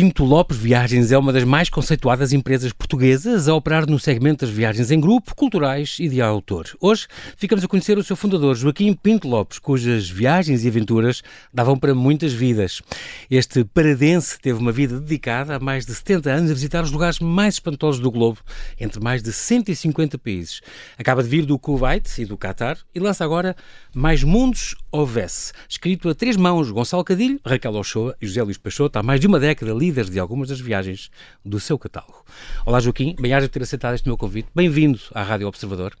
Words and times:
Pinto 0.00 0.24
Lopes 0.24 0.56
Viagens 0.56 1.10
é 1.10 1.18
uma 1.18 1.32
das 1.32 1.42
mais 1.42 1.68
conceituadas 1.68 2.32
empresas 2.32 2.72
portuguesas 2.72 3.48
a 3.48 3.54
operar 3.56 3.84
no 3.84 3.98
segmento 3.98 4.46
das 4.46 4.54
viagens 4.54 4.92
em 4.92 5.00
grupo, 5.00 5.34
culturais 5.34 5.96
e 5.98 6.08
de 6.08 6.22
autor. 6.22 6.68
Hoje 6.80 7.08
ficamos 7.36 7.64
a 7.64 7.66
conhecer 7.66 7.98
o 7.98 8.04
seu 8.04 8.14
fundador, 8.14 8.54
Joaquim 8.54 8.94
Pinto 8.94 9.26
Lopes, 9.26 9.58
cujas 9.58 10.08
viagens 10.08 10.64
e 10.64 10.68
aventuras 10.68 11.20
davam 11.52 11.76
para 11.76 11.96
muitas 11.96 12.32
vidas. 12.32 12.80
Este 13.28 13.64
paradense 13.64 14.38
teve 14.38 14.60
uma 14.60 14.70
vida 14.70 15.00
dedicada 15.00 15.56
há 15.56 15.58
mais 15.58 15.84
de 15.84 15.92
70 15.92 16.30
anos 16.30 16.50
a 16.52 16.54
visitar 16.54 16.84
os 16.84 16.92
lugares 16.92 17.18
mais 17.18 17.54
espantosos 17.54 18.00
do 18.00 18.12
globo, 18.12 18.38
entre 18.78 19.00
mais 19.02 19.20
de 19.20 19.32
150 19.32 20.16
países. 20.16 20.60
Acaba 20.96 21.24
de 21.24 21.28
vir 21.28 21.44
do 21.44 21.58
Kuwait 21.58 22.22
e 22.22 22.24
do 22.24 22.38
Qatar 22.38 22.78
e 22.94 23.00
lança 23.00 23.24
agora 23.24 23.56
Mais 23.92 24.22
Mundos 24.22 24.76
Houvesse, 24.92 25.52
escrito 25.68 26.08
a 26.08 26.14
três 26.14 26.36
mãos, 26.36 26.70
Gonçalo 26.70 27.02
Cadilho, 27.02 27.40
Raquel 27.44 27.74
Ochoa 27.74 28.16
e 28.22 28.28
José 28.28 28.44
Luís 28.44 28.58
Peixoto, 28.58 28.96
há 28.96 29.02
mais 29.02 29.18
de 29.18 29.26
uma 29.26 29.40
década 29.40 29.74
líderes 29.88 30.10
de 30.10 30.18
algumas 30.18 30.48
das 30.48 30.60
viagens 30.60 31.10
do 31.42 31.58
seu 31.58 31.78
catálogo. 31.78 32.22
Olá 32.66 32.78
Joaquim, 32.78 33.16
bem-aja 33.18 33.48
por 33.48 33.54
ter 33.54 33.62
aceitado 33.62 33.94
este 33.94 34.06
meu 34.06 34.18
convite. 34.18 34.48
Bem-vindo 34.54 35.00
à 35.14 35.22
Rádio 35.22 35.48
Observador. 35.48 35.94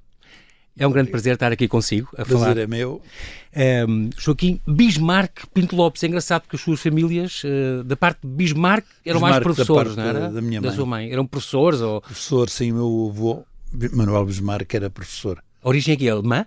É 0.78 0.86
um 0.86 0.92
grande 0.92 1.10
prazer 1.10 1.34
estar 1.34 1.50
aqui 1.50 1.66
consigo 1.66 2.08
a 2.12 2.24
prazer 2.24 2.38
falar. 2.38 2.58
é 2.58 2.66
meu. 2.66 3.00
Um, 3.88 4.10
Joaquim 4.16 4.60
Bismarck 4.66 5.46
Pinto 5.54 5.74
Lopes. 5.74 6.04
É 6.04 6.06
engraçado 6.06 6.42
porque 6.42 6.56
as 6.56 6.62
suas 6.62 6.80
famílias, 6.80 7.42
uh, 7.44 7.82
da 7.82 7.96
parte 7.96 8.20
de 8.22 8.28
Bismarck, 8.28 8.86
eram 9.04 9.20
Bismarck 9.20 9.32
mais 9.32 9.42
professores, 9.42 9.96
da 9.96 10.02
não 10.02 10.10
era? 10.10 10.30
Da, 10.30 10.40
minha 10.42 10.60
mãe. 10.60 10.70
Da 10.70 10.76
sua 10.76 10.86
mãe. 10.86 11.10
Eram 11.10 11.26
professores 11.26 11.80
ou... 11.80 12.02
Professor, 12.02 12.50
sim, 12.50 12.70
meu 12.72 13.08
avô, 13.10 13.42
Manuel 13.92 14.26
Bismarck, 14.26 14.72
era 14.74 14.90
professor. 14.90 15.42
A 15.62 15.68
origem 15.68 15.94
aqui 15.94 16.06
é 16.06 16.10
alemã? 16.10 16.44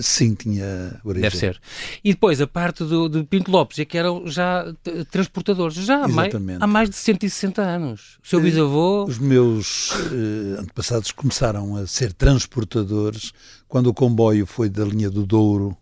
Sim, 0.00 0.34
tinha 0.34 0.98
origem. 1.04 1.22
Deve 1.22 1.36
ser. 1.36 1.60
E 2.02 2.12
depois 2.12 2.40
a 2.40 2.46
parte 2.46 2.84
do, 2.84 3.08
de 3.08 3.22
Pinto 3.24 3.50
Lopes 3.50 3.78
é 3.78 3.84
que 3.84 3.98
eram 3.98 4.26
já 4.26 4.64
transportadores, 5.10 5.76
já 5.76 6.04
há 6.04 6.08
mais, 6.08 6.34
há 6.60 6.66
mais, 6.66 6.90
de 6.90 6.96
160 6.96 7.60
anos. 7.60 8.18
O 8.24 8.28
seu 8.28 8.40
bisavô. 8.40 9.04
Os 9.04 9.18
meus 9.18 9.92
eh, 9.92 10.60
antepassados 10.60 11.12
começaram 11.12 11.76
a 11.76 11.86
ser 11.86 12.12
transportadores 12.12 13.32
quando 13.68 13.88
o 13.88 13.94
comboio 13.94 14.46
foi 14.46 14.70
da 14.70 14.84
linha 14.84 15.10
do 15.10 15.26
Douro, 15.26 15.76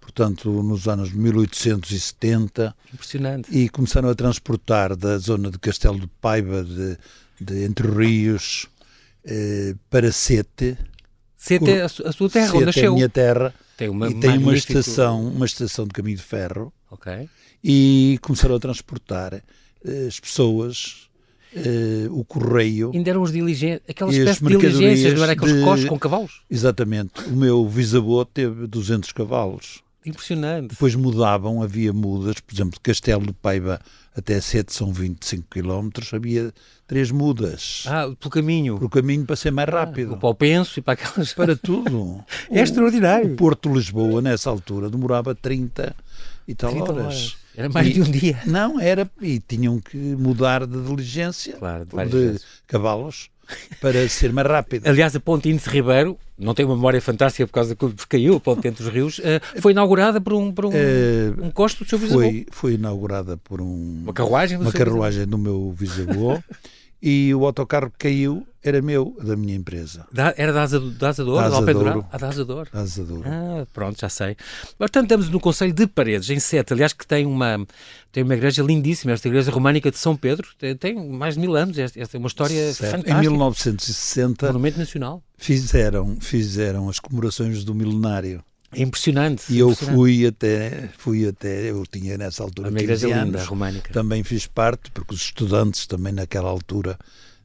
portanto, 0.00 0.62
nos 0.62 0.88
anos 0.88 1.12
1870. 1.12 2.74
Impressionante. 2.92 3.54
E 3.54 3.68
começaram 3.68 4.08
a 4.08 4.14
transportar 4.14 4.96
da 4.96 5.18
zona 5.18 5.50
de 5.50 5.58
Castelo 5.58 6.00
de 6.00 6.06
Paiva, 6.20 6.64
de, 6.64 6.96
de 7.38 7.64
Entre 7.64 7.86
Rios, 7.86 8.66
eh, 9.24 9.74
para 9.90 10.10
Sete 10.10 10.78
Sete 11.42 11.68
é 11.72 11.82
a 11.82 11.88
sua 11.88 12.30
terra, 12.30 12.54
onde 12.54 12.66
nasceu. 12.66 12.92
a 12.92 12.94
minha 12.94 13.08
terra. 13.08 13.52
Tem 13.76 13.88
uma 13.88 14.08
e 14.08 14.14
tem 14.14 14.30
magnífico... 14.30 14.48
uma 14.48 14.54
estação, 14.54 15.26
uma 15.26 15.44
estação 15.44 15.84
de 15.84 15.90
caminho 15.90 16.16
de 16.16 16.22
ferro. 16.22 16.72
Ok. 16.88 17.28
E 17.64 18.16
começaram 18.22 18.54
a 18.54 18.60
transportar 18.60 19.34
uh, 19.34 20.06
as 20.06 20.20
pessoas, 20.20 21.08
uh, 21.52 22.16
o 22.16 22.24
correio. 22.24 22.92
Ainda 22.94 23.10
eram 23.10 23.22
os 23.22 23.32
diligentes, 23.32 23.82
aquela 23.90 24.12
espécie 24.12 24.44
de 24.44 24.56
diligências, 24.56 25.14
não 25.14 25.24
era 25.24 25.32
aqueles 25.32 25.80
de... 25.80 25.88
com 25.88 25.98
cavalos? 25.98 26.42
Exatamente. 26.48 27.20
O 27.26 27.32
meu 27.32 27.64
bisavô 27.64 28.24
teve 28.24 28.68
200 28.68 29.10
cavalos. 29.10 29.82
Impressionante. 30.04 30.70
Depois 30.70 30.94
mudavam, 30.94 31.62
havia 31.62 31.92
mudas, 31.92 32.40
por 32.40 32.54
exemplo, 32.54 32.72
de 32.72 32.80
Castelo 32.80 33.26
de 33.26 33.32
Paiva 33.32 33.80
até 34.14 34.40
Sete 34.40 34.74
são 34.74 34.92
25 34.92 35.46
km, 35.48 35.88
havia 36.12 36.52
três 36.86 37.10
mudas. 37.10 37.84
Ah, 37.86 38.10
pelo 38.18 38.30
caminho. 38.30 38.76
Pelo 38.76 38.90
caminho 38.90 39.24
para 39.24 39.36
ser 39.36 39.50
mais 39.50 39.68
rápido. 39.68 40.14
Ah, 40.14 40.16
para 40.18 40.28
o 40.28 40.34
penso 40.34 40.78
e 40.78 40.82
para 40.82 40.94
aquelas... 40.94 41.32
Para 41.34 41.56
tudo. 41.56 42.22
é 42.50 42.60
o, 42.60 42.62
extraordinário. 42.62 43.32
O 43.32 43.36
Porto 43.36 43.70
de 43.70 43.76
Lisboa, 43.76 44.20
nessa 44.20 44.50
altura, 44.50 44.90
demorava 44.90 45.34
30 45.34 45.96
e 46.46 46.54
tal 46.54 46.70
30 46.72 46.92
horas. 46.92 47.04
horas. 47.04 47.36
Era 47.56 47.68
mais 47.68 47.88
e, 47.88 47.92
de 47.92 48.02
um 48.02 48.10
dia. 48.10 48.38
Não, 48.46 48.78
era, 48.78 49.10
e 49.20 49.40
tinham 49.40 49.78
que 49.78 49.96
mudar 49.96 50.66
de 50.66 50.80
diligência, 50.82 51.56
claro, 51.56 51.86
de, 51.86 52.32
de 52.32 52.40
cavalos, 52.66 53.30
para 53.80 54.08
ser 54.08 54.32
mais 54.32 54.48
rápido. 54.48 54.86
Aliás, 54.86 55.14
a 55.14 55.20
Ponte 55.20 55.48
Índice 55.48 55.68
Ribeiro, 55.68 56.18
não 56.42 56.54
tem 56.54 56.64
uma 56.64 56.74
memória 56.74 57.00
fantástica 57.00 57.46
por 57.46 57.52
causa 57.52 57.74
que 57.74 58.06
caiu, 58.08 58.36
a 58.36 58.40
Ponte 58.40 58.66
entre 58.68 58.82
os 58.82 58.88
rios, 58.88 59.20
foi 59.60 59.72
inaugurada 59.72 60.20
por 60.20 60.34
um, 60.34 60.52
por 60.52 60.66
um, 60.66 60.70
uh, 60.70 61.44
um 61.44 61.50
costo 61.50 61.84
do 61.84 61.88
seu 61.88 61.98
bisavô. 61.98 62.20
Foi, 62.20 62.46
foi 62.50 62.74
inaugurada 62.74 63.36
por 63.36 63.60
um, 63.60 64.02
uma 64.04 64.12
carruagem 64.12 64.58
do, 64.58 64.62
uma 64.62 64.72
carruagem 64.72 65.26
do 65.26 65.38
meu 65.38 65.74
bisavô 65.78 66.38
e 67.00 67.34
o 67.34 67.44
autocarro 67.44 67.90
caiu 67.98 68.46
era 68.62 68.80
meu, 68.80 69.16
da 69.22 69.34
minha 69.34 69.54
empresa. 69.54 70.06
Da, 70.12 70.32
era 70.36 70.52
da 70.52 70.62
Asa, 70.62 70.78
da 70.78 71.08
Asador? 71.08 71.36
Da 71.36 71.46
Asador. 71.46 72.06
Ah, 72.10 72.18
da 72.18 72.28
Asador. 72.28 72.68
Da 72.72 72.80
Asador. 72.80 73.22
Ah, 73.26 73.66
pronto, 73.72 74.00
já 74.00 74.08
sei. 74.08 74.36
Portanto, 74.78 75.04
estamos 75.04 75.28
no 75.28 75.40
Conselho 75.40 75.72
de 75.72 75.86
Paredes, 75.86 76.30
em 76.30 76.38
Sete, 76.38 76.72
aliás, 76.72 76.92
que 76.92 77.06
tem 77.06 77.26
uma, 77.26 77.66
tem 78.12 78.22
uma 78.22 78.34
igreja 78.34 78.62
lindíssima, 78.62 79.12
esta 79.12 79.26
igreja 79.26 79.50
românica 79.50 79.90
de 79.90 79.98
São 79.98 80.16
Pedro, 80.16 80.46
tem, 80.58 80.76
tem 80.76 81.08
mais 81.08 81.34
de 81.34 81.40
mil 81.40 81.56
anos, 81.56 81.76
esta, 81.76 82.00
esta 82.00 82.16
é 82.16 82.18
uma 82.18 82.28
história 82.28 82.72
certo. 82.72 82.92
fantástica. 82.92 83.18
Em 83.18 83.20
1960, 83.20 84.46
Monumento 84.46 84.78
Nacional. 84.78 85.22
Fizeram, 85.36 86.16
fizeram 86.20 86.88
as 86.88 87.00
comemorações 87.00 87.64
do 87.64 87.74
milenário. 87.74 88.44
É 88.74 88.80
impressionante. 88.80 89.52
E 89.52 89.58
eu 89.58 89.70
impressionante. 89.70 89.96
fui 89.96 90.26
até, 90.26 90.88
fui 90.96 91.28
até, 91.28 91.70
eu 91.70 91.84
tinha 91.84 92.16
nessa 92.16 92.42
altura 92.42 92.68
uma 92.70 92.78
15 92.78 92.84
igreja 92.84 93.14
anos, 93.14 93.26
linda, 93.26 93.44
românica. 93.44 93.92
também 93.92 94.22
fiz 94.22 94.46
parte, 94.46 94.90
porque 94.92 95.14
os 95.14 95.20
estudantes 95.20 95.86
também 95.86 96.12
naquela 96.12 96.48
altura, 96.48 96.98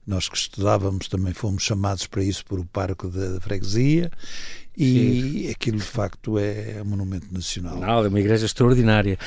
nós 0.08 0.30
que 0.30 0.38
estudávamos 0.38 1.10
também 1.10 1.34
fomos 1.34 1.64
chamados 1.64 2.08
para 2.08 2.24
isso 2.24 2.46
por 2.46 2.60
o 2.60 2.66
parque 2.66 3.08
da 3.08 3.42
freguesia 3.42 4.10
e 4.76 5.44
Sim. 5.44 5.52
aquilo 5.52 5.78
de 5.78 5.84
facto 5.84 6.40
é 6.40 6.82
um 6.82 6.86
monumento 6.86 7.28
nacional. 7.32 7.78
Não, 7.78 8.06
é 8.06 8.08
uma 8.08 8.20
igreja 8.20 8.46
extraordinária. 8.46 9.18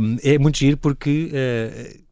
Um, 0.00 0.16
é 0.22 0.38
muito 0.38 0.58
giro 0.58 0.76
porque 0.76 1.30
uh, 1.32 2.02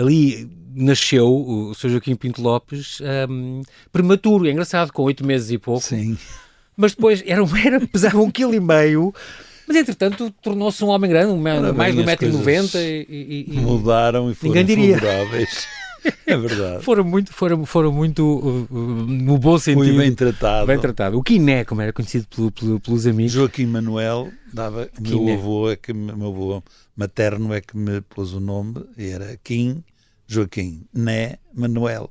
ali 0.00 0.48
nasceu 0.74 1.28
o 1.28 1.74
Sr. 1.74 1.90
Joaquim 1.90 2.14
Pinto 2.14 2.40
Lopes 2.40 3.00
um, 3.28 3.60
prematuro, 3.92 4.46
é 4.46 4.52
engraçado, 4.52 4.92
com 4.92 5.02
oito 5.02 5.26
meses 5.26 5.50
e 5.50 5.58
pouco. 5.58 5.82
Sim. 5.82 6.16
Mas 6.76 6.94
depois 6.94 7.22
era, 7.26 7.42
era, 7.64 7.86
pesava 7.86 8.20
um 8.20 8.30
quilo 8.30 8.54
e 8.54 8.60
meio, 8.60 9.12
mas 9.66 9.76
entretanto 9.76 10.30
tornou-se 10.40 10.82
um 10.84 10.88
homem 10.88 11.10
grande, 11.10 11.32
um, 11.32 11.42
mais 11.74 11.94
de 11.94 12.02
1,90m 12.02 13.06
e, 13.08 13.46
e, 13.48 13.58
Mudaram 13.58 14.30
e 14.30 14.34
foram 14.34 14.54
ninguém 14.54 14.64
diria. 14.64 14.98
favoráveis. 14.98 15.66
É 16.26 16.36
verdade. 16.36 16.84
foram 16.84 17.04
muito, 17.04 17.32
foram, 17.32 17.64
foram 17.64 17.92
muito 17.92 18.22
uh, 18.22 18.74
uh, 18.74 19.06
no 19.06 19.38
bom 19.38 19.58
sentido. 19.58 19.84
Foi 19.84 19.96
bem 19.96 20.14
tratado. 20.14 20.66
Bem 20.66 20.78
tratado. 20.78 21.18
O 21.18 21.22
Quiné, 21.22 21.64
como 21.64 21.80
era 21.80 21.92
conhecido 21.92 22.26
pelo, 22.28 22.50
pelo, 22.50 22.80
pelos 22.80 23.06
amigos. 23.06 23.32
Joaquim 23.32 23.66
Manuel 23.66 24.30
dava. 24.52 24.88
O 24.98 25.24
meu 25.24 25.34
avô 25.34 25.70
é 25.70 25.76
que 25.76 25.92
meu 25.92 26.28
avô 26.28 26.62
materno 26.96 27.52
é 27.54 27.60
que 27.60 27.76
me 27.76 28.00
pôs 28.00 28.32
o 28.32 28.40
nome 28.40 28.84
e 28.96 29.08
era 29.08 29.38
Kim 29.42 29.82
Joaquim 30.26 30.84
Né 30.92 31.36
Manuel. 31.54 32.10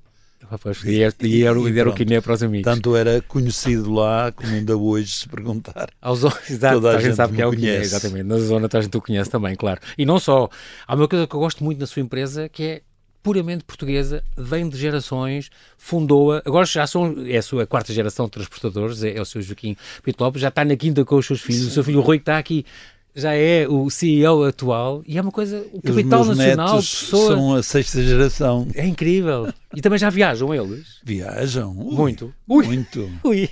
E, 0.86 1.02
era, 1.02 1.14
e 1.22 1.44
era, 1.44 1.60
e 1.60 1.80
era 1.80 1.90
o 1.90 1.94
Quiné 1.94 2.22
para 2.22 2.34
os 2.34 2.42
amigos. 2.42 2.64
Tanto 2.64 2.96
era 2.96 3.22
conhecido 3.22 3.92
lá 3.92 4.32
como 4.32 4.54
ainda 4.54 4.78
hoje 4.78 5.12
se 5.12 5.28
perguntar. 5.28 5.90
Aos, 6.02 6.24
exato, 6.50 6.76
toda 6.76 6.96
a, 6.96 7.02
gente, 7.02 7.16
sabe 7.16 7.36
que 7.36 7.42
é 7.42 7.48
o 7.48 7.52
Quiné, 7.52 7.78
exatamente. 7.78 8.24
Na 8.24 8.38
zona 8.38 8.70
toda 8.70 8.80
a 8.80 8.82
gente 8.82 8.96
o 8.96 9.02
conhece 9.02 9.30
também, 9.30 9.56
claro. 9.56 9.82
E 9.98 10.06
não 10.06 10.20
só. 10.20 10.50
Há 10.88 10.96
uma 10.96 11.08
coisa 11.08 11.28
que 11.28 11.36
eu 11.36 11.40
gosto 11.40 11.64
muito 11.64 11.80
na 11.80 11.86
sua 11.86 12.02
empresa 12.02 12.48
que 12.48 12.64
é 12.64 12.82
puramente 13.28 13.66
portuguesa, 13.66 14.24
vem 14.38 14.70
de 14.70 14.78
gerações, 14.78 15.50
fundou-a, 15.78 16.42
agora 16.46 16.66
já 16.66 16.88
são, 16.88 17.14
é 17.28 17.36
a 17.36 17.42
sua 17.42 17.68
quarta 17.68 17.92
geração 17.92 18.26
de 18.26 18.32
transportadores, 18.32 19.04
é, 19.04 19.18
é 19.18 19.22
o 19.22 19.26
seu 19.26 19.42
Joaquim 19.42 19.76
Pinto 20.02 20.24
Lopes, 20.24 20.42
já 20.42 20.48
está 20.48 20.64
na 20.64 20.78
quinta 20.78 21.04
com 21.04 21.18
os 21.18 21.26
seus 21.26 21.42
filhos, 21.42 21.64
Sim. 21.64 21.68
o 21.68 21.72
seu 21.72 21.84
filho 21.84 22.00
Rui 22.00 22.20
que 22.20 22.22
está 22.22 22.38
aqui 22.38 22.66
já 23.14 23.34
é 23.34 23.68
o 23.68 23.90
CEO 23.90 24.46
atual 24.46 25.04
e 25.06 25.18
é 25.18 25.22
uma 25.22 25.32
coisa, 25.34 25.62
o 25.74 25.82
capital 25.82 26.24
nacional, 26.24 26.78
pessoa... 26.78 27.36
são 27.36 27.56
a 27.56 27.62
sexta 27.62 28.02
geração. 28.02 28.66
É 28.74 28.88
incrível. 28.88 29.54
E 29.76 29.82
também 29.82 30.00
já 30.00 30.10
viajam 30.10 30.56
eles? 30.56 31.02
Viajam. 31.04 31.78
Ui, 31.78 31.96
muito. 31.96 32.34
Ui. 32.48 32.66
Muito. 32.66 33.12
Ui. 33.26 33.50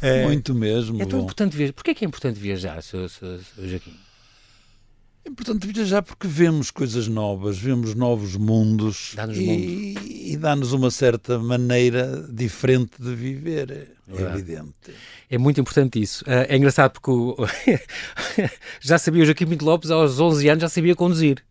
É, 0.00 0.22
muito 0.24 0.54
mesmo. 0.54 1.02
É 1.02 1.04
tão 1.04 1.18
importante 1.18 1.56
viajar. 1.56 1.72
Porquê 1.72 1.90
é 1.90 1.94
que 1.94 2.04
é 2.04 2.08
importante 2.08 2.38
viajar, 2.38 2.80
seu 2.80 3.08
Joaquim? 3.58 3.96
É 5.24 5.28
importante 5.28 5.66
viajar 5.66 6.02
porque 6.02 6.26
vemos 6.26 6.70
coisas 6.70 7.06
novas, 7.06 7.58
vemos 7.58 7.94
novos 7.94 8.36
mundos 8.36 9.12
dá 9.14 9.26
e, 9.26 10.32
e 10.32 10.36
dá-nos 10.36 10.72
uma 10.72 10.90
certa 10.90 11.38
maneira 11.38 12.26
diferente 12.30 12.92
de 12.98 13.14
viver, 13.14 13.70
é, 13.70 13.86
Verdade. 14.12 14.38
evidente. 14.38 14.74
É 15.28 15.36
muito 15.36 15.60
importante 15.60 16.00
isso. 16.00 16.24
É 16.26 16.56
engraçado 16.56 16.92
porque 16.92 17.10
o... 17.10 17.36
já 18.80 18.98
sabia 18.98 19.22
o 19.22 19.26
Joaquim 19.26 19.46
Pinto 19.46 19.64
Lopes 19.64 19.90
aos 19.90 20.18
11 20.18 20.48
anos, 20.48 20.62
já 20.62 20.68
sabia 20.68 20.96
conduzir. 20.96 21.44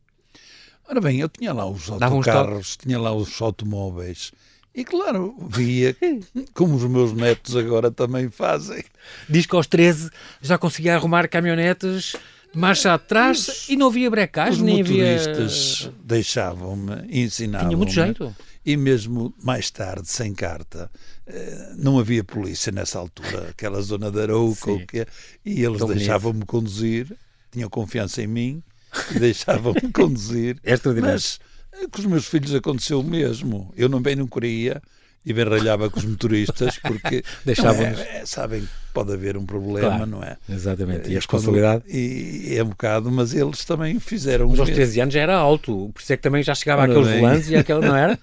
Ora 0.88 1.00
bem, 1.00 1.20
eu 1.20 1.30
tinha 1.30 1.54
lá 1.54 1.70
os 1.70 1.90
autocarros, 1.90 2.76
tinha 2.76 3.00
lá 3.00 3.14
os 3.14 3.40
automóveis 3.40 4.32
e 4.74 4.84
claro, 4.84 5.36
via 5.50 5.96
como 6.54 6.76
os 6.76 6.84
meus 6.86 7.14
netos 7.14 7.56
agora 7.56 7.92
também 7.92 8.30
fazem. 8.30 8.84
Diz 9.28 9.46
que 9.46 9.56
aos 9.56 9.68
13 9.68 10.10
já 10.42 10.58
conseguia 10.58 10.96
arrumar 10.96 11.28
caminhonetes 11.28 12.16
marcha 12.54 12.94
atrás 12.94 13.68
e 13.70 13.76
não 13.76 13.88
havia 13.88 14.10
brecagem, 14.10 14.64
nem 14.64 14.82
havia... 14.82 15.16
Os 15.16 15.28
motoristas 15.28 15.92
deixavam-me, 16.04 16.94
ensinavam 17.10 17.68
Tinha 17.68 17.78
muito 17.78 17.94
jeito. 17.94 18.36
E 18.66 18.76
mesmo 18.76 19.34
mais 19.42 19.72
tarde, 19.72 20.08
sem 20.08 20.34
carta, 20.34 20.92
não 21.78 21.98
havia 21.98 22.24
polícia 22.24 22.72
nessa 22.72 23.00
altura, 23.00 23.50
aquela 23.50 23.82
zona 23.82 24.12
da 24.12 24.24
Arouca, 24.24 24.78
que 24.86 25.06
e 25.46 25.64
eles 25.64 25.84
deixavam-me 25.86 26.46
conduzir, 26.46 27.16
tinham 27.52 27.70
confiança 27.70 28.22
em 28.22 28.28
mim, 28.28 28.64
e 29.16 29.20
deixavam-me 29.20 29.90
conduzir. 29.94 30.58
É 30.64 30.74
extraordinário. 30.74 31.16
Mas 31.16 31.40
Com 31.92 32.00
os 32.00 32.06
meus 32.06 32.26
filhos 32.26 32.54
aconteceu 32.54 33.00
o 33.00 33.04
mesmo. 33.04 33.74
Eu 33.76 33.88
não 33.88 34.02
bem 34.02 34.16
não 34.16 34.28
queria 34.28 34.82
e 35.26 35.34
bem 35.34 35.46
ralhava 35.46 35.90
com 35.90 36.00
os 36.00 36.06
motoristas 36.06 36.78
porque 36.80 37.24
deixavam 37.46 37.86
é, 37.86 38.20
é, 38.22 38.26
sabem 38.26 38.62
que 38.62 38.70
pode 38.94 39.14
haver 39.14 39.38
um 39.38 39.46
problema, 39.46 39.90
claro, 39.90 40.06
não 40.06 40.24
é? 40.24 40.38
Exatamente. 40.50 41.10
E 41.10 41.14
a 41.14 41.16
responsabilidade. 41.16 41.84
E, 41.88 42.56
é 42.56 42.64
um 42.64 42.70
bocado, 42.70 43.12
mas 43.12 43.34
eles 43.34 43.64
também 43.66 44.00
fizeram. 44.00 44.50
Mas 44.50 44.60
aos 44.60 44.70
13 44.70 45.02
anos 45.02 45.14
já 45.14 45.22
era 45.22 45.36
alto, 45.36 45.92
por 45.94 46.02
isso 46.02 46.14
é 46.14 46.18
que 46.18 46.24
também 46.24 46.44
já 46.44 46.56
chegava 46.56 46.84
àqueles 46.84 47.08
volantes 47.20 47.50
e 47.50 47.56
aquele, 47.56 47.82
não 47.82 47.96
era? 47.96 48.18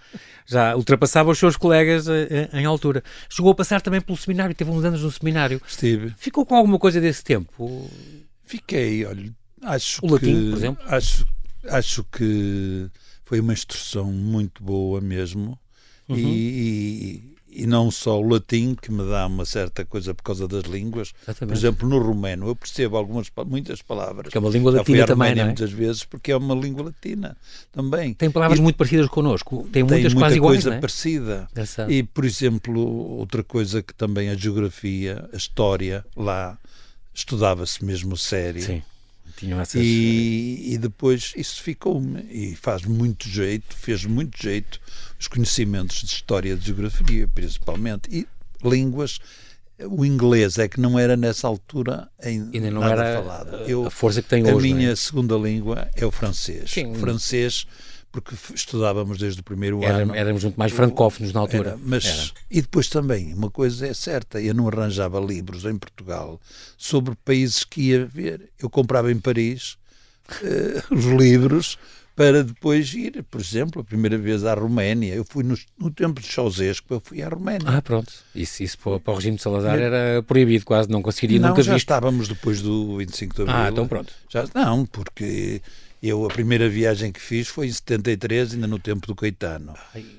Já 0.47 0.77
ultrapassava 0.77 1.31
os 1.31 1.39
seus 1.39 1.57
colegas 1.57 2.07
eh, 2.07 2.49
eh, 2.53 2.61
em 2.61 2.65
altura. 2.65 3.03
Chegou 3.29 3.51
a 3.51 3.55
passar 3.55 3.81
também 3.81 4.01
pelo 4.01 4.17
seminário, 4.17 4.55
teve 4.55 4.71
uns 4.71 4.85
anos 4.85 5.03
no 5.03 5.11
seminário. 5.11 5.61
Estive. 5.67 6.15
Ficou 6.17 6.47
com 6.47 6.55
alguma 6.55 6.79
coisa 6.79 7.01
desse 7.01 7.25
tempo? 7.25 7.91
Fiquei, 8.45 9.05
olha, 9.05 9.33
acho 9.63 9.99
o 10.05 10.07
que. 10.07 10.13
latim, 10.13 10.51
por 10.51 10.57
exemplo? 10.57 10.85
Acho, 10.87 11.27
acho 11.69 12.05
que 12.05 12.89
foi 13.25 13.41
uma 13.41 13.53
instrução 13.53 14.13
muito 14.13 14.63
boa 14.63 15.01
mesmo. 15.01 15.59
Uhum. 16.09 16.17
E, 16.17 16.23
e, 16.23 17.36
não 17.65 17.93
só 17.93 18.21
o 18.21 18.29
latim, 18.29 18.75
que 18.75 18.91
me 18.91 19.09
dá 19.09 19.27
uma 19.27 19.45
certa 19.45 19.85
coisa 19.85 20.13
por 20.13 20.25
causa 20.25 20.49
das 20.49 20.65
línguas. 20.65 21.13
Exatamente. 21.23 21.53
Por 21.53 21.57
exemplo, 21.57 21.89
no 21.89 21.99
romeno, 21.99 22.49
eu 22.49 22.57
percebo 22.57 22.97
algumas, 22.97 23.31
muitas 23.47 23.81
palavras. 23.81 24.33
Que 24.33 24.37
é 24.37 24.41
uma 24.41 24.51
língua 24.51 24.73
latina 24.73 25.07
também, 25.07 25.35
não 25.37 25.43
é? 25.43 25.45
muitas 25.47 25.71
vezes, 25.71 26.05
porque 26.05 26.33
é 26.33 26.37
uma 26.37 26.55
língua 26.55 26.87
latina 26.87 27.37
também. 27.71 28.15
Tem 28.15 28.31
palavras 28.31 28.59
e, 28.59 28.63
muito 28.63 28.77
parecidas 28.77 29.07
connosco, 29.07 29.69
tem 29.73 29.85
muitas 29.85 30.13
tem 30.13 30.21
quase 30.21 30.37
iguais, 30.37 30.65
coisa 30.65 30.77
é? 30.77 30.81
parecida. 30.81 31.49
E, 31.89 32.03
por 32.03 32.25
exemplo, 32.25 32.81
outra 33.19 33.45
coisa 33.45 33.81
que 33.81 33.95
também 33.95 34.29
a 34.29 34.35
geografia, 34.35 35.29
a 35.33 35.37
história, 35.37 36.05
lá 36.17 36.59
estudava-se 37.15 37.85
mesmo 37.85 38.17
sério. 38.17 38.63
Sim. 38.63 38.83
Tinham 39.37 39.61
essas... 39.61 39.81
e, 39.83 40.73
e 40.73 40.79
depois 40.79 41.33
isso 41.37 41.63
ficou-me 41.63 42.27
e 42.31 42.57
faz 42.57 42.83
muito 42.83 43.29
jeito, 43.29 43.77
fez 43.77 44.05
muito 44.05 44.41
jeito 44.41 44.81
os 45.19 45.29
conhecimentos 45.29 46.01
de 46.01 46.07
história 46.07 46.57
de 46.57 46.67
geografia, 46.67 47.29
principalmente, 47.29 48.09
e 48.11 48.27
línguas. 48.67 49.19
O 49.79 50.07
inglês 50.07 50.57
é 50.57 50.67
que 50.69 50.81
não 50.81 50.99
era 50.99 51.19
nessa 51.19 51.47
altura 51.47 52.09
ainda 52.23 52.71
não 52.71 52.81
nada 52.81 53.05
era 53.05 53.23
falado. 53.23 53.57
Eu, 53.69 53.87
a 53.87 53.91
força 53.91 54.23
que 54.23 54.29
tem 54.29 54.49
a 54.49 54.55
hoje. 54.55 54.73
A 54.73 54.75
minha 54.75 54.91
é? 54.91 54.97
segunda 54.97 55.37
língua 55.37 55.89
é 55.95 56.07
o 56.07 56.11
francês. 56.11 56.71
Sim. 56.71 56.93
O 56.93 56.95
francês 56.95 57.67
porque 58.21 58.35
estudávamos 58.55 59.19
desde 59.19 59.41
o 59.41 59.45
primeiro 59.45 59.85
era, 59.85 59.99
ano. 59.99 60.15
Éramos 60.15 60.43
muito 60.43 60.57
mais 60.57 60.73
francófonos 60.73 61.35
na 61.35 61.41
altura. 61.41 61.71
Era, 61.71 61.79
mas, 61.85 62.07
era. 62.07 62.31
E 62.51 62.63
depois 62.63 62.89
também, 62.89 63.35
uma 63.35 63.51
coisa 63.51 63.87
é 63.87 63.93
certa, 63.93 64.41
eu 64.41 64.55
não 64.55 64.67
arranjava 64.67 65.21
livros 65.21 65.67
em 65.67 65.77
Portugal 65.77 66.41
sobre 66.79 67.15
países 67.25 67.63
que 67.63 67.91
ia 67.91 68.07
ver. 68.07 68.49
Eu 68.59 68.71
comprava 68.71 69.13
em 69.13 69.19
Paris 69.19 69.77
uh, 70.31 70.95
os 70.95 71.05
livros 71.05 71.79
para 72.15 72.43
depois 72.43 72.95
ir, 72.95 73.23
por 73.31 73.39
exemplo, 73.39 73.83
a 73.83 73.85
primeira 73.85 74.17
vez 74.17 74.43
à 74.47 74.55
Roménia. 74.55 75.15
Eu 75.15 75.25
fui 75.29 75.45
no, 75.45 75.55
no 75.79 75.91
tempo 75.91 76.19
de 76.19 76.27
Ceausescu, 76.27 76.95
eu 76.95 77.03
fui 77.05 77.23
à 77.23 77.29
Roménia. 77.29 77.69
Ah, 77.69 77.83
pronto. 77.83 78.11
Isso, 78.35 78.63
isso 78.63 78.79
para, 78.79 78.99
para 78.99 79.13
o 79.13 79.17
regime 79.17 79.37
de 79.37 79.43
Salazar 79.43 79.79
era 79.79 80.23
proibido, 80.23 80.65
quase 80.65 80.89
não 80.89 81.03
conseguiria 81.03 81.39
não, 81.39 81.51
nunca 81.51 81.63
já 81.63 81.75
visto. 81.75 81.85
estávamos 81.85 82.29
depois 82.29 82.63
do 82.63 82.97
25 82.97 83.35
de 83.35 83.43
Abril. 83.43 83.57
Ah, 83.57 83.69
então 83.69 83.87
pronto. 83.87 84.11
Já, 84.31 84.47
não, 84.55 84.87
porque 84.87 85.61
eu, 86.03 86.25
a 86.25 86.29
primeira 86.29 86.69
viagem 86.69 87.11
que 87.11 87.21
fiz 87.21 87.49
foi 87.49 87.67
em 87.67 87.73
73, 87.73 88.55
ainda 88.55 88.67
no 88.67 88.79
tempo 88.79 89.07
do 89.07 89.15
Caetano. 89.15 89.75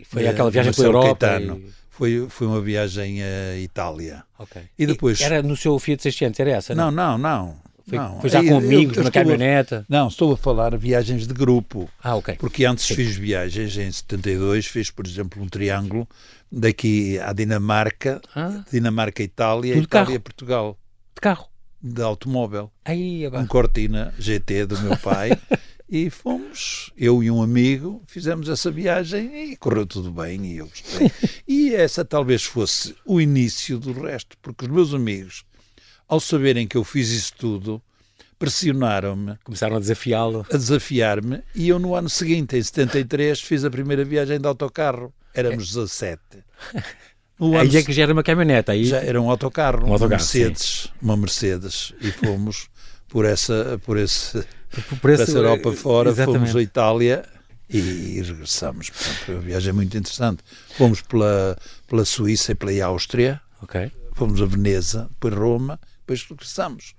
Foi 0.05 0.27
aquela 0.27 0.51
viagem 0.51 0.73
pela 0.73 0.87
Europa? 0.87 1.27
Caetano. 1.27 1.57
E... 1.57 1.71
Foi, 1.89 2.27
foi 2.29 2.45
uma 2.45 2.61
viagem 2.61 3.23
à 3.23 3.57
Itália. 3.57 4.23
Ok. 4.37 4.61
E 4.77 4.85
depois... 4.85 5.19
Era 5.19 5.41
no 5.41 5.57
seu 5.57 5.79
Fiat 5.79 6.03
600, 6.03 6.39
era 6.39 6.51
essa? 6.51 6.75
Não, 6.75 6.91
não, 6.91 7.17
não. 7.17 7.57
Foi, 7.87 7.97
não. 7.97 8.19
foi 8.19 8.29
já 8.29 8.43
com 8.43 8.57
amigos, 8.57 8.97
eu, 8.97 9.01
eu 9.01 9.05
na 9.05 9.11
caminhoneta? 9.11 9.79
A, 9.79 9.85
não, 9.91 10.07
estou 10.09 10.33
a 10.33 10.37
falar 10.37 10.77
viagens 10.77 11.25
de 11.25 11.33
grupo. 11.33 11.89
Ah, 12.03 12.15
ok. 12.15 12.35
Porque 12.35 12.65
antes 12.65 12.85
Sim. 12.85 12.95
fiz 12.95 13.15
viagens, 13.15 13.77
em 13.77 13.91
72, 13.91 14.67
fiz, 14.67 14.91
por 14.91 15.07
exemplo, 15.07 15.41
um 15.41 15.47
triângulo 15.47 16.07
daqui 16.51 17.17
à 17.19 17.31
Dinamarca, 17.33 18.21
ah. 18.35 18.63
Dinamarca-Itália, 18.71 19.75
Itália-Portugal. 19.77 20.77
De 21.15 21.21
carro? 21.21 21.47
De 21.81 22.01
automóvel. 22.01 22.69
Aí, 22.83 23.27
um 23.27 23.47
Cortina 23.47 24.13
GT 24.19 24.65
do 24.65 24.79
meu 24.81 24.97
pai. 24.97 25.31
e 25.89 26.09
fomos, 26.09 26.91
eu 26.97 27.23
e 27.23 27.31
um 27.31 27.41
amigo, 27.41 28.03
fizemos 28.07 28.49
essa 28.49 28.69
viagem 28.69 29.51
e 29.51 29.55
correu 29.55 29.85
tudo 29.85 30.11
bem 30.11 30.45
e 30.45 30.57
eu 30.57 30.67
gostei. 30.67 31.11
e 31.47 31.73
essa 31.73 32.03
talvez 32.03 32.43
fosse 32.43 32.93
o 33.05 33.21
início 33.21 33.79
do 33.79 33.93
resto, 33.93 34.37
porque 34.41 34.65
os 34.65 34.71
meus 34.71 34.93
amigos, 34.93 35.45
ao 36.07 36.19
saberem 36.19 36.67
que 36.67 36.75
eu 36.75 36.83
fiz 36.83 37.09
isso 37.09 37.33
tudo, 37.37 37.81
pressionaram-me. 38.37 39.37
Começaram 39.43 39.77
a 39.77 39.79
desafiá-lo. 39.79 40.45
A 40.51 40.57
desafiar-me 40.57 41.41
e 41.55 41.69
eu 41.69 41.79
no 41.79 41.95
ano 41.95 42.09
seguinte, 42.09 42.57
em 42.57 42.61
73, 42.61 43.39
fiz 43.39 43.63
a 43.63 43.69
primeira 43.69 44.03
viagem 44.03 44.39
de 44.39 44.47
autocarro. 44.47 45.13
Éramos 45.33 45.67
17. 45.67 46.19
No 47.39 47.57
aí 47.57 47.67
ano... 47.67 47.77
é 47.77 47.83
que 47.83 47.93
já 47.93 48.03
era 48.03 48.13
uma 48.13 48.23
caminhoneta. 48.23 48.71
Aí... 48.71 48.85
Já 48.85 48.97
era 48.97 49.21
um 49.21 49.29
autocarro, 49.29 49.87
um 49.87 49.93
autocarro, 49.93 50.09
Mercedes, 50.09 50.83
sim. 50.83 50.89
uma 51.01 51.15
Mercedes. 51.15 51.93
E 52.01 52.11
fomos 52.11 52.67
por 53.07 53.25
essa, 53.25 53.79
por 53.85 53.97
esse 53.97 54.43
por 55.01 55.09
esse, 55.09 55.23
essa 55.23 55.37
Europa 55.37 55.71
fora, 55.73 56.09
exatamente. 56.09 56.39
fomos 56.39 56.55
à 56.55 56.61
Itália 56.61 57.25
e, 57.69 57.77
e 57.77 58.21
regressamos. 58.21 58.89
Portanto, 58.89 59.17
foi 59.25 59.35
uma 59.35 59.41
viagem 59.41 59.73
muito 59.73 59.97
interessante. 59.97 60.43
Fomos 60.77 61.01
pela, 61.01 61.57
pela 61.87 62.05
Suíça 62.05 62.51
e 62.51 62.55
pela 62.55 62.85
Áustria, 62.85 63.41
okay. 63.61 63.91
fomos 64.13 64.41
a 64.41 64.45
Veneza, 64.45 65.09
depois 65.09 65.33
Roma, 65.33 65.79
depois 65.99 66.25
regressamos. 66.29 66.95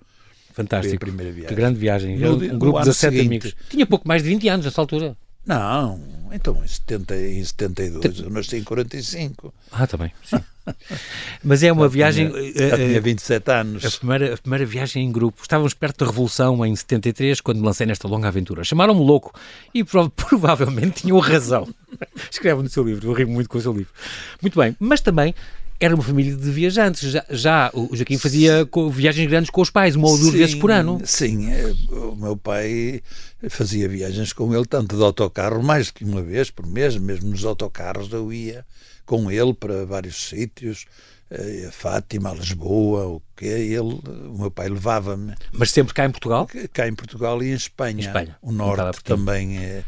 Fantástico. 0.53 1.07
Que 1.07 1.55
grande 1.55 1.79
viagem. 1.79 2.19
No, 2.19 2.35
um 2.35 2.59
grupo 2.59 2.81
de 2.81 2.87
17 2.87 3.17
seguinte, 3.17 3.27
amigos. 3.27 3.55
Tinha 3.71 3.87
pouco 3.87 4.09
mais 4.09 4.23
de 4.23 4.29
20 4.29 4.49
anos 4.49 4.67
nessa 4.67 4.81
altura. 4.81 5.17
Não, 5.47 6.01
então 6.33 6.63
em, 6.63 6.69
70, 6.69 7.17
em 7.17 7.45
72, 7.45 8.17
Te... 8.17 8.23
eu 8.23 8.31
nasci 8.31 8.57
em 8.57 8.65
45. 8.65 9.55
Ah, 9.71 9.87
também, 9.87 10.13
sim. 10.25 10.37
Mas 11.43 11.63
é 11.63 11.73
uma 11.73 11.85
já 11.85 11.89
viagem. 11.89 12.31
Tinha, 12.31 12.69
já 12.69 12.77
tinha 12.77 13.01
27 13.01 13.51
anos. 13.51 13.85
A 13.85 13.91
primeira, 13.91 14.35
a 14.35 14.37
primeira 14.37 14.67
viagem 14.67 15.05
em 15.05 15.13
grupo. 15.13 15.43
Estávamos 15.43 15.75
perto 15.75 16.05
da 16.05 16.11
Revolução 16.11 16.65
em 16.65 16.75
73, 16.75 17.41
quando 17.41 17.63
lancei 17.63 17.87
nesta 17.87 18.09
longa 18.09 18.29
aventura. 18.29 18.65
Chamaram-me 18.65 19.01
louco 19.01 19.33
e 19.75 19.85
prov 19.85 20.11
provavelmente 20.17 21.03
tinham 21.03 21.19
razão. 21.19 21.69
Escreve 22.31 22.63
no 22.63 22.69
seu 22.69 22.85
livro, 22.85 23.09
eu 23.09 23.13
rio 23.13 23.29
muito 23.29 23.49
com 23.49 23.59
o 23.59 23.61
seu 23.61 23.73
livro. 23.73 23.93
Muito 24.43 24.59
bem, 24.59 24.77
mas 24.79 25.01
também 25.01 25.35
era 25.81 25.95
uma 25.95 26.03
família 26.03 26.35
de 26.35 26.51
viajantes. 26.51 27.11
Já, 27.11 27.25
já 27.31 27.71
o 27.73 27.95
Joaquim 27.95 28.19
fazia 28.19 28.69
viagens 28.91 29.29
grandes 29.29 29.51
com 29.51 29.61
os 29.61 29.71
pais, 29.71 29.95
uma 29.95 30.09
ou 30.09 30.19
duas 30.19 30.33
sim, 30.33 30.39
vezes 30.39 30.55
por 30.55 30.71
ano. 30.71 31.01
Sim, 31.05 31.51
é, 31.53 31.73
o 31.91 32.17
meu 32.17 32.37
pai 32.37 33.01
fazia 33.49 33.89
viagens 33.89 34.33
com 34.33 34.53
ele, 34.55 34.67
tanto 34.67 34.97
de 34.97 35.03
autocarro, 35.03 35.63
mais 35.63 35.89
do 35.89 35.95
que 35.95 36.05
uma 36.05 36.23
vez 36.23 36.51
por 36.51 36.67
mês, 36.67 36.97
mesmo 36.97 37.31
nos 37.31 37.45
autocarros 37.45 38.13
eu 38.13 38.33
ia 38.33 38.65
com 39.09 39.31
ele 39.31 39.55
para 39.55 39.87
vários 39.87 40.29
sítios, 40.29 40.85
eh, 41.31 41.65
a 41.67 41.73
Fátima, 41.73 42.31
a 42.31 42.35
Lisboa, 42.35 43.07
o 43.07 43.23
que 43.35 43.47
ele, 43.47 43.99
o 44.29 44.37
meu 44.39 44.51
pai 44.51 44.69
levava-me. 44.69 45.35
Mas 45.51 45.71
sempre 45.71 45.95
cá 45.95 46.05
em 46.05 46.11
Portugal? 46.11 46.47
Cá 46.75 46.87
em 46.87 46.95
Portugal 46.95 47.43
e 47.43 47.49
em 47.49 47.55
Espanha. 47.55 48.05
Em 48.05 48.07
Espanha. 48.07 48.37
O 48.43 48.53
norte 48.53 49.03
também, 49.03 49.57
é, 49.57 49.83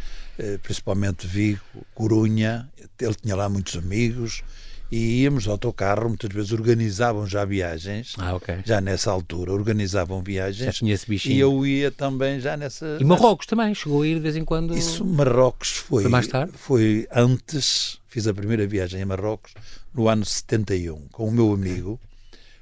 principalmente 0.63 1.27
Vigo, 1.27 1.61
Corunha, 1.95 2.67
ele 2.99 3.15
tinha 3.15 3.37
lá 3.37 3.47
muitos 3.47 3.77
amigos 3.77 4.43
e 4.91 5.23
íamos 5.23 5.45
de 5.45 5.51
autocarro, 5.51 6.09
muitas 6.09 6.33
vezes 6.33 6.53
organizavam 6.53 7.27
já 7.27 7.45
viagens, 7.45 8.15
ah, 8.19 8.35
okay. 8.35 8.59
já 8.65 8.81
nessa 8.81 9.11
altura, 9.11 9.53
organizavam 9.53 10.21
viagens. 10.21 10.77
Já 10.77 10.87
esse 10.89 11.07
bichinho. 11.07 11.35
E 11.35 11.39
eu 11.39 11.67
ia 11.67 11.91
também 11.93 12.41
já 12.41 12.57
nessa... 12.57 12.99
E 13.01 13.05
Marrocos 13.05 13.47
nessa... 13.47 13.57
também, 13.57 13.75
chegou 13.75 14.03
a 14.03 14.07
ir 14.07 14.15
de 14.15 14.21
vez 14.21 14.37
em 14.37 14.45
quando... 14.45 14.77
Isso, 14.77 15.05
Marrocos 15.05 15.77
foi... 15.77 16.03
Foi 16.03 16.11
mais 16.11 16.27
tarde? 16.27 16.53
Foi 16.57 17.07
antes, 17.13 18.01
fiz 18.09 18.27
a 18.27 18.35
primeira 18.35 18.67
viagem 18.67 19.01
a 19.01 19.07
Marrocos 19.07 19.55
no 19.95 20.09
ano 20.09 20.25
71, 20.25 21.07
com 21.13 21.29
o 21.29 21.31
meu 21.31 21.53
amigo, 21.53 22.01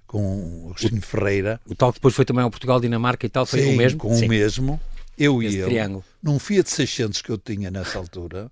com 0.06 0.64
o 0.64 0.70
Agostinho 0.70 1.00
Ferreira. 1.00 1.58
O 1.66 1.74
tal 1.74 1.92
que 1.92 1.98
depois 1.98 2.14
foi 2.14 2.26
também 2.26 2.44
ao 2.44 2.50
Portugal, 2.50 2.78
Dinamarca 2.78 3.24
e 3.24 3.28
tal, 3.30 3.46
foi 3.46 3.62
Sim, 3.62 3.74
o 3.74 3.76
mesmo? 3.76 3.98
com 3.98 4.14
Sim. 4.14 4.26
o 4.26 4.28
mesmo. 4.28 4.80
Eu 5.16 5.42
Esse 5.42 5.56
e 5.56 5.60
ele, 5.60 5.70
triângulo. 5.70 6.04
num 6.22 6.38
Fiat 6.38 6.70
600 6.70 7.22
que 7.22 7.30
eu 7.30 7.38
tinha 7.38 7.70
nessa 7.70 7.98
altura, 7.98 8.50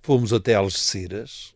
fomos 0.00 0.32
até 0.32 0.54
Algeciras, 0.54 1.52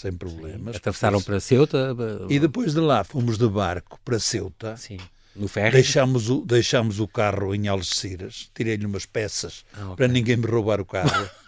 sem 0.00 0.12
problemas. 0.12 0.76
Atravessaram 0.76 1.20
para 1.20 1.38
Ceuta. 1.40 1.94
E 2.28 2.38
depois 2.38 2.72
de 2.72 2.80
lá 2.80 3.04
fomos 3.04 3.36
de 3.36 3.46
barco 3.46 4.00
para 4.04 4.18
Ceuta. 4.18 4.76
Sim. 4.76 4.98
No 5.36 5.46
ferro. 5.46 5.72
Deixámos 5.72 6.28
o, 6.28 6.44
deixámos 6.44 6.98
o 6.98 7.06
carro 7.06 7.54
em 7.54 7.68
Algeciras, 7.68 8.50
tirei-lhe 8.54 8.84
umas 8.84 9.06
peças 9.06 9.64
ah, 9.74 9.84
okay. 9.84 9.96
para 9.96 10.08
ninguém 10.08 10.36
me 10.36 10.46
roubar 10.46 10.80
o 10.80 10.84
carro. 10.84 11.28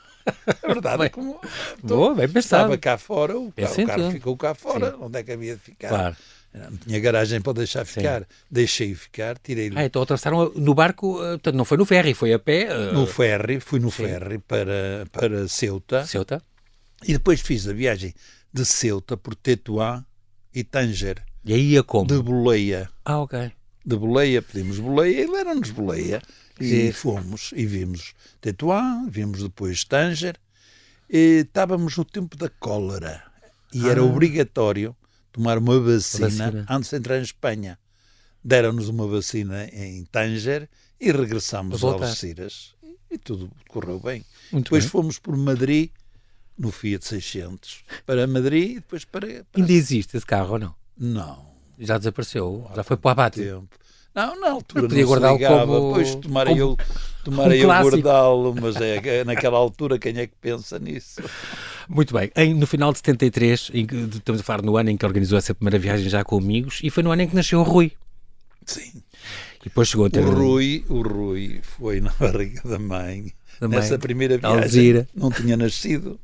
É 0.62 0.68
verdade, 0.68 0.99
bem, 0.99 1.11
como 1.11 1.40
boa, 1.82 2.14
bem 2.14 2.28
pensado. 2.28 2.62
estava 2.62 2.78
cá 2.78 2.97
fora, 2.97 3.37
o, 3.37 3.50
carro, 3.50 3.82
o 3.82 3.87
carro 3.88 4.11
ficou 4.12 4.37
cá 4.37 4.54
fora, 4.54 4.92
Sim. 4.92 4.99
onde 5.00 5.18
é 5.18 5.23
que 5.25 5.32
havia 5.32 5.56
de 5.56 5.61
ficar? 5.61 5.88
Claro. 5.88 6.16
Não 6.54 6.76
tinha 6.76 7.00
garagem 7.00 7.40
para 7.40 7.54
deixar 7.54 7.85
ficar. 7.85 8.25
Deixei 8.49 8.94
ficar, 8.94 9.37
tirei-lhe. 9.38 9.76
Ah, 9.76 9.85
então 9.85 10.00
atravessaram 10.00 10.52
no 10.54 10.75
barco, 10.75 11.21
eh, 11.25 11.30
portanto, 11.30 11.56
não 11.56 11.64
foi 11.64 11.76
no 11.76 11.85
ferry, 11.85 12.14
foi 12.14 12.32
a 12.32 12.38
pé? 12.38 12.68
Uh... 12.73 12.92
No 12.92 13.04
ferry, 13.04 13.59
fui 13.59 13.80
no 13.80 13.90
Sim. 13.90 14.04
ferry 14.04 14.38
para, 14.38 15.06
para 15.11 15.49
Ceuta. 15.49 16.06
Ceuta. 16.06 16.40
E 17.04 17.14
depois 17.14 17.40
fiz 17.40 17.66
a 17.66 17.73
viagem 17.73 18.14
de 18.52 18.64
Ceuta 18.64 19.16
por 19.16 19.35
Tetuán 19.35 20.04
e 20.54 20.62
Tanger. 20.64 21.25
E 21.44 21.52
aí 21.54 21.71
ia 21.71 21.82
como? 21.82 22.06
De 22.06 22.18
boleia. 22.21 22.88
Ah, 23.04 23.21
ok. 23.21 23.50
De 23.85 23.97
boleia, 23.97 24.40
pedimos 24.42 24.78
boleia 24.78 25.23
e 25.23 25.26
leram-nos 25.26 25.71
boleia. 25.71 26.23
E 26.61 26.68
Sim. 26.68 26.92
fomos 26.92 27.50
e 27.56 27.64
vimos 27.66 28.14
Tetuán, 28.40 29.09
vimos 29.09 29.42
depois 29.42 29.85
Tanger 29.85 30.37
E 31.09 31.40
estávamos 31.47 31.97
no 31.97 32.04
tempo 32.04 32.37
da 32.37 32.49
cólera 32.49 33.23
e 33.75 33.88
era 33.88 34.00
Ah. 34.00 34.04
obrigatório 34.04 34.94
tomar 35.32 35.56
uma 35.59 35.80
vacina, 35.80 36.28
Vacina. 36.28 36.66
antes 36.68 36.90
de 36.90 36.97
entrar 36.97 37.18
em 37.18 37.23
Espanha. 37.23 37.78
Deram-nos 38.44 38.88
uma 38.88 39.06
vacina 39.06 39.64
em 39.73 40.04
Tanger 40.04 40.68
e 41.00 41.11
regressámos 41.11 41.82
a. 41.82 41.88
Algeciras. 41.88 42.75
E 43.11 43.16
tudo 43.18 43.50
correu 43.68 43.99
bem. 43.99 44.25
Muito 44.52 44.64
depois 44.66 44.85
bem. 44.85 44.90
fomos 44.90 45.18
por 45.18 45.37
Madrid, 45.37 45.90
no 46.59 46.71
Fiat 46.71 47.04
600, 47.06 47.82
para 48.06 48.26
Madrid 48.26 48.71
e 48.71 48.75
depois 48.76 49.04
para... 49.04 49.26
para... 49.26 49.44
Ainda 49.61 49.73
existe 49.73 50.16
esse 50.16 50.26
carro 50.26 50.52
ou 50.54 50.59
não? 50.59 50.75
Não. 50.99 51.47
Já 51.78 51.99
desapareceu, 51.99 52.71
já 52.75 52.82
foi 52.85 52.97
para 52.97 53.09
o 53.09 53.12
abate. 53.12 53.40
tempo. 53.42 53.68
Não, 54.14 54.38
na 54.38 54.50
altura 54.50 54.85
Eu 54.85 54.88
podia 54.88 55.06
guardá-lo 55.06 55.38
como- 55.38 55.88
depois 55.88 56.14
tomara 56.16 56.50
como 56.50 56.61
eu, 56.61 56.76
tomara 57.25 57.49
um 57.49 57.54
eu 57.54 57.66
guardá-lo, 57.68 58.54
mas 58.61 58.76
é, 58.76 58.97
é 59.21 59.25
naquela 59.25 59.56
altura 59.56 59.99
quem 59.99 60.16
é 60.18 60.26
que 60.26 60.35
pensa 60.40 60.78
nisso? 60.78 61.23
Muito 61.88 62.12
bem. 62.12 62.30
Em- 62.37 62.52
no 62.54 62.66
final 62.66 62.92
de 62.92 62.99
73, 62.99 63.71
em 63.73 63.87
estamos 64.14 64.42
a 64.42 64.44
falar 64.44 64.61
no 64.62 64.76
ano 64.76 64.90
em 64.90 64.97
que 64.99 65.06
organizou 65.06 65.38
essa 65.38 65.54
primeira 65.54 65.78
viagem 65.78 66.09
já 66.11 66.23
com 66.23 66.37
amigos, 66.37 66.80
e 66.82 66.90
foi 66.90 67.02
no 67.02 67.11
ano 67.11 67.23
em 67.23 67.28
que 67.28 67.35
nasceu 67.35 67.61
o 67.61 67.62
Rui. 67.62 67.92
Sim. 68.66 69.02
E 69.61 69.64
depois 69.64 69.88
chegou 69.88 70.06
a 70.06 70.11
ter 70.11 70.21
O 70.25 70.30
Rui, 70.30 70.85
o 70.90 71.00
Rui 71.02 71.61
foi 71.62 72.00
na 72.00 72.12
barriga 72.21 72.61
da 72.68 72.78
mãe. 72.78 73.32
Da 73.61 73.66
mãe. 73.66 73.78
Nessa 73.78 73.99
primeira 73.99 74.37
viagem 74.37 74.62
Alzira. 74.62 75.09
não 75.14 75.30
tinha 75.30 75.56
nascido. 75.56 76.21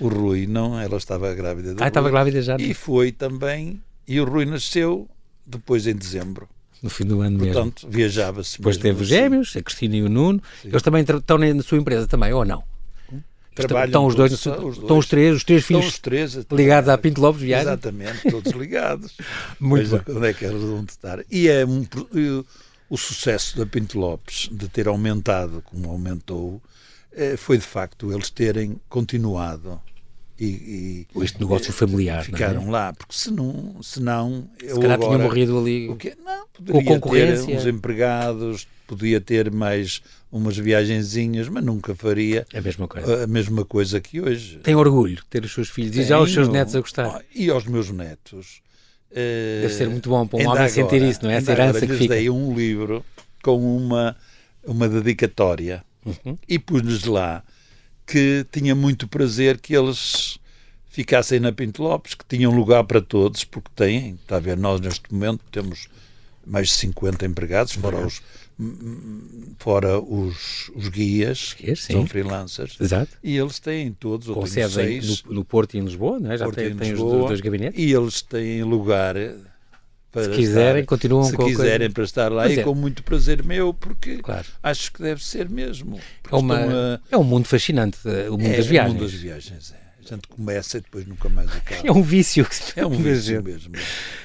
O 0.00 0.08
Rui 0.08 0.46
não, 0.46 0.78
ela 0.78 0.96
estava 0.96 1.32
grávida 1.34 1.74
do 1.74 1.82
Ah, 1.82 1.88
estava 1.88 2.06
Rui. 2.08 2.12
grávida 2.12 2.42
já 2.42 2.56
E 2.58 2.74
foi 2.74 3.12
também, 3.12 3.80
e 4.06 4.20
o 4.20 4.24
Rui 4.24 4.44
nasceu 4.46 5.08
depois 5.46 5.86
em 5.86 5.94
dezembro. 5.94 6.48
no 6.82 6.90
fim 6.90 7.04
do 7.04 7.20
ano 7.22 7.38
mesmo. 7.38 7.52
Portanto, 7.54 7.86
viajava-se 7.90 8.58
Depois 8.58 8.76
teve 8.76 9.02
os 9.02 9.08
assim. 9.10 9.20
gêmeos, 9.20 9.56
a 9.56 9.62
Cristina 9.62 9.96
e 9.96 10.02
o 10.02 10.08
Nuno. 10.08 10.42
Eles 10.64 10.82
também 10.82 11.02
estão 11.02 11.38
na 11.38 11.62
sua 11.62 11.78
empresa 11.78 12.06
também, 12.06 12.32
ou 12.32 12.44
não? 12.44 12.62
Trabalham 13.54 13.86
estão 13.86 14.06
os 14.06 14.14
dois, 14.14 14.38
seu- 14.38 14.52
os 14.66 14.74
estão 14.74 14.86
dois. 14.88 15.04
os 15.04 15.08
três, 15.08 15.36
os 15.36 15.42
três 15.44 15.62
Estão 15.62 15.80
filhos 15.80 15.94
os 15.94 15.98
três 15.98 16.34
ligados 16.52 16.90
à. 16.90 16.98
Pinto 16.98 17.22
Lopes 17.22 17.40
Viagem. 17.40 17.66
Exatamente, 17.68 18.30
todos 18.30 18.52
ligados. 18.52 19.16
Muito 19.58 19.88
Veja 19.88 20.02
bem. 20.06 20.16
onde 20.16 20.26
é 20.28 20.32
que 20.34 20.44
eles 20.44 20.60
vão 20.62 20.84
estar. 20.86 21.20
E 21.30 21.48
é 21.48 21.64
um, 21.64 21.86
o, 22.90 22.98
sucesso 22.98 23.56
da 23.56 23.64
Pinto 23.64 23.98
Lopes 23.98 24.50
de 24.52 24.68
ter 24.68 24.86
aumentado 24.88 25.62
como 25.64 25.88
aumentou 25.88 26.60
foi 27.38 27.56
de 27.58 27.64
facto 27.64 28.12
eles 28.12 28.30
terem 28.30 28.78
continuado 28.88 29.80
e, 30.38 31.06
e 31.14 31.22
Este 31.24 31.40
negócio 31.40 31.72
familiar, 31.72 32.20
é? 32.20 32.24
ficaram 32.24 32.68
lá, 32.70 32.92
porque 32.92 33.14
se 33.14 33.30
não, 33.30 33.82
se 33.82 34.00
não 34.00 34.46
eu 34.62 34.74
Se 34.74 34.80
calhar 34.82 34.96
agora, 34.96 35.14
tinha 35.16 35.18
morrido 35.26 35.58
ali. 35.58 35.88
o 35.88 35.96
quê? 35.96 36.14
Não, 36.22 36.46
Com 36.82 37.00
poderia 37.00 37.40
ter 37.42 37.56
uns 37.56 37.64
empregados, 37.66 38.68
podia 38.86 39.18
ter 39.18 39.50
mais 39.50 40.02
umas 40.30 40.58
viagenzinhas, 40.58 41.48
mas 41.48 41.64
nunca 41.64 41.94
faria 41.94 42.46
É 42.52 42.58
a 42.58 42.60
mesma 42.60 42.86
coisa. 42.86 43.24
a 43.24 43.26
mesma 43.26 43.64
coisa 43.64 43.98
que 43.98 44.20
hoje. 44.20 44.58
Tem 44.62 44.74
orgulho 44.74 45.16
de 45.16 45.24
ter 45.24 45.42
os 45.42 45.54
seus 45.54 45.70
filhos 45.70 45.96
e 45.96 46.02
já 46.04 46.20
os 46.20 46.30
seus 46.30 46.48
Tenho. 46.48 46.58
netos 46.58 46.76
a 46.76 46.80
gostar. 46.80 47.22
E 47.34 47.48
aos 47.48 47.64
meus 47.64 47.90
netos. 47.90 48.60
eh, 49.10 49.60
Deve 49.62 49.72
ser 49.74 49.88
muito 49.88 50.10
bom 50.10 50.26
para 50.26 50.38
um 50.44 50.48
homem 50.50 50.68
sentir 50.68 50.96
agora- 50.96 51.10
isso, 51.10 51.20
não 51.22 51.30
é? 51.30 51.36
Essa 51.36 51.52
herança 51.52 51.78
agora 51.78 51.86
que 51.92 51.96
fica. 51.98 52.14
dei 52.14 52.28
um 52.28 52.54
livro 52.54 53.02
com 53.42 53.56
uma, 53.76 54.14
uma 54.66 54.86
dedicatória 54.86 55.82
Uhum. 56.06 56.38
e 56.48 56.58
pus-lhes 56.58 57.04
lá 57.04 57.42
que 58.06 58.46
tinha 58.52 58.74
muito 58.74 59.08
prazer 59.08 59.58
que 59.60 59.74
eles 59.74 60.38
ficassem 60.88 61.40
na 61.40 61.50
Pinto 61.52 61.82
Lopes, 61.82 62.14
que 62.14 62.24
tinham 62.26 62.54
lugar 62.54 62.84
para 62.84 63.00
todos, 63.00 63.44
porque 63.44 63.68
têm, 63.74 64.14
está 64.14 64.36
a 64.36 64.40
ver, 64.40 64.56
nós 64.56 64.80
neste 64.80 65.12
momento 65.12 65.42
temos 65.50 65.88
mais 66.46 66.68
de 66.68 66.74
50 66.74 67.26
empregados, 67.26 67.72
fora 67.72 68.06
os, 68.06 68.22
fora 69.58 69.98
os, 70.00 70.70
os 70.74 70.88
guias, 70.88 71.54
Guias, 71.60 71.82
são 71.82 72.06
freelancers, 72.06 72.78
Exato. 72.80 73.10
e 73.22 73.36
eles 73.36 73.58
têm 73.58 73.92
todos, 73.92 74.28
em- 74.28 74.68
seis, 74.68 75.22
no, 75.24 75.34
no 75.34 75.44
Porto 75.44 75.74
e 75.74 75.78
em 75.78 75.84
Lisboa, 75.84 76.20
não 76.20 76.30
é? 76.32 76.38
Já 76.38 76.44
Porto 76.44 76.56
tem, 76.56 76.68
em 76.68 76.76
tem 76.76 76.86
os 76.92 76.98
Lisboa, 76.98 77.10
dois, 77.12 77.26
dois 77.26 77.40
gabinetes. 77.40 77.78
E 77.82 77.92
eles 77.92 78.22
têm 78.22 78.62
lugar 78.62 79.16
para 80.22 80.32
Se 80.32 80.38
quiserem, 80.38 80.80
estar, 80.82 80.86
continuam 80.96 81.24
se 81.24 81.36
quiserem 81.36 81.78
coisa. 81.78 81.90
para 81.94 82.04
estar 82.04 82.32
lá 82.32 82.44
Mas 82.44 82.52
e 82.56 82.60
é. 82.60 82.62
com 82.62 82.74
muito 82.74 83.02
prazer 83.02 83.42
meu, 83.44 83.74
porque 83.74 84.16
Claro. 84.18 84.46
acho 84.62 84.92
que 84.92 85.02
deve 85.02 85.22
ser 85.22 85.48
mesmo. 85.48 86.00
É, 86.30 86.34
uma, 86.34 86.56
a- 86.56 87.00
é 87.10 87.16
um 87.16 87.24
mundo 87.24 87.46
fascinante, 87.46 87.98
eh, 88.06 88.28
o 88.30 88.32
mundo 88.38 88.46
é, 88.46 88.56
das 88.56 88.66
o 88.66 88.68
viagens. 88.68 88.92
mundo 88.94 89.02
das 89.02 89.12
viagens. 89.14 89.72
É. 89.72 89.85
Gente 90.08 90.28
começa 90.28 90.78
e 90.78 90.80
depois 90.80 91.06
nunca 91.06 91.28
mais 91.28 91.50
acaba. 91.54 91.86
É 91.86 91.90
um 91.90 92.02
vício. 92.02 92.44
que 92.44 92.54
se 92.54 92.78
É 92.78 92.86
um 92.86 92.90
vício 92.90 93.42
mesmo. 93.42 93.74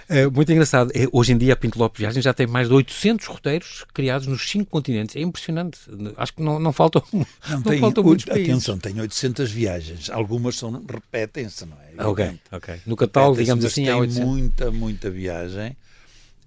É 0.07 0.27
muito 0.27 0.51
engraçado. 0.51 0.91
É, 0.93 1.07
hoje 1.11 1.33
em 1.33 1.37
dia 1.37 1.53
a 1.53 1.55
Pinto 1.55 1.79
Lopes 1.79 1.99
Viagens 1.99 2.23
já 2.23 2.33
tem 2.33 2.45
mais 2.45 2.67
de 2.67 2.73
800 2.73 3.25
roteiros 3.25 3.85
criados 3.93 4.27
nos 4.27 4.47
cinco 4.47 4.69
continentes. 4.69 5.15
É 5.15 5.21
impressionante. 5.21 5.79
Acho 6.17 6.33
que 6.33 6.43
não, 6.43 6.59
não 6.59 6.71
faltam, 6.71 7.03
não 7.49 7.61
tem, 7.63 7.79
faltam 7.79 8.03
muitos 8.03 8.25
países. 8.25 8.49
atenção, 8.49 8.77
tem 8.77 8.99
800 8.99 9.51
viagens. 9.51 10.09
Algumas 10.09 10.55
são 10.55 10.71
repetem-se, 10.71 11.65
não 11.65 11.77
é? 11.77 12.05
Ok, 12.05 12.39
ok. 12.51 12.75
No 12.85 12.95
catálogo, 12.95 13.37
digamos 13.37 13.65
assim, 13.65 13.89
há 13.89 13.97
800. 13.97 14.25
muita, 14.25 14.71
muita 14.71 15.09
viagem. 15.09 15.75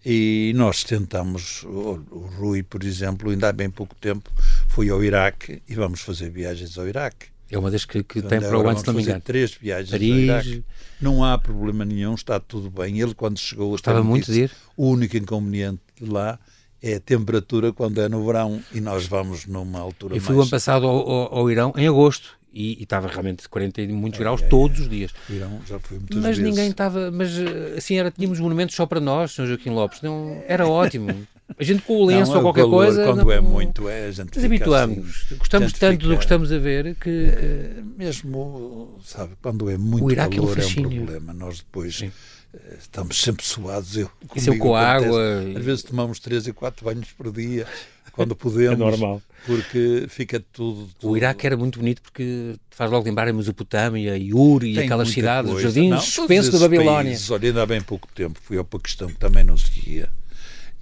E 0.07 0.53
nós 0.55 0.85
tentamos, 0.85 1.63
o, 1.63 2.05
o 2.11 2.31
Rui, 2.37 2.63
por 2.63 2.85
exemplo, 2.85 3.31
ainda 3.31 3.49
há 3.49 3.53
bem 3.53 3.71
pouco 3.71 3.95
tempo, 3.95 4.31
foi 4.69 4.91
ao 4.91 5.03
Iraque 5.03 5.63
e 5.67 5.75
vamos 5.75 6.03
fazer 6.03 6.29
viagens 6.29 6.77
ao 6.77 6.87
Iraque. 6.87 7.34
É 7.51 7.59
uma 7.59 7.71
das 7.71 7.85
que, 7.85 8.03
que 8.03 8.23
tem 8.23 8.41
para 8.41 8.59
o 8.59 8.69
ano, 8.69 8.79
se 8.79 8.87
não 8.87 8.95
me 8.95 9.03
engano. 9.03 9.21
três 9.21 9.53
viagens 9.55 9.91
Paris. 9.91 10.11
ao 10.13 10.19
Iraque. 10.19 10.65
Não 11.01 11.23
há 11.25 11.37
problema 11.39 11.85
nenhum, 11.85 12.15
está 12.15 12.41
tudo 12.41 12.71
bem. 12.71 13.01
Ele, 13.01 13.15
quando 13.15 13.39
chegou, 13.39 13.77
me 13.87 14.03
muito 14.03 14.27
disse, 14.33 14.47
de. 14.47 14.51
O 14.77 14.89
único 14.89 15.17
inconveniente 15.17 15.81
de 16.01 16.09
lá 16.11 16.39
é 16.83 16.95
a 16.95 17.01
temperatura 17.01 17.73
quando 17.73 18.01
é 18.01 18.09
no 18.09 18.25
verão 18.25 18.61
e 18.73 18.81
nós 18.81 19.07
vamos 19.07 19.47
numa 19.47 19.79
altura 19.81 20.17
Eu 20.17 20.21
fui 20.21 20.35
o 20.35 20.41
ano 20.41 20.51
passado 20.51 20.87
ao, 20.87 21.09
ao- 21.09 21.35
ao 21.39 21.51
Irão 21.51 21.73
em 21.77 21.87
agosto 21.87 22.31
e, 22.53 22.79
e 22.79 22.83
estava 22.83 23.09
realmente 23.09 23.49
40 23.49 23.83
e 23.83 23.89
muitos 23.89 24.19
graus 24.21 24.43
é, 24.43 24.47
todos 24.47 24.81
os 24.81 24.89
dias. 24.89 25.13
Irão, 25.29 25.61
já 25.67 25.79
fui 25.79 25.99
muitas 25.99 26.17
Mas 26.19 26.37
vezes. 26.39 26.45
ninguém 26.45 26.71
estava. 26.71 27.11
Mas 27.11 27.37
eh, 27.39 27.75
assim, 27.77 27.97
era, 27.99 28.11
tínhamos 28.11 28.39
monumentos 28.41 28.75
só 28.75 28.87
para 28.87 29.01
nós, 29.01 29.33
São 29.33 29.47
Joaquim 29.47 29.71
Lopes. 29.71 30.01
Não, 30.03 30.43
era 30.47 30.67
ótimo. 30.67 31.27
A 31.59 31.63
gente 31.63 31.83
com 31.83 31.99
o 32.03 32.07
lenço 32.07 32.31
Não, 32.31 32.31
ou 32.31 32.37
é 32.37 32.39
o 32.39 32.43
qualquer 32.43 32.61
calor, 32.63 32.85
coisa. 32.87 33.05
Quando 33.05 33.25
não- 33.25 33.31
é 33.31 33.41
muito, 33.41 33.89
é 33.89 34.07
a 34.07 34.11
gente 34.11 34.35
Nos 34.35 34.45
habituamos. 34.45 34.99
assim, 35.27 35.37
Gostamos 35.37 35.73
tanto 35.75 35.99
do 35.99 36.05
fica- 36.05 36.17
que 36.17 36.25
estamos 36.25 36.51
a 36.53 36.59
ver 36.59 36.95
que. 36.95 37.01
que- 37.03 37.11
É, 37.11 37.83
mesmo, 37.99 38.99
sabe, 39.05 39.35
quando 39.43 39.69
é 39.71 39.77
muito 39.77 40.05
O 40.07 40.11
Iraque 40.11 40.37
é 40.39 40.41
calor 40.41 40.59
é 40.59 40.65
um 40.67 40.73
problema. 40.75 41.33
Nós 41.35 41.59
depois 41.59 41.97
Sim. 41.99 42.11
eh, 42.55 42.77
estamos 42.81 43.21
sempre 43.21 43.45
suados. 43.45 43.97
Eu, 43.97 44.11
Isso 44.35 44.57
com 44.59 44.75
acontece. 44.75 45.05
água 45.07 45.45
e- 45.47 45.57
Às 45.57 45.65
vezes 45.65 45.83
tomamos 45.83 46.19
três 46.19 46.47
e 46.47 46.53
quatro 46.53 46.85
banhos 46.85 47.09
por 47.13 47.31
dia, 47.31 47.67
quando 48.13 48.35
podemos. 48.35 48.73
É 48.75 48.77
normal. 48.77 49.23
Porque 49.47 50.07
fica 50.09 50.43
tudo... 50.51 50.89
tudo 50.99 51.11
O 51.11 51.17
Iraque 51.19 51.47
era 51.47 51.55
muito 51.59 51.79
bonito 51.79 52.01
porque 52.01 52.55
te 52.71 52.75
faz 52.77 52.91
logo 52.91 53.05
lembrar 53.05 53.29
a 53.29 53.33
Mesopotâmia 53.35 54.17
e 54.17 54.33
Ur 54.33 54.65
e 54.65 54.73
tem 54.75 54.85
aquelas 54.85 55.09
muita 55.09 55.21
cidades, 55.21 55.51
os 55.51 55.57
coisa. 55.61 55.69
jardins 55.69 55.91
Não, 55.91 55.99
todos 55.99 56.15
suspensos 56.15 56.53
da 56.53 56.59
Babilónia. 56.61 57.05
países, 57.11 57.31
olha, 57.31 57.49
ainda 57.49 57.63
há 57.63 57.67
bem 57.67 57.83
pouco 57.83 58.09
tempo 58.15 58.39
fui 58.43 58.57
ao 58.57 58.65
Paquistão, 58.65 59.09
que 59.09 59.17
também 59.19 59.45
não 59.45 59.59
seguia. 59.59 60.09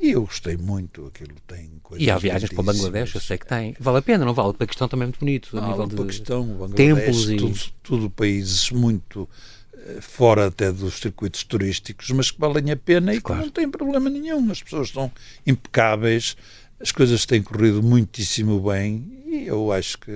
E 0.02 0.10
eu 0.10 0.22
gostei 0.22 0.56
muito, 0.56 1.06
aquilo 1.06 1.36
tem 1.46 1.70
coisas 1.80 2.04
E 2.04 2.10
há 2.10 2.18
viagens 2.18 2.50
para 2.50 2.60
o 2.60 2.64
Bangladesh, 2.64 3.14
eu 3.14 3.20
sei 3.20 3.38
que 3.38 3.46
tem. 3.46 3.76
Vale 3.78 3.98
a 3.98 4.02
pena, 4.02 4.24
não 4.24 4.34
vale? 4.34 4.48
O 4.48 4.54
Paquistão 4.54 4.88
também 4.88 5.04
é 5.04 5.06
muito 5.06 5.20
bonito. 5.20 5.56
a 5.56 5.64
Ah, 5.64 5.68
nível 5.68 5.84
o 5.84 5.88
de... 5.88 5.94
Paquistão, 5.96 6.60
o 6.60 6.68
templos 6.70 7.30
e- 7.30 7.36
tudo, 7.36 7.60
tudo 7.84 8.10
países 8.10 8.68
muito 8.72 9.28
eh, 9.74 9.98
fora 10.00 10.48
até 10.48 10.72
dos 10.72 10.94
circuitos 10.94 11.44
turísticos, 11.44 12.10
mas 12.10 12.32
que 12.32 12.40
valem 12.40 12.72
a 12.72 12.76
pena 12.76 13.14
e 13.14 13.20
Claro. 13.20 13.42
que 13.42 13.46
não 13.46 13.52
tem 13.52 13.70
problema 13.70 14.10
nenhum. 14.10 14.50
As 14.50 14.60
pessoas 14.60 14.88
são 14.90 15.08
impecáveis, 15.46 16.36
as 16.82 16.90
coisas 16.92 17.24
têm 17.24 17.42
corrido 17.42 17.82
muitíssimo 17.82 18.60
bem 18.60 19.22
e 19.26 19.46
eu 19.46 19.72
acho 19.72 19.96
que. 19.98 20.12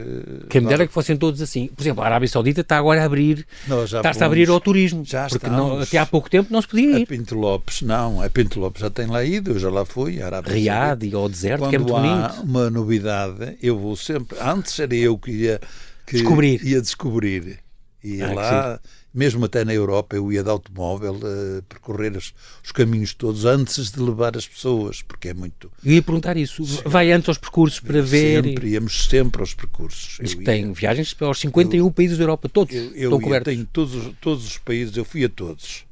Quem 0.50 0.61
me 0.61 0.68
dera 0.68 0.87
que 0.87 0.92
fossem 0.92 1.16
todos 1.16 1.40
assim. 1.40 1.68
Por 1.68 1.82
exemplo, 1.82 2.02
a 2.02 2.06
Arábia 2.06 2.28
Saudita 2.28 2.61
está 2.61 2.76
agora 2.76 3.00
a 3.00 3.04
abrir, 3.06 3.46
está-se 3.85 4.23
a 4.23 4.26
abrir 4.26 4.49
ao 4.50 4.61
turismo. 4.61 5.02
Já 5.06 5.26
porque 5.28 5.49
não- 5.49 5.80
até 5.80 5.96
há 5.96 6.04
pouco 6.04 6.28
tempo 6.28 6.52
não 6.52 6.61
se 6.61 6.68
podia 6.68 6.96
A 6.96 7.00
ir. 7.00 7.06
Pinto 7.06 7.35
Lopes, 7.35 7.80
não, 7.82 8.20
a 8.20 8.28
Pinto 8.28 8.61
Lopes 8.61 8.82
já 8.82 8.90
tem 8.90 9.06
lá 9.06 9.25
ido, 9.25 9.52
eu 9.52 9.58
já 9.58 9.70
lá 9.70 9.85
fui, 9.87 10.20
a 10.20 10.26
Arábia. 10.26 10.52
Riad 10.52 11.02
e 11.06 11.14
ao 11.14 11.28
deserto, 11.30 11.61
Quando 11.61 11.70
que 11.70 11.76
é 11.76 11.78
muito 11.78 11.96
há 11.96 12.00
bonito. 12.28 12.42
uma 12.42 12.68
novidade, 12.68 13.56
eu 13.62 13.78
vou 13.78 13.96
sempre. 13.96 14.37
Antes 14.40 14.78
era 14.78 14.94
eu 14.94 15.16
que 15.16 15.30
ia 15.30 15.61
que 16.06 16.16
Descobrir. 16.18 16.62
Ia 16.62 16.82
descobrir. 16.82 17.58
Ia 18.04 18.26
Ah, 18.28 18.35
lá, 18.35 18.80
mesmo 19.16 19.44
até 19.46 19.64
na 19.64 19.73
Europa, 19.73 20.14
eu 20.14 20.30
ia 20.30 20.42
de 20.42 20.50
automóvel 20.50 21.18
eh, 21.25 21.62
percorrer 21.68 22.16
os, 22.16 22.35
os 22.62 22.70
caminhos 22.70 23.14
todos 23.14 23.44
antes 23.46 23.90
de 23.90 23.99
levar 24.00 24.37
as 24.37 24.46
pessoas, 24.46 25.00
porque 25.02 25.28
é 25.28 25.35
muito. 25.35 25.73
Eu 25.85 25.94
ia 25.94 26.02
perguntar 26.02 26.37
isso. 26.37 26.62
Vai 26.85 27.11
antes 27.11 27.28
aos 27.28 27.38
percursos 27.38 27.80
para 27.80 28.02
ver. 28.02 28.44
Sempre, 28.44 28.68
íamos 28.68 29.06
sempre 29.06 29.40
aos 29.40 29.54
percursos. 29.54 30.18
Diz 30.20 30.32
Eu 30.32 30.38
que 30.38 30.42
ia- 30.44 30.46
tem 30.46 30.73
viagens 30.73 31.14
para 31.14 31.30
os 31.30 31.40
51 31.40 31.90
países 31.90 32.18
da 32.18 32.25
Europa, 32.25 32.49
todos 32.49 32.75
Eu, 32.75 32.82
eu 32.82 32.90
estão 32.94 33.18
ia, 33.18 33.25
cobertos. 33.25 33.52
tenho 33.54 33.66
todos, 33.73 33.94
os- 33.94 34.14
todos 34.20 34.46
os 34.46 34.58
países, 34.58 34.96
eu 34.96 35.04
fui 35.04 35.25
a 35.25 35.28
todos. 35.28 35.85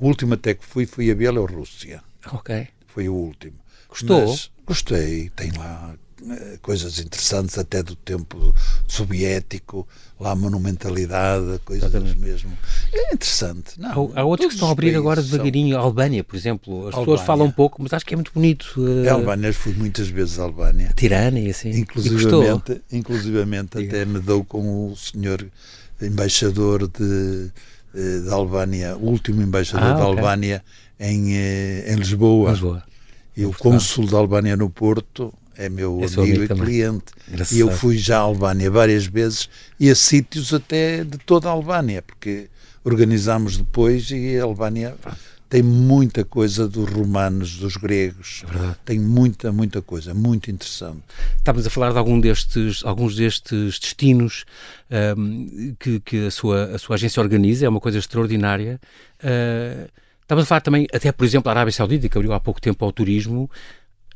O 0.00 0.06
último 0.06 0.34
até 0.34 0.54
que 0.54 0.64
fui 0.64 0.86
foi 0.86 1.10
a 1.10 1.14
Bielorrússia. 1.14 2.02
Ok. 2.32 2.66
Foi 2.86 3.08
o 3.08 3.14
último. 3.14 3.56
Gostou? 3.88 4.26
Mas 4.26 4.50
gostei. 4.66 5.28
Tem 5.36 5.50
lá 5.52 5.94
coisas 6.62 6.98
interessantes 6.98 7.56
até 7.58 7.82
do 7.82 7.94
tempo 7.94 8.54
soviético, 8.86 9.86
lá 10.18 10.32
a 10.32 10.34
monumentalidade, 10.34 11.60
coisas 11.64 11.88
Exatamente. 11.88 12.18
mesmo. 12.18 12.52
É 12.92 13.14
interessante. 13.14 13.78
Não, 13.78 14.12
há, 14.14 14.20
há 14.20 14.24
outros 14.24 14.48
que 14.48 14.54
estão 14.54 14.68
a 14.68 14.72
abrir 14.72 14.96
agora 14.96 15.22
devagarinho. 15.22 15.74
São... 15.74 15.80
A 15.80 15.84
Albânia, 15.84 16.24
por 16.24 16.36
exemplo. 16.36 16.88
As 16.88 16.94
Albânia. 16.94 17.04
pessoas 17.04 17.20
falam 17.22 17.46
um 17.46 17.50
pouco, 17.50 17.82
mas 17.82 17.92
acho 17.92 18.04
que 18.04 18.14
é 18.14 18.16
muito 18.16 18.32
bonito. 18.32 18.74
Uh... 18.76 19.08
A 19.08 19.12
Albânia, 19.12 19.52
fui 19.52 19.72
muitas 19.74 20.08
vezes 20.08 20.38
à 20.38 20.42
Albânia. 20.42 20.92
Tirana 20.96 21.38
e 21.38 21.50
assim. 21.50 21.70
Inclusivamente, 21.70 22.82
inclusivamente 22.92 23.78
até 23.78 24.04
me 24.04 24.18
dou 24.18 24.44
com 24.44 24.90
o 24.90 24.96
senhor 24.96 25.46
embaixador 26.00 26.88
de, 26.88 27.50
eh, 27.94 28.20
de 28.20 28.30
Albânia, 28.30 28.96
o 28.96 29.06
último 29.06 29.42
embaixador 29.42 29.88
ah, 29.88 29.94
da 29.94 30.08
okay. 30.08 30.18
Albânia 30.18 30.64
em, 30.98 31.34
em 31.34 31.94
Lisboa. 31.96 32.52
Lisboa. 32.52 32.82
E 33.36 33.44
o 33.46 33.52
cônsul 33.52 34.06
da 34.06 34.18
Albânia 34.18 34.56
no 34.56 34.68
Porto 34.68 35.32
é 35.58 35.68
meu 35.68 36.00
é 36.00 36.20
amigo 36.20 36.44
e 36.44 36.48
cliente. 36.48 37.06
Engraçado. 37.28 37.56
E 37.56 37.60
eu 37.60 37.70
fui 37.70 37.98
já 37.98 38.18
à 38.18 38.20
Albânia 38.20 38.70
várias 38.70 39.06
vezes 39.06 39.48
e 39.78 39.90
a 39.90 39.94
sítios 39.94 40.54
até 40.54 41.02
de 41.02 41.18
toda 41.18 41.48
a 41.48 41.50
Albânia, 41.50 42.00
porque 42.00 42.48
organizámos 42.84 43.58
depois 43.58 44.08
e 44.10 44.38
a 44.38 44.44
Albânia 44.44 44.94
tem 45.50 45.62
muita 45.62 46.24
coisa 46.24 46.68
dos 46.68 46.88
romanos, 46.90 47.56
dos 47.56 47.76
gregos. 47.76 48.44
É 48.48 48.74
tem 48.84 49.00
muita, 49.00 49.50
muita 49.50 49.82
coisa, 49.82 50.14
muito 50.14 50.50
interessante. 50.50 51.02
Estávamos 51.36 51.66
a 51.66 51.70
falar 51.70 51.90
de 51.90 51.98
algum 51.98 52.20
destes, 52.20 52.82
alguns 52.84 53.16
destes 53.16 53.78
destinos 53.80 54.44
um, 55.16 55.74
que, 55.80 56.00
que 56.00 56.26
a, 56.26 56.30
sua, 56.30 56.76
a 56.76 56.78
sua 56.78 56.94
agência 56.94 57.20
organiza, 57.20 57.66
é 57.66 57.68
uma 57.68 57.80
coisa 57.80 57.98
extraordinária. 57.98 58.80
Uh, 59.22 59.90
Estamos 60.28 60.44
a 60.44 60.46
falar 60.46 60.60
também, 60.60 60.86
até 60.92 61.10
por 61.10 61.24
exemplo, 61.24 61.48
a 61.48 61.52
Arábia 61.52 61.72
Saudita, 61.72 62.06
que 62.06 62.18
abriu 62.18 62.34
há 62.34 62.38
pouco 62.38 62.60
tempo 62.60 62.84
ao 62.84 62.92
turismo. 62.92 63.50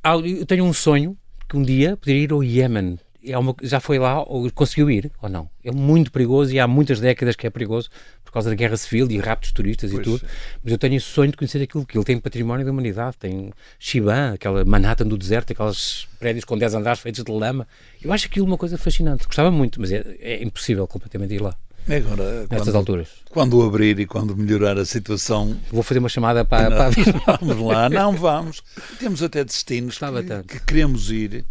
Eu 0.05 0.45
tenho 0.45 0.63
um 0.63 0.73
sonho 0.75 1.17
que 1.53 1.57
um 1.59 1.63
dia 1.63 1.99
poderia 1.99 2.23
ir 2.23 2.33
ao 2.33 2.43
Iémen. 2.43 2.99
É 3.25 3.39
uma, 3.39 3.55
já 3.63 3.79
foi 3.79 3.99
lá, 3.99 4.23
ou 4.23 4.51
conseguiu 4.51 4.91
ir, 4.91 5.13
ou 5.21 5.29
não? 5.29 5.49
É 5.63 5.71
muito 5.71 6.11
perigoso 6.11 6.53
e 6.53 6.59
há 6.59 6.67
muitas 6.67 6.99
décadas 6.99 7.37
que 7.37 7.47
é 7.47 7.51
perigoso 7.51 7.89
por 8.25 8.33
causa 8.33 8.49
da 8.49 8.57
guerra 8.57 8.77
civil 8.77 9.09
e 9.11 9.19
raptos 9.19 9.53
turistas 9.53 9.91
pois. 9.93 10.01
e 10.01 10.05
tudo. 10.11 10.27
Mas 10.65 10.73
eu 10.73 10.79
tenho 10.79 10.97
esse 10.97 11.07
sonho 11.07 11.31
de 11.31 11.37
conhecer 11.37 11.63
aquilo 11.63 11.85
que 11.85 11.97
ele 11.97 12.05
tem 12.05 12.19
património 12.19 12.65
da 12.65 12.73
humanidade. 12.73 13.19
Tem 13.19 13.53
Shiban, 13.79 14.33
aquela 14.33 14.65
Manhattan 14.65 15.07
do 15.07 15.19
deserto, 15.19 15.53
aqueles 15.53 16.09
prédios 16.19 16.45
com 16.45 16.57
10 16.57 16.75
andares 16.75 17.01
feitos 17.01 17.23
de 17.23 17.31
lama. 17.31 17.69
Eu 18.03 18.11
acho 18.13 18.27
aquilo 18.27 18.47
uma 18.47 18.57
coisa 18.59 18.79
fascinante. 18.79 19.27
Gostava 19.27 19.51
muito, 19.51 19.79
mas 19.79 19.93
é, 19.93 20.03
é 20.19 20.43
impossível 20.43 20.87
completamente 20.89 21.35
ir 21.35 21.43
lá. 21.43 21.55
Agora, 21.89 22.41
Nestas 22.43 22.61
quando, 22.61 22.77
alturas. 22.77 23.09
Quando 23.31 23.63
abrir 23.63 23.99
e 23.99 24.07
quando 24.07 24.37
melhorar 24.37 24.79
a 24.79 24.85
situação. 24.85 25.57
Vou 25.71 25.83
fazer 25.83 25.99
uma 25.99 26.09
chamada 26.09 26.45
para. 26.45 26.71
Não, 26.71 26.93
para... 26.93 27.37
Vamos 27.41 27.67
lá, 27.67 27.89
não 27.89 28.13
vamos. 28.13 28.63
Temos 28.99 29.23
até 29.23 29.45
destinos 29.45 29.99
que, 29.99 30.59
que, 30.59 30.65
queremos 30.65 31.11
ir, 31.11 31.45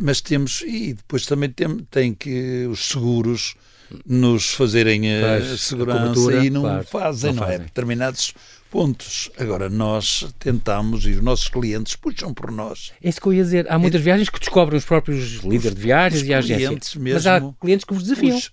mas 0.00 0.20
temos. 0.20 0.62
E 0.62 0.94
depois 0.94 1.24
também 1.24 1.50
tem, 1.50 1.78
tem 1.90 2.14
que 2.14 2.66
os 2.70 2.88
seguros 2.90 3.54
nos 4.04 4.52
fazerem 4.52 5.02
a, 5.22 5.36
a 5.36 5.56
segurança 5.56 6.30
a 6.30 6.44
e 6.44 6.50
não 6.50 6.62
claro, 6.62 6.84
fazem, 6.84 7.32
não, 7.32 7.44
não 7.44 7.50
é? 7.50 7.58
Determinados 7.58 8.34
pontos. 8.70 9.30
Agora, 9.38 9.70
nós 9.70 10.26
tentamos 10.38 11.06
e 11.06 11.12
os 11.12 11.22
nossos 11.22 11.48
clientes 11.48 11.96
puxam 11.96 12.34
por 12.34 12.50
nós. 12.50 12.92
É 13.02 13.08
isso 13.08 13.20
que 13.20 13.26
eu 13.26 13.32
ia 13.32 13.42
dizer. 13.42 13.70
Há 13.70 13.78
muitas 13.78 14.00
é, 14.00 14.04
viagens 14.04 14.28
que 14.28 14.38
descobrem 14.38 14.76
os 14.76 14.84
próprios 14.84 15.36
líderes 15.42 15.74
de 15.74 15.82
viagens 15.82 16.22
e 16.22 16.34
agências. 16.34 16.94
Mesmo, 16.94 17.14
mas 17.14 17.26
há 17.26 17.40
clientes 17.60 17.84
que 17.84 17.94
vos 17.94 18.02
desafiam. 18.02 18.36
Os, 18.36 18.50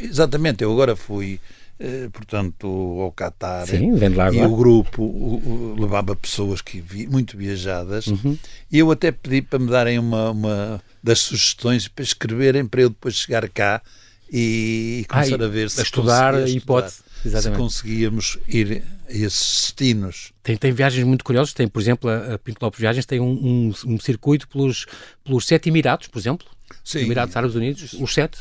Exatamente, 0.00 0.62
eu 0.62 0.72
agora 0.72 0.94
fui, 0.94 1.40
eh, 1.78 2.08
portanto, 2.12 2.66
ao 2.66 3.12
Qatar 3.12 3.66
Sim, 3.66 3.94
vendo 3.96 4.16
lá 4.16 4.26
agora. 4.26 4.42
e 4.42 4.46
o 4.46 4.56
grupo 4.56 5.02
o, 5.02 5.74
o, 5.74 5.80
levava 5.80 6.14
pessoas 6.14 6.60
que 6.60 6.80
vi, 6.80 7.06
muito 7.06 7.36
viajadas 7.36 8.06
uhum. 8.06 8.36
e 8.70 8.78
eu 8.78 8.90
até 8.90 9.10
pedi 9.10 9.42
para 9.42 9.58
me 9.58 9.70
darem 9.70 9.98
uma, 9.98 10.30
uma 10.30 10.82
das 11.02 11.20
sugestões 11.20 11.88
para 11.88 12.02
escreverem 12.02 12.66
para 12.66 12.82
eu 12.82 12.88
depois 12.88 13.14
chegar 13.14 13.48
cá 13.48 13.82
e, 14.30 15.06
começar 15.08 15.40
ah, 15.40 15.44
a 15.44 15.48
ver 15.48 15.70
se 15.70 15.80
a 15.80 15.82
estudar 15.82 16.34
a 16.34 16.48
hipótese. 16.48 17.02
Se 17.22 17.50
conseguíamos 17.50 18.38
ir 18.46 18.84
a 19.08 19.12
esses 19.12 19.62
destinos. 19.62 20.32
Tem, 20.42 20.56
tem 20.56 20.70
viagens 20.70 21.04
muito 21.04 21.24
curiosas. 21.24 21.52
Tem, 21.52 21.66
por 21.66 21.80
exemplo, 21.80 22.08
a, 22.08 22.34
a 22.34 22.38
Pinto 22.38 22.64
Lopes 22.64 22.78
Viagens 22.78 23.06
tem 23.06 23.18
um, 23.18 23.24
um, 23.26 23.74
um, 23.86 23.98
circuito 23.98 24.46
pelos, 24.48 24.86
pelos 25.24 25.46
sete 25.46 25.68
Emirados, 25.68 26.06
por 26.06 26.18
exemplo. 26.18 26.46
Sim. 26.84 27.00
Emirados 27.00 27.36
Árabes 27.36 27.56
Unidos, 27.56 27.92
os 27.94 28.14
sete. 28.14 28.38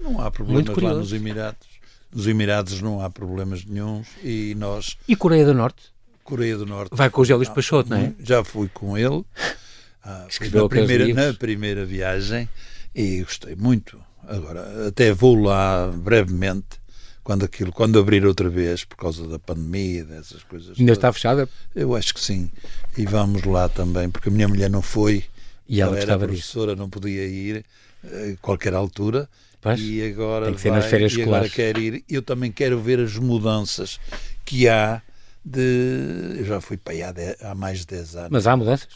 Não 0.00 0.20
há 0.20 0.30
problemas 0.30 0.76
lá 0.76 0.94
nos 0.94 1.12
Emirados. 1.12 1.68
Nos 2.12 2.26
Emirados 2.26 2.80
não 2.80 3.00
há 3.00 3.10
problemas 3.10 3.64
nenhums 3.64 4.06
e 4.22 4.54
nós... 4.56 4.96
E 5.08 5.16
Coreia 5.16 5.44
do 5.44 5.54
Norte? 5.54 5.82
Coreia 6.22 6.56
do 6.56 6.64
Norte. 6.64 6.94
Vai 6.94 7.10
com 7.10 7.22
o 7.22 7.24
Gélios 7.24 7.48
Pachoto, 7.48 7.90
não 7.90 7.96
é? 7.98 8.12
Já 8.20 8.44
fui 8.44 8.68
com 8.68 8.96
ele. 8.96 9.24
Ah, 10.06 10.26
na, 10.52 10.68
primeira, 10.68 11.14
na 11.14 11.32
primeira 11.32 11.86
viagem 11.86 12.46
e 12.94 13.22
gostei 13.22 13.56
muito. 13.56 13.98
Agora, 14.28 14.88
até 14.88 15.14
vou 15.14 15.34
lá 15.34 15.88
brevemente 15.88 16.78
quando 17.22 17.46
aquilo, 17.46 17.72
quando 17.72 17.98
abrir 17.98 18.26
outra 18.26 18.50
vez 18.50 18.84
por 18.84 18.96
causa 18.96 19.26
da 19.26 19.38
pandemia, 19.38 20.04
dessas 20.04 20.42
coisas. 20.42 20.78
Ainda 20.78 20.92
está 20.92 21.10
fechada? 21.10 21.48
Eu 21.74 21.96
acho 21.96 22.12
que 22.12 22.20
sim. 22.20 22.50
E 22.98 23.06
vamos 23.06 23.44
lá 23.44 23.66
também, 23.66 24.10
porque 24.10 24.28
a 24.28 24.32
minha 24.32 24.46
mulher 24.46 24.68
não 24.68 24.82
foi. 24.82 25.24
E 25.66 25.80
ela, 25.80 25.98
ela 25.98 26.02
era 26.02 26.18
professora, 26.18 26.72
disso. 26.72 26.82
não 26.82 26.90
podia 26.90 27.26
ir 27.26 27.64
a 28.04 28.36
qualquer 28.42 28.74
altura 28.74 29.26
Pois, 29.64 29.80
e 29.80 30.02
agora 30.02 30.44
tem 30.44 30.54
que 30.54 30.60
ser 30.60 30.68
vai, 30.68 30.78
nas 30.78 30.90
férias 30.90 31.12
e 31.12 31.20
escolares. 31.20 31.50
agora 31.50 31.72
quer 31.72 31.78
ir. 31.78 32.04
Eu 32.06 32.20
também 32.20 32.52
quero 32.52 32.78
ver 32.78 33.00
as 33.00 33.16
mudanças 33.16 33.98
que 34.44 34.68
há 34.68 35.00
de. 35.42 36.36
Eu 36.36 36.44
já 36.44 36.60
fui 36.60 36.76
para 36.76 36.92
aí 36.92 37.02
há, 37.02 37.12
de... 37.12 37.34
há 37.40 37.54
mais 37.54 37.78
de 37.78 37.86
10 37.86 38.16
anos. 38.16 38.28
Mas 38.30 38.46
há 38.46 38.54
mudanças? 38.58 38.88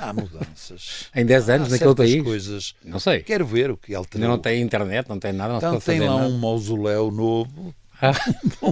Há 0.00 0.14
mudanças. 0.14 1.10
em 1.14 1.26
10 1.26 1.50
anos 1.50 1.68
há 1.68 1.70
naquele 1.72 1.94
país? 1.94 2.22
coisas. 2.22 2.74
Não 2.82 2.98
sei. 2.98 3.20
Quero 3.20 3.44
ver 3.44 3.70
o 3.70 3.76
que 3.76 3.94
alterou. 3.94 4.24
Ainda 4.24 4.34
não 4.34 4.40
tem 4.40 4.62
internet, 4.62 5.10
não 5.10 5.18
tem 5.18 5.34
nada. 5.34 5.52
Não 5.52 5.58
então 5.58 5.78
tem 5.78 6.00
lá 6.00 6.16
nada. 6.16 6.26
um 6.26 6.38
mausoléu 6.38 7.10
novo. 7.10 7.74
Ah. 8.00 8.14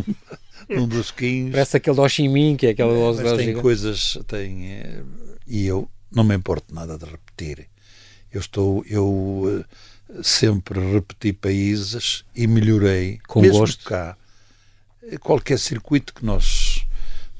um 0.71 0.89
dos 0.89 1.11
15. 1.11 1.51
Parece 1.51 1.77
aquele 1.77 1.97
do 1.97 2.33
Minh, 2.33 2.57
que 2.57 2.69
é 2.69 2.71
aquele 2.71 2.89
é, 2.89 3.23
Mas 3.23 3.37
tem 3.37 3.53
coisas. 3.61 4.19
Tem, 4.27 4.73
eh, 4.73 5.03
e 5.47 5.67
eu 5.67 5.87
não 6.11 6.25
me 6.25 6.35
importo 6.35 6.75
nada 6.75 6.97
de 6.97 7.05
repetir. 7.05 7.69
Eu 8.33 8.41
estou. 8.41 8.83
Eu 8.89 9.63
sempre 10.23 10.81
repeti 10.93 11.33
países 11.33 12.25
e 12.35 12.47
melhorei. 12.47 13.19
Com 13.27 13.41
mesmo 13.41 13.59
gosto. 13.59 13.85
cá. 13.85 14.17
Qualquer 15.21 15.59
circuito 15.59 16.15
que 16.15 16.25
nós. 16.25 16.87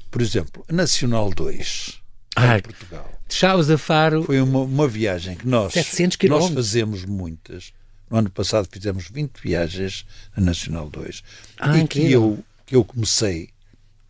Por 0.09 0.21
exemplo, 0.21 0.65
Nacional 0.69 1.29
2, 1.29 2.01
ah, 2.37 2.57
em 2.57 2.61
Portugal. 2.61 3.11
De 3.27 3.33
Chaves 3.33 3.69
a 3.69 3.79
Faro. 3.79 4.23
Foi 4.23 4.39
uma, 4.39 4.59
uma 4.59 4.87
viagem 4.87 5.35
que 5.35 5.47
nós, 5.47 5.73
700 5.73 6.17
nós 6.29 6.49
fazemos 6.51 7.03
muitas. 7.03 7.73
No 8.09 8.17
ano 8.17 8.29
passado 8.29 8.69
fizemos 8.71 9.09
20 9.09 9.41
viagens 9.41 10.05
na 10.35 10.43
Nacional 10.43 10.87
2. 10.87 11.23
Ah, 11.59 11.77
e 11.77 11.87
que 11.87 12.11
eu, 12.11 12.43
que 12.65 12.75
eu 12.75 12.85
comecei, 12.85 13.49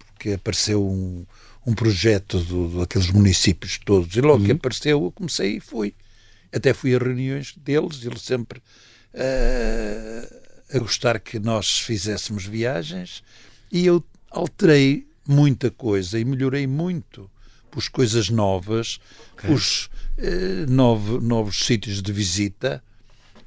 porque 0.07 0.33
apareceu 0.33 0.85
um, 0.85 1.25
um 1.65 1.73
projeto 1.73 2.39
do, 2.39 2.79
daqueles 2.79 3.09
municípios 3.09 3.79
todos, 3.83 4.13
e 4.15 4.21
logo 4.21 4.39
uhum. 4.39 4.45
que 4.45 4.51
apareceu 4.51 5.03
eu 5.03 5.11
comecei 5.11 5.55
e 5.55 5.59
fui. 5.61 5.93
Até 6.53 6.73
fui 6.73 6.95
a 6.95 6.99
reuniões 6.99 7.53
deles, 7.57 8.03
eles 8.03 8.21
sempre 8.21 8.59
uh, 9.13 10.35
a 10.73 10.79
gostar 10.79 11.19
que 11.19 11.39
nós 11.39 11.79
fizéssemos 11.79 12.45
viagens 12.45 13.23
e 13.71 13.85
eu 13.85 14.03
alterei 14.31 15.07
muita 15.27 15.69
coisa 15.69 16.19
e 16.19 16.25
melhorei 16.25 16.67
muito. 16.67 17.29
Pus 17.69 17.87
coisas 17.87 18.29
novas, 18.29 18.99
okay. 19.33 19.49
pus 19.49 19.89
uh, 20.17 20.69
novo, 20.69 21.19
novos 21.19 21.65
sítios 21.65 22.01
de 22.01 22.11
visita, 22.11 22.81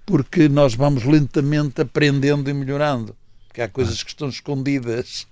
porque 0.05 0.49
nós 0.49 0.75
vamos 0.75 1.05
lentamente 1.05 1.81
aprendendo 1.81 2.49
e 2.49 2.53
melhorando. 2.53 3.17
Porque 3.49 3.63
há 3.63 3.69
coisas 3.69 4.01
ah. 4.01 4.05
que 4.05 4.11
estão 4.11 4.29
escondidas 4.29 5.27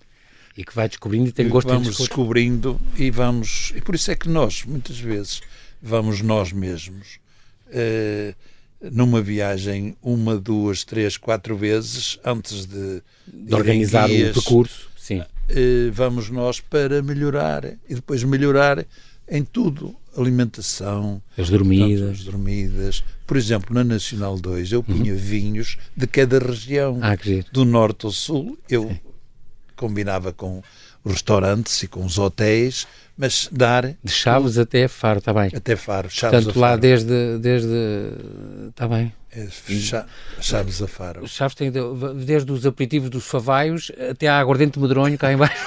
e 0.57 0.65
que 0.65 0.75
vai 0.75 0.89
descobrindo 0.89 1.29
e 1.29 1.33
tem 1.33 1.49
gosto 1.49 1.69
vamos 1.69 1.93
de 1.93 1.97
descobrindo 1.97 2.81
e 2.97 3.13
vamos 3.13 3.73
e 3.77 3.81
por 3.81 3.95
isso 3.95 4.11
é 4.11 4.17
que 4.17 4.29
nós 4.29 4.65
muitas 4.65 4.99
vezes 4.99 5.41
vamos 5.81 6.21
nós 6.21 6.51
mesmos 6.51 7.21
uh, 7.69 8.35
numa 8.81 9.21
viagem 9.21 9.97
uma, 10.03 10.37
duas, 10.37 10.85
três, 10.85 11.17
quatro 11.17 11.57
vezes 11.57 12.19
antes 12.25 12.67
de, 12.67 13.03
de 13.27 13.55
organizar 13.55 14.09
guias, 14.09 14.31
o 14.31 14.35
percurso. 14.35 14.89
Sim. 14.97 15.21
Uh, 15.21 15.93
vamos 15.93 16.31
nós 16.31 16.61
para 16.61 17.03
melhorar 17.03 17.65
e 17.89 17.95
depois 17.95 18.23
melhorar 18.23 18.85
em 19.29 19.45
tudo. 19.45 19.95
Alimentação, 20.17 21.23
as 21.37 21.49
dormidas. 21.49 22.01
Portanto, 22.01 22.19
as 22.19 22.25
dormidas. 22.25 23.05
Por 23.25 23.37
exemplo, 23.37 23.73
na 23.73 23.85
Nacional 23.85 24.37
2 24.37 24.73
eu 24.73 24.83
punha 24.83 25.13
uhum. 25.13 25.19
vinhos 25.19 25.79
de 25.97 26.09
cada 26.09 26.41
região, 26.41 26.99
ah, 27.03 27.17
do 27.53 27.65
norte 27.65 28.05
ao 28.05 28.11
sul. 28.11 28.59
Eu 28.69 28.89
Sim. 28.89 29.01
combinava 29.77 30.33
com 30.33 30.61
restaurantes 31.05 31.81
e 31.85 31.87
com 31.87 32.05
os 32.05 32.19
hotéis 32.19 32.87
mas 33.19 33.49
dar... 33.51 33.97
De 34.03 34.13
Chaves 34.13 34.57
até 34.57 34.87
Faro, 34.87 35.19
está 35.19 35.35
bem. 35.35 35.51
Até 35.53 35.75
Faro, 35.75 36.09
Chaves 36.09 36.45
Portanto, 36.45 36.61
lá 36.61 36.77
desde... 36.77 37.39
desde 37.39 37.69
está 38.71 38.87
bem. 38.87 39.13
É, 39.31 39.47
Chaves 40.41 40.81
a 40.81 40.89
Faro. 40.89 41.27
Chaves 41.29 41.55
tem 41.55 41.71
desde 42.25 42.51
os 42.51 42.65
aperitivos 42.65 43.11
dos 43.11 43.27
favaios 43.27 43.93
até 44.11 44.27
à 44.27 44.39
aguardente 44.39 44.79
de 44.79 44.81
medronho 44.81 45.19
cá 45.19 45.33
em 45.33 45.37
baixo. 45.37 45.67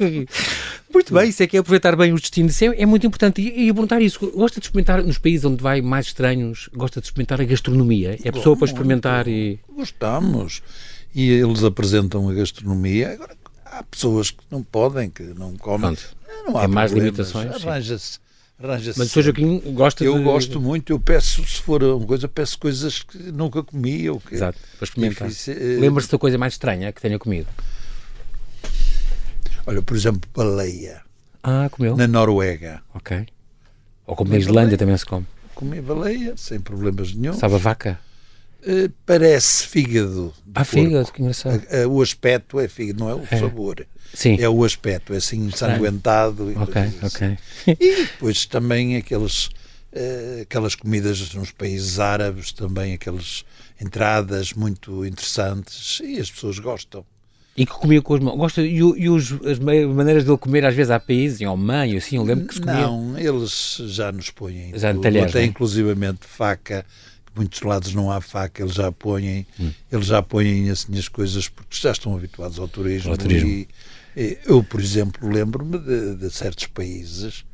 muito 0.92 1.14
bem, 1.14 1.28
isso 1.28 1.42
é 1.42 1.46
que 1.46 1.56
é 1.56 1.60
aproveitar 1.60 1.94
bem 1.94 2.12
o 2.12 2.16
destino. 2.16 2.48
Isso 2.48 2.64
é, 2.64 2.82
é 2.82 2.86
muito 2.86 3.06
importante. 3.06 3.40
E, 3.40 3.68
e 3.68 3.72
perguntar 3.72 4.02
isso, 4.02 4.18
gosta 4.32 4.58
de 4.58 4.66
experimentar 4.66 5.02
nos 5.02 5.18
países 5.18 5.44
onde 5.44 5.62
vai 5.62 5.80
mais 5.80 6.06
estranhos, 6.06 6.68
gosta 6.74 7.00
de 7.00 7.06
experimentar 7.06 7.40
a 7.40 7.44
gastronomia? 7.44 8.18
É 8.24 8.32
pessoa 8.32 8.56
Bom, 8.56 8.60
para 8.60 8.68
experimentar 8.68 9.28
e... 9.28 9.60
Gostamos. 9.68 10.62
E 11.14 11.30
eles 11.30 11.64
apresentam 11.64 12.28
a 12.28 12.34
gastronomia. 12.34 13.12
Agora, 13.12 13.34
há 13.72 13.82
pessoas 13.82 14.30
que 14.30 14.42
não 14.50 14.62
podem, 14.62 15.10
que 15.10 15.22
não 15.22 15.56
comem. 15.56 15.96
Não 16.46 16.56
há 16.56 16.64
é 16.64 16.66
mais 16.66 16.92
limitações. 16.92 17.64
Arranja-se 17.64 18.18
arranja-se. 18.62 18.98
Mas 18.98 19.08
o 19.08 19.10
Sr. 19.12 19.22
Joaquim 19.22 19.60
gosta 19.72 20.04
eu 20.04 20.14
de... 20.14 20.18
Eu 20.18 20.24
gosto 20.24 20.60
muito, 20.60 20.92
eu 20.92 21.00
peço, 21.00 21.44
se 21.46 21.62
for 21.62 21.82
uma 21.82 22.06
coisa, 22.06 22.28
peço 22.28 22.58
coisas 22.58 23.02
que 23.02 23.16
nunca 23.32 23.62
comi. 23.62 24.08
Ou 24.10 24.20
que 24.20 24.34
Exato, 24.34 24.58
para 24.78 24.84
experimentar. 24.84 25.28
Uh... 25.28 25.80
Lembra-se 25.80 26.10
da 26.10 26.18
coisa 26.18 26.36
mais 26.36 26.54
estranha 26.54 26.92
que 26.92 27.00
tenha 27.00 27.18
comido? 27.18 27.48
Olha, 29.66 29.82
por 29.82 29.96
exemplo, 29.96 30.28
baleia. 30.34 31.02
Ah, 31.42 31.68
comeu? 31.70 31.96
Na 31.96 32.06
Noruega. 32.06 32.82
Ok. 32.94 33.26
Ou 34.06 34.16
como 34.16 34.30
na 34.30 34.38
Islândia 34.38 34.76
também 34.76 34.96
se 34.96 35.04
come. 35.04 35.26
Comi 35.54 35.80
baleia, 35.80 36.34
sem 36.36 36.58
problemas 36.58 37.14
nenhum. 37.14 37.34
Sabe 37.34 37.54
a 37.54 37.58
vaca? 37.58 38.00
Uh, 38.60 38.92
parece 39.06 39.66
fígado. 39.66 40.34
Ah, 40.54 40.64
fígado, 40.64 41.12
que 41.12 41.22
engraçado. 41.22 41.62
O 41.90 42.02
aspecto 42.02 42.58
é 42.58 42.66
fígado, 42.66 42.98
não 43.00 43.10
é 43.10 43.14
o 43.14 43.22
é. 43.30 43.38
sabor. 43.38 43.86
Sim. 44.12 44.36
É 44.40 44.48
o 44.48 44.64
aspecto, 44.64 45.12
é 45.12 45.18
assim 45.18 45.46
ensanguentado. 45.46 46.52
Ok, 46.60 46.82
ok. 47.02 47.38
E 47.66 48.04
depois 48.04 48.46
também 48.46 48.96
aqueles, 48.96 49.46
uh, 49.46 50.42
aquelas 50.42 50.74
comidas 50.74 51.34
nos 51.34 51.52
países 51.52 52.00
árabes, 52.00 52.52
também 52.52 52.94
aquelas 52.94 53.44
entradas 53.80 54.52
muito 54.52 55.04
interessantes 55.04 56.00
e 56.02 56.18
as 56.18 56.30
pessoas 56.30 56.58
gostam. 56.58 57.04
E 57.56 57.66
que 57.66 57.72
comia 57.72 58.00
com 58.00 58.14
as 58.14 58.20
mãos. 58.20 58.36
Gosta, 58.36 58.62
e, 58.62 58.76
e 58.76 59.10
os, 59.10 59.32
as 59.44 59.58
maneiras 59.58 60.24
de 60.24 60.30
ele 60.30 60.38
comer 60.38 60.64
às 60.64 60.74
vezes 60.74 60.90
há 60.90 61.00
países, 61.00 61.40
em 61.40 61.46
Oman, 61.46 61.96
assim, 61.96 62.16
eu 62.16 62.22
lembro 62.22 62.46
que 62.46 62.54
se 62.54 62.60
comia. 62.60 62.82
Não, 62.82 63.18
eles 63.18 63.82
já 63.86 64.12
nos 64.12 64.30
põem. 64.30 64.72
Já 64.76 64.92
tudo, 64.92 65.02
talheres, 65.02 65.30
até 65.30 65.44
inclusivamente 65.44 66.20
faca, 66.22 66.86
muitos 67.38 67.62
lados 67.62 67.94
não 67.94 68.10
há 68.10 68.20
faca, 68.20 68.62
eles 68.62 68.74
já 68.74 68.90
põem, 68.90 69.46
hum. 69.58 69.70
eles 69.90 70.06
já 70.06 70.20
põem 70.20 70.68
assim 70.70 70.98
as 70.98 71.08
coisas 71.08 71.48
porque 71.48 71.76
já 71.78 71.92
estão 71.92 72.14
habituados 72.14 72.58
ao 72.58 72.66
turismo. 72.66 73.12
Ao 73.12 73.16
turismo. 73.16 73.48
E, 73.48 74.38
eu, 74.44 74.64
por 74.64 74.80
exemplo, 74.80 75.28
lembro-me 75.30 75.78
de, 75.78 76.16
de, 76.16 76.30
certos 76.30 76.66
países 76.66 77.44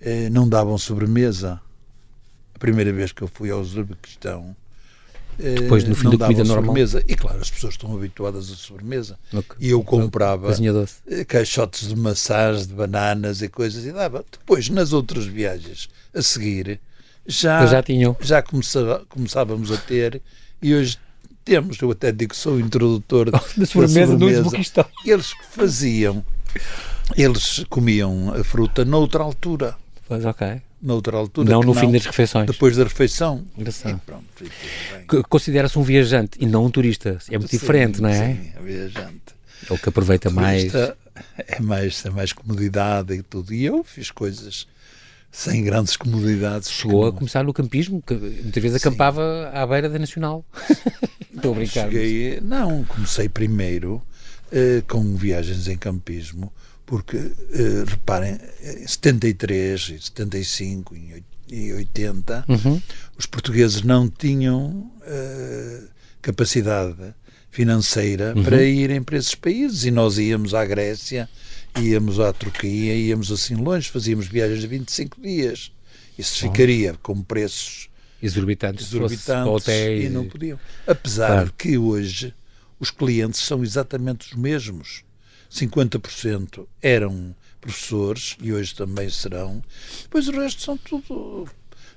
eh, 0.00 0.30
não 0.30 0.48
davam 0.48 0.78
sobremesa. 0.78 1.60
A 2.54 2.58
primeira 2.58 2.92
vez 2.92 3.10
que 3.10 3.22
eu 3.22 3.28
fui 3.28 3.50
ao 3.50 3.60
Uzbequistão, 3.60 4.54
eh, 5.38 5.54
depois 5.54 5.82
no 5.82 5.96
fim 5.96 6.10
da 6.10 6.26
comida 6.26 6.44
normal. 6.44 6.76
E 7.08 7.16
claro, 7.16 7.40
as 7.40 7.50
pessoas 7.50 7.74
estão 7.74 7.92
habituadas 7.94 8.52
a 8.52 8.54
sobremesa. 8.54 9.18
E 9.58 9.70
eu 9.70 9.82
comprava 9.82 10.52
eh, 11.08 11.24
caixotes 11.24 11.88
de 11.88 11.96
maçãs, 11.96 12.68
de 12.68 12.74
bananas 12.74 13.42
e 13.42 13.48
coisas 13.48 13.84
e 13.84 13.90
dava. 13.90 14.24
Depois, 14.30 14.68
nas 14.68 14.92
outras 14.92 15.26
viagens 15.26 15.88
a 16.14 16.22
seguir, 16.22 16.80
já, 17.26 17.66
já, 17.66 17.82
tinham. 17.82 18.16
já 18.20 18.42
começava, 18.42 19.04
começávamos 19.08 19.70
a 19.70 19.76
ter 19.76 20.20
e 20.62 20.74
hoje 20.74 20.98
temos, 21.44 21.80
eu 21.80 21.90
até 21.90 22.12
digo 22.12 22.30
que 22.30 22.36
sou 22.36 22.54
o 22.54 22.60
introdutor 22.60 23.30
da 23.56 23.66
sobremesa, 23.66 24.16
no 24.16 24.26
Uzbequistão. 24.26 24.84
Eles 25.04 25.32
faziam, 25.50 26.24
eles 27.16 27.64
comiam 27.68 28.32
a 28.34 28.44
fruta 28.44 28.84
noutra 28.84 29.22
altura. 29.22 29.76
Pois, 30.06 30.24
ok. 30.24 30.60
Noutra 30.82 31.16
altura. 31.16 31.50
Não 31.50 31.60
no 31.60 31.74
não, 31.74 31.74
fim 31.74 31.92
das 31.92 32.06
refeições. 32.06 32.46
Depois 32.46 32.76
da 32.76 32.84
refeição. 32.84 33.44
Engraçado. 33.56 34.00
Considera-se 35.28 35.78
um 35.78 35.82
viajante 35.82 36.38
e 36.40 36.46
não 36.46 36.64
um 36.64 36.70
turista. 36.70 37.18
É 37.28 37.36
muito 37.36 37.50
sim, 37.50 37.58
diferente, 37.58 38.00
não 38.00 38.08
é? 38.08 38.34
Sim, 38.34 38.52
é 38.56 38.62
viajante. 38.62 39.20
É 39.68 39.72
o 39.72 39.78
que 39.78 39.88
aproveita 39.88 40.30
mais. 40.30 40.72
É 40.74 41.60
mais. 41.60 42.04
É 42.06 42.10
mais 42.10 42.32
comodidade 42.32 43.12
e 43.12 43.22
tudo. 43.22 43.52
E 43.52 43.64
eu 43.64 43.84
fiz 43.84 44.10
coisas 44.10 44.66
sem 45.30 45.62
grandes 45.62 45.96
comodidades. 45.96 46.70
Chegou 46.70 47.06
a 47.06 47.12
começar 47.12 47.44
no 47.44 47.52
campismo, 47.52 48.02
que 48.02 48.14
muitas 48.14 48.62
vezes 48.62 48.76
acampava 48.76 49.50
à 49.52 49.66
beira 49.66 49.88
da 49.88 49.98
Nacional. 49.98 50.44
Estou 51.34 51.52
a 51.52 51.54
brincar. 51.56 51.90
Cheguei, 51.90 52.40
não, 52.40 52.84
comecei 52.84 53.28
primeiro 53.28 53.94
uh, 53.94 54.82
com 54.88 55.16
viagens 55.16 55.68
em 55.68 55.76
campismo, 55.76 56.52
porque, 56.84 57.16
uh, 57.16 57.84
reparem, 57.86 58.38
em 58.62 58.86
73, 58.86 59.94
75 60.00 60.96
e 61.48 61.72
80, 61.72 62.44
uhum. 62.48 62.80
os 63.16 63.26
portugueses 63.26 63.82
não 63.82 64.08
tinham 64.08 64.90
uh, 65.02 65.88
capacidade 66.20 67.14
financeira 67.50 68.32
uhum. 68.36 68.44
para 68.44 68.62
irem 68.62 69.02
para 69.02 69.16
esses 69.16 69.34
países 69.34 69.84
e 69.84 69.90
nós 69.90 70.18
íamos 70.18 70.54
à 70.54 70.64
Grécia 70.64 71.28
íamos 71.78 72.18
à 72.20 72.32
Turquia, 72.32 72.94
íamos 72.94 73.30
assim 73.30 73.54
longe, 73.54 73.90
fazíamos 73.90 74.26
viagens 74.26 74.60
de 74.60 74.66
25 74.66 75.20
dias. 75.20 75.72
Isso 76.18 76.38
ficaria 76.38 76.94
com 77.02 77.22
preços 77.22 77.88
exorbitantes, 78.22 78.86
exorbitantes 78.86 79.52
hotéis... 79.52 80.04
e 80.04 80.08
não 80.08 80.28
podiam. 80.28 80.58
Apesar 80.86 81.28
claro. 81.28 81.54
que 81.56 81.78
hoje 81.78 82.34
os 82.78 82.90
clientes 82.90 83.40
são 83.40 83.62
exatamente 83.62 84.26
os 84.28 84.34
mesmos. 84.34 85.04
50% 85.50 86.66
eram 86.80 87.34
professores 87.60 88.36
e 88.40 88.52
hoje 88.52 88.74
também 88.74 89.10
serão. 89.10 89.62
Depois 90.02 90.28
o 90.28 90.32
resto 90.32 90.62
são 90.62 90.76
tudo 90.76 91.48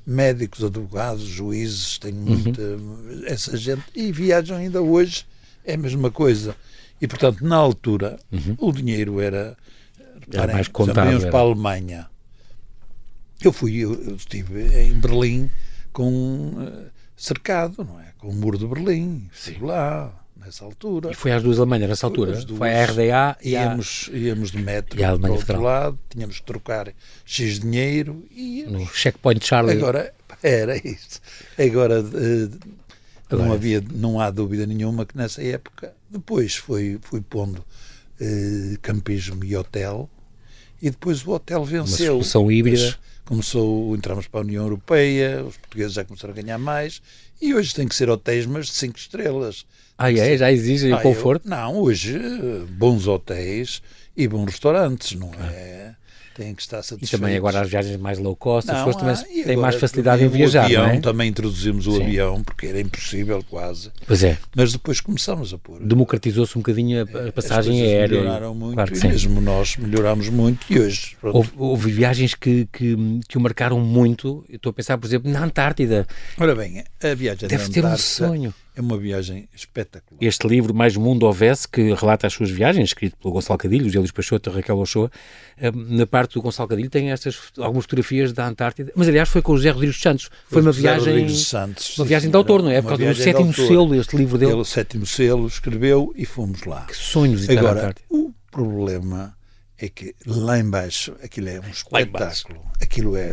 médicos, 0.06 0.64
advogados, 0.64 1.24
juízes, 1.24 1.98
tem 1.98 2.14
uhum. 2.14 2.20
muita 2.20 2.62
uhum. 2.62 3.24
essa 3.26 3.56
gente 3.56 3.84
e 3.96 4.12
viajam 4.12 4.58
ainda 4.58 4.82
hoje 4.82 5.26
é 5.66 5.76
a 5.76 5.78
mesma 5.78 6.12
coisa. 6.12 6.56
E, 7.04 7.08
portanto, 7.08 7.46
na 7.46 7.58
altura, 7.58 8.18
uhum. 8.32 8.56
o 8.58 8.72
dinheiro 8.72 9.20
era. 9.20 9.58
Reparem, 10.22 10.56
mais 10.56 10.70
contável. 10.70 11.20
para 11.30 11.38
a 11.38 11.42
Alemanha. 11.42 12.08
Eu 13.42 13.52
fui, 13.52 13.80
eu 13.80 14.16
estive 14.16 14.84
em 14.84 14.94
Berlim 14.94 15.52
com 15.92 16.54
uh, 16.56 16.90
cercado, 17.18 17.84
não 17.84 18.00
é? 18.00 18.14
Com 18.18 18.30
o 18.30 18.34
muro 18.34 18.58
de 18.58 18.66
Berlim. 18.66 19.30
Estive 19.34 19.66
lá, 19.66 20.18
nessa 20.38 20.64
altura. 20.64 21.12
E 21.12 21.14
foi 21.14 21.34
às 21.34 21.44
duas 21.44 21.60
Alemanhas 21.60 21.90
nessa 21.90 22.08
altura? 22.08 22.32
Duas, 22.32 22.58
foi 22.58 22.74
a 22.74 22.86
RDA 22.86 23.38
e 23.44 23.50
íamos, 23.50 24.10
a... 24.10 24.16
íamos 24.16 24.52
de 24.52 24.60
metro 24.60 24.98
e 24.98 25.04
a 25.04 25.10
Alemanha 25.10 25.36
para 25.36 25.58
o 25.58 25.58
outro 25.58 25.62
lado, 25.62 26.00
tínhamos 26.10 26.40
que 26.40 26.46
trocar 26.46 26.94
X 27.26 27.60
dinheiro 27.60 28.26
e... 28.32 28.64
No 28.64 28.88
checkpoint 28.88 29.46
Charlie. 29.46 29.76
Agora, 29.76 30.14
era 30.42 30.78
isso. 30.78 31.20
Agora... 31.60 32.02
Uh, 32.02 32.84
não, 33.30 33.52
havia, 33.52 33.84
não 33.92 34.20
há 34.20 34.30
dúvida 34.30 34.66
nenhuma 34.66 35.06
que 35.06 35.18
nessa 35.18 35.44
época, 35.44 35.94
depois 36.14 36.56
foi, 36.56 37.00
fui 37.02 37.22
pondo 37.22 37.64
eh, 38.20 38.78
campismo 38.82 39.44
e 39.44 39.56
hotel, 39.56 40.10
e 40.82 40.90
depois 40.90 41.26
o 41.26 41.32
hotel 41.32 41.66
venceu. 41.66 42.14
Uma 42.14 42.24
solução 42.24 42.52
híbrida. 42.52 42.98
Começou, 43.26 43.96
entramos 43.96 44.28
para 44.28 44.42
a 44.42 44.44
União 44.44 44.64
Europeia, 44.64 45.44
os 45.44 45.58
portugueses 45.58 45.94
já 45.94 46.04
começaram 46.04 46.34
a 46.34 46.36
ganhar 46.36 46.58
mais, 46.58 47.02
e 47.42 47.54
hoje 47.56 47.74
tem 47.74 47.88
que 47.88 47.96
ser 47.96 48.10
hotéis, 48.10 48.46
mas 48.46 48.68
de 48.68 48.74
5 48.74 48.98
estrelas. 48.98 49.66
Ah, 49.98 50.12
é? 50.12 50.38
Já 50.38 50.52
exige 50.52 50.92
ah, 50.92 51.00
conforto? 51.00 51.46
Eu, 51.46 51.50
não, 51.50 51.78
hoje 51.78 52.20
bons 52.72 53.08
hotéis 53.08 53.82
e 54.16 54.28
bons 54.28 54.46
restaurantes, 54.46 55.18
não 55.18 55.32
ah. 55.40 55.52
é? 55.52 55.96
Têm 56.34 56.54
que 56.54 56.62
estar 56.62 56.82
satisfeitos. 56.82 57.14
E 57.14 57.18
também 57.18 57.38
agora 57.38 57.62
as 57.62 57.70
viagens 57.70 57.98
mais 57.98 58.18
low 58.18 58.36
cost, 58.36 58.68
não, 58.68 58.76
as 58.76 58.84
pessoas 58.84 59.24
também 59.24 59.44
têm 59.44 59.58
mais 59.58 59.76
facilidade 59.76 60.24
em 60.24 60.28
viajar, 60.28 60.66
avião, 60.66 60.86
é? 60.86 61.00
Também 61.00 61.30
introduzimos 61.30 61.88
o 61.88 61.98
Sim. 61.98 62.04
avião, 62.04 62.44
porque 62.44 62.68
era 62.68 62.80
impossível 62.80 63.44
quase. 63.50 63.92
Pois 64.06 64.24
é. 64.24 64.38
Mas 64.56 64.72
depois 64.74 65.00
começamos 65.00 65.54
a 65.54 65.58
pôr. 65.58 65.80
Democratizou-se 65.82 66.58
um 66.58 66.62
bocadinho 66.62 67.04
a 67.04 67.32
passagem 67.32 67.82
aérea. 67.82 68.20
melhoraram 68.20 68.56
muito 68.56 68.76
claro 68.76 68.96
e 68.96 69.08
mesmo 69.08 69.42
nós 69.42 69.78
melhorámos 69.78 70.30
muito 70.30 70.66
e 70.70 70.80
hoje... 70.80 71.16
Houve, 71.22 71.52
houve, 71.58 71.92
viagens 71.92 72.34
que, 72.36 72.68
que, 72.72 72.96
que 73.28 73.38
o 73.38 73.42
marcaram 73.42 73.80
muito. 73.80 74.44
Eu 74.50 74.56
estou 74.58 74.70
a 74.70 74.74
pensar, 74.74 74.98
por 74.98 75.08
exemplo, 75.08 75.32
na 75.32 75.44
Antártida. 75.44 76.08
Ora 76.38 76.56
bem, 76.56 76.84
a 77.02 77.14
viagem 77.14 77.48
Deve 77.48 77.70
ter 77.70 77.86
um 77.86 77.98
sonho. 77.98 78.54
É 78.76 78.82
uma 78.82 78.98
viagem 78.98 79.48
espetacular. 79.54 80.18
Este 80.20 80.48
livro, 80.48 80.74
Mais 80.74 80.98
Mundo 80.98 81.28
Houvesse, 81.28 81.68
que 81.68 81.94
relata 81.94 82.26
as 82.26 82.34
suas 82.34 82.50
viagens, 82.50 82.90
escrito 82.90 83.16
pelo 83.18 83.32
Gonçalo 83.32 83.58
Cadilho, 83.60 83.86
José 83.86 84.00
Luís 84.00 84.12
Peixoto 84.12 84.50
e 84.50 84.54
Raquel 84.54 84.80
Ochoa, 84.80 85.12
eh, 85.58 85.72
na 85.72 86.08
parte 86.08 86.34
do 86.34 86.42
Gonçalo 86.42 86.68
Cadilho 86.68 86.90
tem 86.90 87.12
estas 87.12 87.40
algumas 87.60 87.86
fotografias 87.86 88.34
da 88.34 88.48
Antártida, 88.48 88.92
mas 88.96 89.08
aliás 89.08 89.30
foi 89.30 89.44
com 89.44 89.54
o 89.54 89.58
José 89.58 89.70
Rodrigues 89.70 90.02
Santos. 90.02 90.26
Foi, 90.26 90.34
foi 90.50 90.62
uma 90.64 90.72
viagem 90.72 91.30
Santos, 91.30 91.98
uma 92.00 92.06
viagem 92.06 92.32
de 92.32 92.36
autor, 92.36 92.64
não 92.64 92.72
é? 92.72 92.82
Por 92.82 92.90
causa 92.90 93.06
do 93.06 93.16
sétimo 93.16 93.54
selo, 93.54 93.94
este 93.94 94.18
livro 94.18 94.40
dele. 94.40 94.54
Ele, 94.54 94.62
o 94.62 94.66
sétimo 94.66 95.06
selo, 95.06 95.46
escreveu 95.46 96.12
e 96.16 96.26
fomos 96.26 96.64
lá. 96.64 96.86
Que 96.88 96.96
sonho 96.96 97.34
visitar 97.34 97.60
Agora, 97.60 97.74
a 97.74 97.84
Antártida. 97.84 98.08
o 98.10 98.34
problema 98.50 99.36
é 99.84 99.90
que 99.90 100.16
lá 100.26 100.58
embaixo 100.58 101.14
aquilo 101.22 101.50
é 101.50 101.60
um 101.60 101.70
espetáculo. 101.70 102.62
Aquilo 102.82 103.18
é 103.18 103.32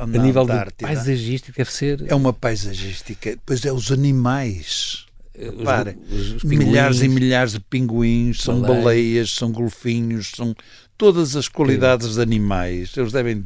a 0.00 0.06
nível 0.06 0.44
Antártida, 0.44 0.88
de 0.88 0.94
paisagística 0.94 1.52
deve 1.54 1.70
ser. 1.70 2.04
É 2.08 2.14
uma 2.14 2.32
paisagística. 2.32 3.32
Depois 3.32 3.62
é 3.66 3.70
os 3.70 3.92
animais. 3.92 5.04
Repare, 5.34 5.98
milhares 6.44 7.02
e 7.02 7.08
milhares 7.08 7.52
de 7.52 7.60
pinguins, 7.60 8.42
são 8.42 8.60
baleias. 8.60 8.84
baleias, 8.84 9.30
são 9.32 9.52
golfinhos, 9.52 10.32
são 10.34 10.54
todas 10.96 11.36
as 11.36 11.46
qualidades 11.48 12.14
de 12.14 12.22
animais. 12.22 12.96
Eles 12.96 13.12
devem 13.12 13.44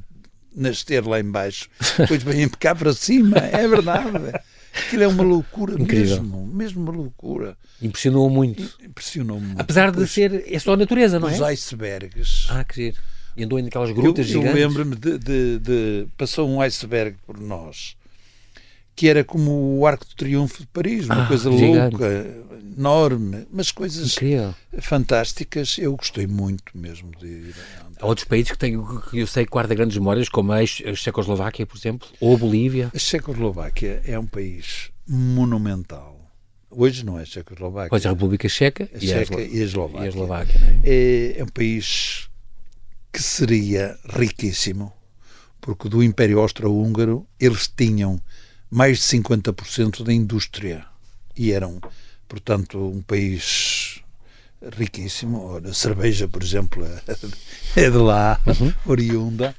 nascer 0.54 1.04
lá 1.04 1.18
embaixo, 1.18 1.68
depois 1.98 2.22
vêm 2.22 2.48
cá 2.48 2.74
para 2.76 2.92
cima, 2.92 3.38
é 3.38 3.66
verdade. 3.66 4.32
Aquilo 4.76 5.02
é 5.02 5.08
uma 5.08 5.22
loucura 5.22 5.74
Incrível. 5.80 6.22
mesmo, 6.22 6.46
mesmo 6.46 6.82
uma 6.82 6.92
loucura. 6.92 7.56
Impressionou 7.80 8.28
muito. 8.28 8.62
Impressionou 8.82 9.40
muito. 9.40 9.60
Apesar 9.60 9.90
de 9.90 10.06
ser, 10.06 10.44
é 10.46 10.58
só 10.58 10.74
a 10.74 10.76
natureza, 10.76 11.18
não 11.18 11.28
é? 11.28 11.32
Os 11.32 11.42
icebergs. 11.42 12.46
Ah, 12.50 12.64
que 12.64 12.74
giro. 12.74 12.96
E 13.36 13.44
andou 13.44 13.60
naquelas 13.60 13.90
grutas 13.90 14.26
eu, 14.26 14.40
gigantes. 14.40 14.60
Eu 14.60 14.68
lembro-me 14.68 14.96
de, 14.96 15.18
de, 15.18 15.58
de, 15.58 16.06
Passou 16.16 16.48
um 16.48 16.60
iceberg 16.60 17.16
por 17.26 17.38
nós 17.38 17.96
que 18.96 19.08
era 19.08 19.22
como 19.22 19.78
o 19.78 19.86
Arco 19.86 20.06
de 20.06 20.16
Triunfo 20.16 20.60
de 20.60 20.66
Paris, 20.68 21.04
uma 21.04 21.24
ah, 21.24 21.28
coisa 21.28 21.52
gigante. 21.52 21.96
louca, 21.96 22.46
enorme, 22.76 23.46
mas 23.52 23.70
coisas 23.70 24.14
Incrível. 24.14 24.54
fantásticas. 24.80 25.76
Eu 25.78 25.94
gostei 25.94 26.26
muito 26.26 26.72
mesmo 26.74 27.10
de 27.20 27.26
ir. 27.26 27.54
Há 28.00 28.06
outros 28.06 28.26
países 28.26 28.52
que, 28.52 28.58
têm, 28.58 28.78
que 29.10 29.18
eu 29.18 29.26
sei 29.26 29.44
que 29.44 29.50
guarda 29.50 29.74
grandes 29.74 29.98
memórias, 29.98 30.30
como 30.30 30.50
a 30.52 30.64
Checoslováquia, 30.64 31.66
por 31.66 31.76
exemplo, 31.76 32.08
ou 32.18 32.34
a 32.34 32.38
Bolívia. 32.38 32.90
A 32.94 32.98
Checoslováquia 32.98 34.00
é 34.06 34.18
um 34.18 34.26
país 34.26 34.90
monumental. 35.06 36.16
Hoje 36.70 37.04
não 37.04 37.18
é 37.18 37.22
a 37.22 37.26
Checoslováquia. 37.26 37.90
Pois 37.90 38.04
a 38.06 38.10
República 38.10 38.48
Checa, 38.48 38.88
a 38.94 38.98
Checa 38.98 39.40
e, 39.40 39.60
a 39.60 39.64
Eslováquia. 39.64 40.00
E 40.00 40.04
a 40.04 40.08
Eslováquia 40.08 40.60
é? 40.84 40.90
É, 40.90 41.40
é 41.40 41.44
um 41.44 41.48
país 41.48 42.28
que 43.12 43.22
seria 43.22 43.96
riquíssimo, 44.08 44.92
porque 45.60 45.88
do 45.88 46.02
Império 46.02 46.38
Austro-Húngaro 46.38 47.26
eles 47.38 47.66
tinham 47.68 48.20
mais 48.70 48.98
de 48.98 49.04
50% 49.04 50.02
da 50.02 50.12
indústria 50.12 50.84
e 51.36 51.52
eram, 51.52 51.80
portanto, 52.28 52.78
um 52.78 53.02
país 53.02 54.02
riquíssimo. 54.76 55.56
A 55.56 55.72
cerveja, 55.74 56.26
por 56.26 56.42
exemplo, 56.42 56.86
é 57.76 57.90
de 57.90 57.96
lá, 57.98 58.40
uhum. 58.46 58.72
oriunda, 58.86 59.54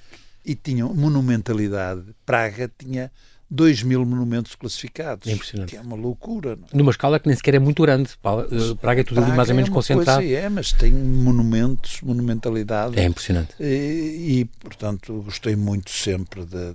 e 0.46 0.56
tinham 0.56 0.94
monumentalidade. 0.94 2.04
Praga 2.26 2.72
tinha 2.78 3.12
2 3.50 3.84
mil 3.84 4.06
monumentos 4.06 4.56
classificados. 4.56 5.28
É 5.28 5.32
impressionante. 5.32 5.70
Que 5.70 5.78
é 5.78 5.82
uma 5.82 5.96
loucura. 5.96 6.56
Não? 6.56 6.68
É? 6.72 6.78
Numa 6.78 6.92
escala 6.92 7.20
que 7.20 7.28
nem 7.28 7.36
sequer 7.36 7.56
é 7.56 7.60
muito 7.60 7.82
grande. 7.82 8.12
Eh, 8.12 8.76
Praga 8.82 9.02
é 9.02 9.04
tudo 9.04 9.22
Praga 9.22 9.36
mais 9.36 9.50
ou 9.50 9.56
menos 9.56 9.70
é 9.70 9.74
concentrado. 9.74 10.22
Coisa, 10.22 10.36
é, 10.36 10.50
mas 10.50 10.74
tem 10.74 10.92
monumentos, 10.94 12.02
monumentalidade. 12.02 13.00
É 13.00 13.06
impressionante. 13.06 13.56
E, 13.60 14.40
e 14.40 14.46
portanto, 14.60 15.22
gostei 15.24 15.56
muito 15.56 15.92
sempre 15.92 16.46
da. 16.46 16.74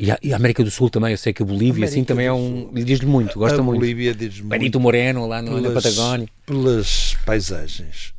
E 0.00 0.10
a, 0.10 0.18
e 0.22 0.32
a, 0.32 0.36
América 0.36 0.64
do 0.64 0.70
Sul 0.70 0.88
também, 0.88 1.10
eu 1.10 1.18
sei 1.18 1.30
que 1.30 1.42
a 1.42 1.44
Bolívia, 1.44 1.84
assim, 1.84 2.02
também 2.02 2.24
é 2.24 2.32
um. 2.32 2.72
Diz-lhe 2.72 3.04
muito, 3.04 3.38
gosta 3.38 3.60
a 3.60 3.62
muito. 3.62 3.76
A 3.76 3.80
Bolívia 3.80 4.14
diz-lhe 4.14 4.40
muito. 4.40 4.48
Benito 4.48 4.80
Moreno, 4.80 5.26
lá 5.26 5.42
no, 5.42 5.50
pelas, 5.50 5.62
na 5.62 5.70
Patagónia. 5.72 6.28
Pelas 6.46 7.16
paisagens. 7.26 8.14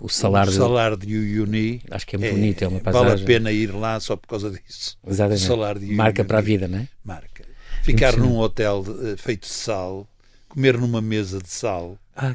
O 0.00 0.08
salário, 0.08 0.52
o 0.52 0.54
salário 0.54 0.96
de 0.96 1.12
Uyuni. 1.12 1.82
Acho 1.90 2.06
que 2.06 2.14
é 2.14 2.18
muito 2.20 2.30
é, 2.30 2.34
bonito, 2.36 2.62
é 2.62 2.68
uma 2.68 2.78
paisagem. 2.78 3.08
Vale 3.08 3.22
a 3.22 3.26
pena 3.26 3.50
ir 3.50 3.74
lá 3.74 3.98
só 3.98 4.14
por 4.14 4.28
causa 4.28 4.48
disso. 4.48 4.96
Exatamente. 5.04 5.42
O 5.42 5.46
salário 5.46 5.80
de 5.80 5.92
Marca 5.92 6.24
para 6.24 6.38
a 6.38 6.40
vida, 6.40 6.68
não 6.68 6.78
é? 6.78 6.88
Marca. 7.04 7.44
Ficar 7.82 8.16
num 8.16 8.38
hotel 8.38 8.84
uh, 8.86 9.16
feito 9.16 9.40
de 9.40 9.52
sal, 9.52 10.06
comer 10.48 10.78
numa 10.78 11.02
mesa 11.02 11.40
de 11.40 11.50
sal, 11.50 11.98
ah, 12.14 12.32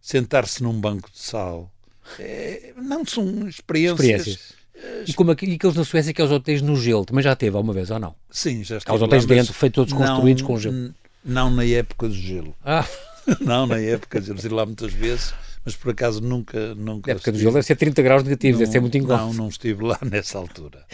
sentar-se 0.00 0.60
num 0.60 0.78
banco 0.80 1.08
de 1.08 1.20
sal. 1.20 1.70
É, 2.18 2.72
não 2.76 3.06
são 3.06 3.48
experiências. 3.48 4.26
experiências 4.26 4.59
e, 5.06 5.12
como 5.14 5.30
aqui, 5.30 5.54
aqueles 5.54 5.76
na 5.76 5.84
Suécia 5.84 6.12
que 6.12 6.20
é 6.20 6.24
os 6.24 6.30
hotéis 6.30 6.62
no 6.62 6.76
gelo, 6.76 7.04
também 7.04 7.22
já 7.22 7.34
teve 7.36 7.56
alguma 7.56 7.72
vez 7.72 7.90
ou 7.90 7.98
não? 7.98 8.14
Sim, 8.30 8.64
já 8.64 8.78
esteve. 8.78 8.96
Os 8.96 9.02
hotéis 9.02 9.24
lá, 9.24 9.34
dentro, 9.34 9.52
feitos 9.52 9.74
todos 9.76 9.92
construídos 9.92 10.42
com 10.42 10.58
gelo. 10.58 10.94
Não 11.24 11.50
na 11.50 11.64
época 11.64 12.08
do 12.08 12.14
gelo. 12.14 12.54
Ah. 12.64 12.86
não 13.40 13.66
na 13.66 13.78
época, 13.78 14.20
já 14.20 14.34
ir 14.34 14.52
lá 14.52 14.64
muitas 14.64 14.92
vezes, 14.92 15.34
mas 15.64 15.76
por 15.76 15.90
acaso 15.90 16.20
nunca. 16.20 16.74
nunca 16.74 17.10
a 17.10 17.12
época 17.12 17.32
do 17.32 17.38
gelo 17.38 17.52
deve 17.52 17.66
ser 17.66 17.76
30 17.76 18.02
graus 18.02 18.22
negativos, 18.22 18.54
não, 18.54 18.58
deve 18.60 18.72
ser 18.72 18.80
muito 18.80 18.96
incómodo. 18.96 19.26
Não, 19.26 19.32
não 19.34 19.48
estive 19.48 19.84
lá 19.84 19.98
nessa 20.08 20.38
altura. 20.38 20.84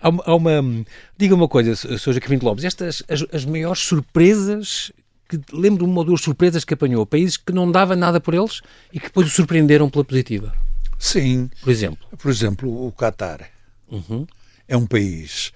Há 0.00 0.08
uma. 0.08 0.22
Há 0.26 0.34
uma 0.34 0.84
diga 1.16 1.34
uma 1.34 1.48
coisa, 1.48 1.74
Sr. 1.76 2.12
Joaquim 2.12 2.38
Lopes, 2.42 2.64
estas 2.64 3.02
as, 3.08 3.24
as 3.32 3.44
maiores 3.44 3.80
surpresas 3.82 4.92
que 5.28 5.40
lembro 5.52 5.84
uma 5.84 5.98
ou 5.98 6.04
duas 6.04 6.20
surpresas 6.20 6.64
que 6.64 6.74
apanhou, 6.74 7.04
países 7.04 7.36
que 7.36 7.52
não 7.52 7.70
dava 7.70 7.96
nada 7.96 8.20
por 8.20 8.32
eles 8.34 8.60
e 8.92 9.00
que 9.00 9.06
depois 9.06 9.26
o 9.26 9.30
surpreenderam 9.30 9.90
pela 9.90 10.04
positiva. 10.04 10.54
Sim. 10.98 11.50
Por 11.62 11.70
exemplo. 11.70 12.06
Por 12.16 12.30
exemplo, 12.30 12.86
o 12.86 12.92
Qatar. 12.92 13.50
Uhum. 13.88 14.26
É 14.68 14.76
um 14.76 14.86
país 14.86 15.52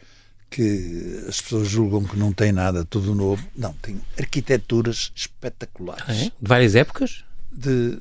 que 0.48 1.24
as 1.28 1.40
pessoas 1.40 1.68
julgam 1.68 2.04
que 2.04 2.16
não 2.18 2.32
tem 2.32 2.52
nada, 2.52 2.84
tudo 2.84 3.14
novo. 3.14 3.46
Não, 3.56 3.72
tem 3.74 4.00
arquiteturas 4.18 5.12
espetaculares. 5.14 6.04
Ah, 6.06 6.14
é? 6.14 6.24
De 6.24 6.32
várias 6.40 6.74
épocas? 6.74 7.24
De 7.52 7.98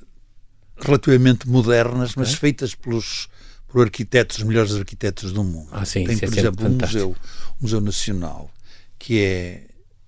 relativamente 0.77 1.47
modernas, 1.47 2.15
mas 2.15 2.29
Sim. 2.29 2.37
feitas 2.37 2.73
pelos 2.73 3.29
por 3.69 3.83
arquitetos, 3.85 4.39
os 4.39 4.43
melhores 4.43 4.73
arquitetos 4.73 5.31
do 5.31 5.43
mundo. 5.43 5.69
Ah, 5.71 5.85
sim, 5.85 6.03
tem, 6.03 6.17
por 6.17 6.35
é 6.35 6.39
exemplo, 6.39 6.67
um 6.67 6.71
museu, 6.71 7.09
um 7.11 7.61
museu 7.61 7.79
nacional 7.79 8.49
que 8.97 9.23
é 9.23 9.61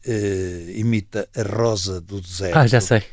uh, 0.07 0.71
imita 0.71 1.29
a 1.35 1.43
rosa 1.43 2.01
do 2.01 2.19
deserto. 2.19 2.57
Ah, 2.57 2.65
já 2.65 2.81
sei. 2.81 3.03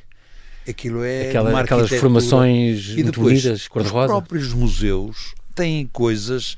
Aquilo 0.69 1.03
é 1.03 1.29
Aquela, 1.29 1.61
aquelas 1.61 1.91
formações 1.91 2.91
e 2.91 3.03
depois, 3.03 3.43
bonitas, 3.43 3.69
cor-de-rosa. 3.69 4.13
Os 4.13 4.19
próprios 4.21 4.53
museus 4.53 5.35
têm 5.55 5.87
coisas 5.87 6.57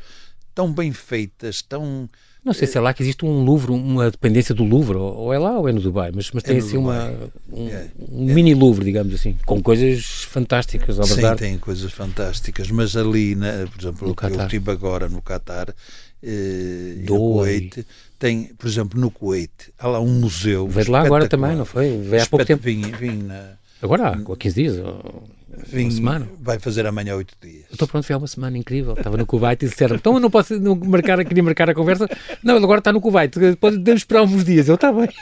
tão 0.54 0.72
bem 0.72 0.92
feitas, 0.92 1.62
tão. 1.62 2.08
Não 2.42 2.54
sei 2.54 2.66
se 2.66 2.78
é 2.78 2.80
lá 2.80 2.94
que 2.94 3.02
existe 3.02 3.24
um 3.24 3.44
Louvre, 3.44 3.70
uma 3.70 4.10
dependência 4.10 4.54
do 4.54 4.64
Louvre, 4.64 4.96
ou 4.96 5.32
é 5.32 5.38
lá 5.38 5.58
ou 5.58 5.68
é 5.68 5.72
no 5.72 5.80
Dubai, 5.80 6.10
mas, 6.14 6.30
mas 6.32 6.42
é 6.44 6.46
tem 6.46 6.58
assim 6.58 6.78
uma, 6.78 7.12
um, 7.52 7.68
é, 7.68 7.90
um 8.10 8.30
é. 8.30 8.32
mini 8.32 8.54
Louvre, 8.54 8.82
digamos 8.82 9.14
assim, 9.14 9.36
com 9.44 9.62
coisas 9.62 10.22
fantásticas, 10.24 10.96
verdade. 10.96 11.38
Sim, 11.38 11.44
tem 11.44 11.58
coisas 11.58 11.92
fantásticas, 11.92 12.70
mas 12.70 12.96
ali, 12.96 13.34
na, 13.34 13.66
por 13.70 13.80
exemplo, 13.80 14.08
no 14.08 14.34
eu 14.34 14.42
estive 14.42 14.70
agora 14.70 15.06
no 15.06 15.20
Qatar, 15.20 15.74
eh, 16.22 16.94
no 17.06 17.16
Kuwait, 17.16 17.86
tem, 18.18 18.44
por 18.56 18.66
exemplo, 18.66 18.98
no 18.98 19.10
Kuwait, 19.10 19.50
há 19.78 19.86
lá 19.86 20.00
um 20.00 20.20
museu. 20.20 20.66
Veio 20.66 20.90
lá 20.90 21.02
agora 21.02 21.28
também, 21.28 21.54
não 21.54 21.66
foi? 21.66 21.98
Veio 21.98 22.22
há 22.22 22.26
pouco 22.26 22.44
tempo. 22.46 22.62
Vim, 22.62 22.82
vim 22.92 23.22
na, 23.22 23.52
agora, 23.82 24.10
há 24.10 24.36
15 24.36 24.54
dias. 24.54 24.78
Ou... 24.78 25.24
Vim, 25.66 25.84
uma 25.84 25.90
semana. 25.90 26.28
Vai 26.40 26.58
fazer 26.58 26.86
amanhã 26.86 27.16
oito 27.16 27.34
dias. 27.40 27.64
Estou 27.70 27.86
pronto, 27.86 28.04
foi 28.04 28.16
uma 28.16 28.26
semana 28.26 28.56
incrível. 28.56 28.94
Estava 28.94 29.16
no 29.16 29.26
Kuwait 29.26 29.64
e 29.64 29.68
disseram, 29.68 29.96
então 29.96 30.14
eu 30.14 30.20
não 30.20 30.30
posso 30.30 30.58
não 30.58 30.74
marcar, 30.74 31.24
queria 31.24 31.42
marcar 31.42 31.68
a 31.68 31.74
conversa. 31.74 32.08
Não, 32.42 32.56
ele 32.56 32.64
agora 32.64 32.78
está 32.78 32.92
no 32.92 33.00
Kuwait, 33.00 33.36
podemos 33.60 34.00
esperar 34.00 34.22
uns 34.22 34.44
dias. 34.44 34.68
Eu, 34.68 34.76
está 34.76 34.92
bem. 34.92 35.08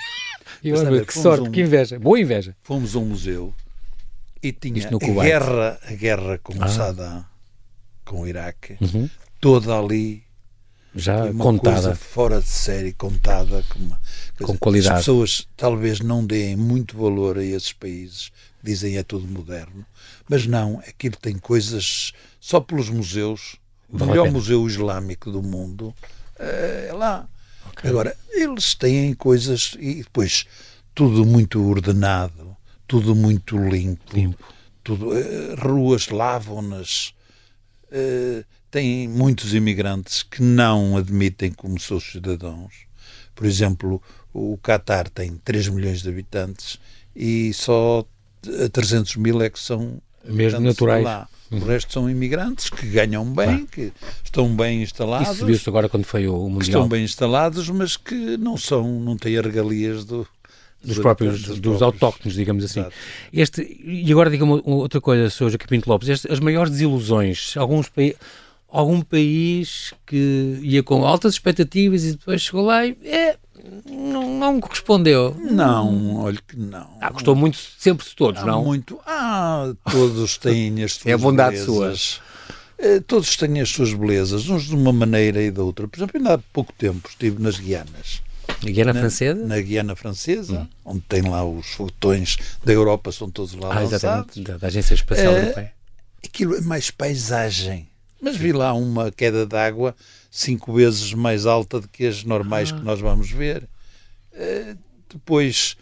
E 0.60 0.70
eu, 0.70 1.06
que 1.06 1.16
sorte, 1.16 1.48
um, 1.48 1.52
que 1.52 1.60
inveja, 1.60 2.00
boa 2.00 2.18
inveja. 2.18 2.56
Fomos 2.64 2.96
a 2.96 2.98
um 2.98 3.04
museu 3.04 3.54
e 4.42 4.52
tinha 4.52 4.88
a 4.88 5.22
guerra, 5.22 5.78
a 5.86 5.92
guerra 5.92 6.38
com 6.38 6.52
ah. 6.60 6.66
o 6.66 6.68
Saddam, 6.68 7.24
com 8.04 8.22
o 8.22 8.26
Iraque, 8.26 8.76
uhum. 8.80 9.08
toda 9.40 9.78
ali 9.78 10.24
já 10.94 11.24
uma 11.26 11.44
contada. 11.44 11.94
fora 11.94 12.40
de 12.40 12.48
série, 12.48 12.92
contada 12.92 13.64
com, 13.68 13.78
uma, 13.78 14.00
com 14.42 14.56
qualidade. 14.58 14.94
As 14.94 15.00
pessoas 15.00 15.48
talvez 15.56 16.00
não 16.00 16.24
deem 16.24 16.56
muito 16.56 16.96
valor 16.96 17.38
a 17.38 17.44
esses 17.44 17.72
países, 17.72 18.32
dizem 18.62 18.96
é 18.96 19.02
tudo 19.02 19.26
moderno, 19.26 19.84
mas 20.28 20.46
não, 20.46 20.78
aquilo 20.80 21.16
tem 21.16 21.38
coisas 21.38 22.12
só 22.40 22.60
pelos 22.60 22.90
museus, 22.90 23.56
o 23.88 24.04
melhor 24.04 24.30
museu 24.30 24.66
islâmico 24.66 25.30
do 25.30 25.42
mundo 25.42 25.94
eh, 26.38 26.88
é 26.90 26.92
lá. 26.92 27.28
Okay. 27.70 27.90
Agora, 27.90 28.16
eles 28.30 28.74
têm 28.74 29.14
coisas 29.14 29.76
e 29.78 30.02
depois 30.02 30.46
tudo 30.94 31.24
muito 31.24 31.62
ordenado, 31.64 32.56
tudo 32.86 33.14
muito 33.14 33.56
limpo, 33.56 34.14
limpo. 34.14 34.54
Tudo, 34.82 35.10
uh, 35.10 35.54
ruas 35.58 36.08
lavam-nas. 36.08 37.14
Uh, 37.84 38.44
tem 38.70 39.08
muitos 39.08 39.54
imigrantes 39.54 40.22
que 40.22 40.42
não 40.42 40.96
admitem 40.96 41.52
como 41.52 41.78
seus 41.78 42.04
cidadãos. 42.04 42.86
Por 43.34 43.46
exemplo, 43.46 44.02
o 44.32 44.58
Qatar 44.58 45.08
tem 45.08 45.36
3 45.36 45.68
milhões 45.68 46.02
de 46.02 46.08
habitantes 46.08 46.78
e 47.14 47.52
só 47.54 48.04
300 48.72 49.16
mil 49.16 49.42
é 49.42 49.50
que 49.50 49.58
são 49.58 50.00
mesmo 50.24 50.60
naturais. 50.60 51.04
Lá. 51.04 51.28
O 51.50 51.58
resto 51.60 51.92
são 51.92 52.10
imigrantes 52.10 52.68
que 52.68 52.86
ganham 52.86 53.24
bem, 53.24 53.64
que 53.64 53.90
estão 54.22 54.54
bem 54.54 54.82
instalados. 54.82 55.36
Isso 55.36 55.46
viu-se 55.46 55.68
agora 55.68 55.88
quando 55.88 56.04
foi 56.04 56.28
o 56.28 56.34
Mundial. 56.34 56.58
Que 56.58 56.64
estão 56.64 56.88
bem 56.88 57.04
instalados, 57.04 57.70
mas 57.70 57.96
que 57.96 58.36
não 58.36 58.56
são, 58.56 59.00
não 59.00 59.16
têm 59.16 59.38
as 59.38 59.44
regalias 59.46 60.04
do, 60.04 60.26
dos 60.84 60.98
próprios, 60.98 61.42
dos, 61.42 61.58
dos 61.58 61.80
autóctones, 61.80 62.36
digamos 62.36 62.64
assim. 62.64 62.84
Este, 63.32 63.62
e 63.82 64.12
agora 64.12 64.30
diga-me 64.30 64.60
outra 64.64 65.00
coisa, 65.00 65.30
Sr. 65.30 65.50
Joaquim 65.50 65.66
Pinto 65.68 65.88
Lopes, 65.88 66.08
este, 66.10 66.30
as 66.30 66.38
maiores 66.38 66.70
desilusões, 66.70 67.56
alguns 67.56 67.88
países 67.88 68.18
algum 68.70 69.00
país 69.00 69.94
que 70.06 70.58
ia 70.62 70.82
com 70.82 71.04
altas 71.04 71.34
expectativas 71.34 72.04
e 72.04 72.12
depois 72.12 72.42
chegou 72.42 72.66
lá 72.66 72.84
e 72.84 72.96
é, 73.02 73.36
não, 73.86 74.38
não 74.38 74.60
correspondeu. 74.60 75.34
Não, 75.38 76.16
olha 76.16 76.38
que 76.46 76.56
não. 76.56 76.88
Ah, 77.00 77.10
gostou 77.10 77.34
muito 77.34 77.58
sempre 77.78 78.06
de 78.06 78.14
todos, 78.14 78.42
Há 78.42 78.46
não? 78.46 78.64
Muito. 78.64 78.98
Ah, 79.06 79.72
todos 79.90 80.36
têm 80.36 80.82
as 80.82 80.92
suas 80.92 81.06
É 81.10 81.12
a 81.12 81.18
bondade 81.18 81.56
belezas. 81.56 82.00
sua. 82.00 82.28
Eh, 82.78 83.00
todos 83.00 83.36
têm 83.36 83.60
as 83.60 83.68
suas 83.68 83.92
belezas, 83.92 84.48
uns 84.48 84.64
de 84.64 84.74
uma 84.74 84.92
maneira 84.92 85.42
e 85.42 85.50
da 85.50 85.62
outra. 85.62 85.88
Por 85.88 85.98
exemplo, 85.98 86.16
ainda 86.16 86.34
há 86.34 86.38
pouco 86.38 86.72
tempo 86.72 87.08
estive 87.08 87.42
nas 87.42 87.58
Guianas. 87.58 88.22
Na 88.62 88.70
Guiana 88.70 88.92
na, 88.92 89.00
Francesa? 89.00 89.46
Na 89.46 89.60
Guiana 89.60 89.96
Francesa, 89.96 90.60
hum. 90.60 90.68
onde 90.84 91.00
tem 91.00 91.22
lá 91.22 91.44
os 91.44 91.66
foguetões 91.68 92.36
da 92.64 92.72
Europa, 92.72 93.12
são 93.12 93.30
todos 93.30 93.54
lá 93.54 93.76
ah, 93.76 93.80
lançados. 93.80 94.36
Da, 94.38 94.56
da 94.56 94.66
Agência 94.68 94.94
Espacial 94.94 95.32
é, 95.32 95.42
Europeia. 95.42 95.72
Aquilo 96.24 96.56
é 96.56 96.60
mais 96.60 96.90
paisagem. 96.90 97.87
Mas 98.20 98.36
vi 98.36 98.52
lá 98.52 98.72
uma 98.74 99.10
queda 99.10 99.46
d'água 99.46 99.94
cinco 100.30 100.72
vezes 100.72 101.12
mais 101.14 101.46
alta 101.46 101.80
do 101.80 101.88
que 101.88 102.06
as 102.06 102.24
normais 102.24 102.72
ah. 102.72 102.76
que 102.76 102.84
nós 102.84 103.00
vamos 103.00 103.30
ver. 103.30 103.68
Uh, 104.32 104.76
Depois, 105.08 105.76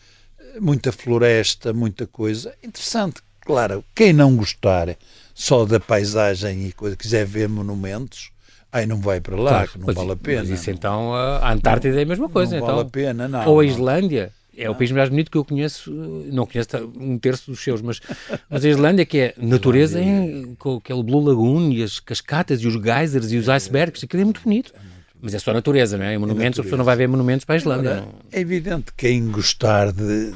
muita 0.61 0.93
floresta, 0.93 1.73
muita 1.73 2.07
coisa. 2.07 2.55
Interessante. 2.63 3.23
Claro, 3.41 3.85
quem 3.95 4.13
não 4.13 4.37
gostar 4.37 4.97
só 5.35 5.65
da 5.65 5.79
paisagem 5.79 6.67
e 6.67 6.73
coisa, 6.73 6.97
quiser 6.97 7.25
ver 7.25 7.49
monumentos, 7.49 8.31
aí 8.73 8.87
não 8.87 9.01
vai 9.01 9.21
para 9.21 9.37
lá, 9.37 9.51
claro, 9.51 9.69
que 9.69 9.79
não 9.79 9.95
vale 9.95 10.13
a 10.13 10.17
pena. 10.17 10.41
Mas 10.41 10.51
isso 10.51 10.71
então, 10.71 11.15
a 11.15 11.53
Antártida 11.53 11.93
não, 11.95 12.01
é 12.01 12.03
a 12.03 12.07
mesma 12.07 12.29
coisa. 12.29 12.53
Não 12.53 12.59
então. 12.59 12.77
vale 12.77 12.89
a 12.89 12.91
pena, 12.91 13.29
não. 13.29 13.47
Ou 13.47 13.61
a 13.61 13.65
Islândia. 13.65 14.33
É 14.57 14.71
o 14.71 14.75
país 14.75 14.91
mais 14.91 15.09
bonito 15.09 15.31
que 15.31 15.37
eu 15.37 15.45
conheço, 15.45 15.93
não 15.93 16.47
conheço 16.47 16.69
um 16.99 17.19
terço 17.19 17.51
dos 17.51 17.61
seus, 17.61 17.83
mas, 17.83 18.01
mas 18.49 18.65
a 18.65 18.69
Islândia, 18.69 19.05
que 19.05 19.19
é 19.19 19.35
natureza, 19.39 20.01
em, 20.01 20.55
com 20.59 20.77
aquele 20.77 21.03
Blue 21.03 21.23
Lagoon 21.23 21.71
e 21.73 21.83
as 21.83 22.01
cascatas 22.01 22.61
e 22.61 22.67
os 22.67 22.75
geysers 22.75 23.33
e 23.33 23.37
os 23.37 23.49
icebergs, 23.49 24.05
aquilo 24.05 24.23
é 24.23 24.25
muito 24.25 24.41
bonito. 24.41 24.73
É 24.75 24.79
muito 24.79 24.97
mas 25.21 25.35
é 25.35 25.39
só 25.39 25.53
natureza, 25.53 25.97
não 25.97 26.05
é? 26.05 26.17
Monumentos, 26.19 26.59
é 26.59 26.61
a 26.61 26.63
pessoa 26.63 26.79
não 26.79 26.85
vai 26.85 26.97
ver 26.97 27.09
monumentos 27.09 27.45
para 27.45 27.55
a 27.55 27.59
Islândia. 27.59 27.99
Agora, 27.99 28.15
é 28.31 28.41
evidente 28.41 28.93
que 28.93 29.09
quem 29.09 29.31
gostar 29.31 29.93
de, 29.93 30.35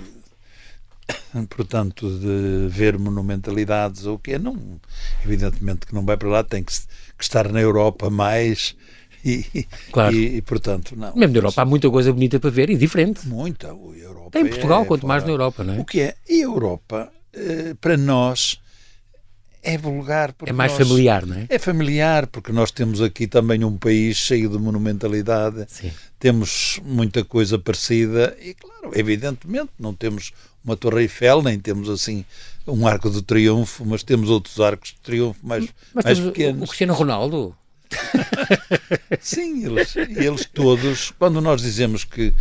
portanto, 1.51 2.11
de 2.19 2.67
ver 2.69 2.99
monumentalidades 2.99 4.07
ou 4.07 4.17
o 4.17 4.19
quê, 4.19 4.39
não, 4.39 4.81
evidentemente 5.25 5.87
que 5.87 5.95
não 5.95 6.05
vai 6.05 6.17
para 6.17 6.29
lá, 6.29 6.43
tem 6.43 6.63
que, 6.63 6.73
que 6.73 7.23
estar 7.23 7.51
na 7.53 7.61
Europa 7.61 8.11
mais 8.11 8.75
e, 9.25 9.67
claro. 9.93 10.15
e, 10.15 10.37
e, 10.37 10.43
portanto, 10.43 10.95
não. 10.97 11.15
Mesmo 11.15 11.33
na 11.33 11.39
Europa 11.39 11.63
há 11.63 11.65
muita 11.65 11.91
coisa 11.91 12.13
bonita 12.13 12.41
para 12.41 12.51
ver 12.51 12.71
e 12.71 12.77
diferente. 12.77 13.27
Muita. 13.27 13.69
A 13.69 13.71
Europa 13.71 14.31
Tem 14.31 14.43
em 14.43 14.49
Portugal, 14.49 14.83
é, 14.83 14.85
quanto 14.85 15.07
mais 15.07 15.25
na 15.25 15.31
Europa, 15.31 15.65
não 15.65 15.75
é? 15.75 15.79
O 15.79 15.85
que 15.85 16.01
é? 16.01 16.15
E 16.29 16.41
a 16.41 16.45
Europa, 16.45 17.13
eh, 17.33 17.75
para 17.81 17.97
nós, 17.97 18.61
é 19.63 19.77
vulgar. 19.77 20.35
é 20.47 20.53
mais 20.53 20.73
nós, 20.73 20.89
familiar, 20.89 21.27
não 21.27 21.37
é? 21.37 21.47
É 21.49 21.59
familiar, 21.59 22.27
porque 22.27 22.53
nós 22.53 22.71
temos 22.71 23.03
aqui 23.03 23.27
também 23.27 23.63
um 23.65 23.77
país 23.77 24.17
cheio 24.17 24.49
de 24.49 24.59
monumentalidade, 24.59 25.67
Sim. 25.69 25.93
temos 26.19 26.81
muita 26.85 27.25
coisa 27.25 27.59
parecida 27.59 28.37
e, 28.41 28.55
claro, 28.55 28.99
evidentemente, 28.99 29.71
não 29.79 29.95
temos 29.95 30.33
uma 30.65 30.77
Torre 30.77 31.03
Eiffel, 31.03 31.43
nem 31.43 31.59
temos 31.59 31.89
assim 31.89 32.25
um 32.67 32.87
arco 32.87 33.11
de 33.11 33.23
triunfo, 33.23 33.85
mas 33.85 34.03
temos 34.03 34.31
outros 34.31 34.61
arcos 34.61 34.91
de 34.91 35.01
triunfo 35.01 35.47
mais, 35.47 35.69
mas 35.95 36.05
mais 36.05 36.21
pequenos. 36.21 36.63
O 36.63 36.67
Cristiano 36.67 36.95
Ronaldo. 36.95 37.55
Sim, 39.21 39.67
eles, 39.67 39.95
eles 39.97 40.45
todos, 40.47 41.11
quando 41.19 41.41
nós 41.41 41.61
dizemos 41.61 42.05
que 42.05 42.33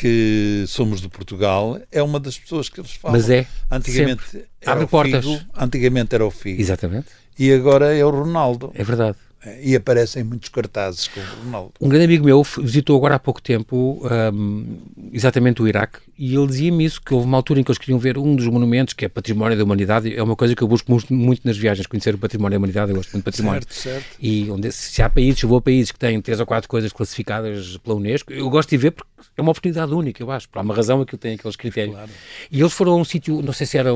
que 0.00 0.64
somos 0.66 1.02
de 1.02 1.10
Portugal, 1.10 1.78
é 1.92 2.02
uma 2.02 2.18
das 2.18 2.38
pessoas 2.38 2.70
que 2.70 2.80
eles 2.80 2.92
falam. 2.92 3.18
Mas 3.18 3.28
é. 3.28 3.46
Antigamente 3.70 4.22
sempre. 4.24 4.48
era 4.58 4.72
Abre 4.72 4.84
o 4.84 4.88
portas. 4.88 5.22
Figo, 5.22 5.40
antigamente 5.54 6.14
era 6.14 6.24
o 6.24 6.30
Figo. 6.30 6.58
Exatamente. 6.58 7.08
E 7.38 7.52
agora 7.52 7.94
é 7.94 8.02
o 8.02 8.08
Ronaldo. 8.08 8.72
É 8.74 8.82
verdade. 8.82 9.18
E 9.62 9.74
aparecem 9.74 10.22
muitos 10.22 10.50
cartazes 10.50 11.08
com 11.08 11.18
o 11.18 11.44
Ronaldo. 11.44 11.72
Um 11.80 11.88
grande 11.88 12.04
amigo 12.04 12.24
meu 12.26 12.42
visitou 12.42 12.96
agora 12.96 13.14
há 13.14 13.18
pouco 13.18 13.40
tempo 13.40 14.06
um, 14.34 14.78
exatamente 15.12 15.62
o 15.62 15.68
Iraque 15.68 15.98
e 16.18 16.34
ele 16.34 16.46
dizia-me 16.46 16.84
isso, 16.84 17.00
que 17.00 17.14
houve 17.14 17.26
uma 17.26 17.38
altura 17.38 17.60
em 17.60 17.64
que 17.64 17.70
eles 17.70 17.78
queriam 17.78 17.98
ver 17.98 18.18
um 18.18 18.36
dos 18.36 18.46
monumentos, 18.46 18.92
que 18.92 19.06
é 19.06 19.08
património 19.08 19.56
da 19.56 19.64
humanidade, 19.64 20.14
é 20.14 20.22
uma 20.22 20.36
coisa 20.36 20.54
que 20.54 20.62
eu 20.62 20.68
busco 20.68 20.90
muito, 20.90 21.14
muito 21.14 21.40
nas 21.46 21.56
viagens, 21.56 21.86
conhecer 21.86 22.14
o 22.14 22.18
património 22.18 22.58
da 22.58 22.58
humanidade, 22.58 22.90
eu 22.90 22.96
gosto 22.96 23.12
muito 23.12 23.24
de 23.24 23.30
património. 23.30 23.62
Certo, 23.62 23.74
certo. 23.74 24.16
E 24.20 24.50
onde, 24.50 24.70
se 24.70 25.00
há 25.00 25.08
países, 25.08 25.42
eu 25.42 25.48
vou 25.48 25.56
a 25.56 25.62
países 25.62 25.90
que 25.90 25.98
têm 25.98 26.20
três 26.20 26.38
ou 26.38 26.44
quatro 26.44 26.68
coisas 26.68 26.92
classificadas 26.92 27.78
pela 27.78 27.96
Unesco, 27.96 28.30
eu 28.34 28.50
gosto 28.50 28.68
de 28.68 28.76
ver 28.76 28.90
porque 28.90 29.08
é 29.38 29.40
uma 29.40 29.52
oportunidade 29.52 29.94
única, 29.94 30.22
eu 30.22 30.30
acho, 30.30 30.46
por 30.50 30.60
uma 30.60 30.74
razão 30.74 31.00
aquilo 31.00 31.16
tem 31.16 31.36
aqueles 31.36 31.56
critérios. 31.56 31.94
Claro. 31.94 32.10
E 32.50 32.60
eles 32.60 32.72
foram 32.74 32.92
a 32.92 32.96
um 32.96 33.04
sítio, 33.04 33.40
não 33.40 33.54
sei 33.54 33.66
se 33.66 33.78
era 33.78 33.90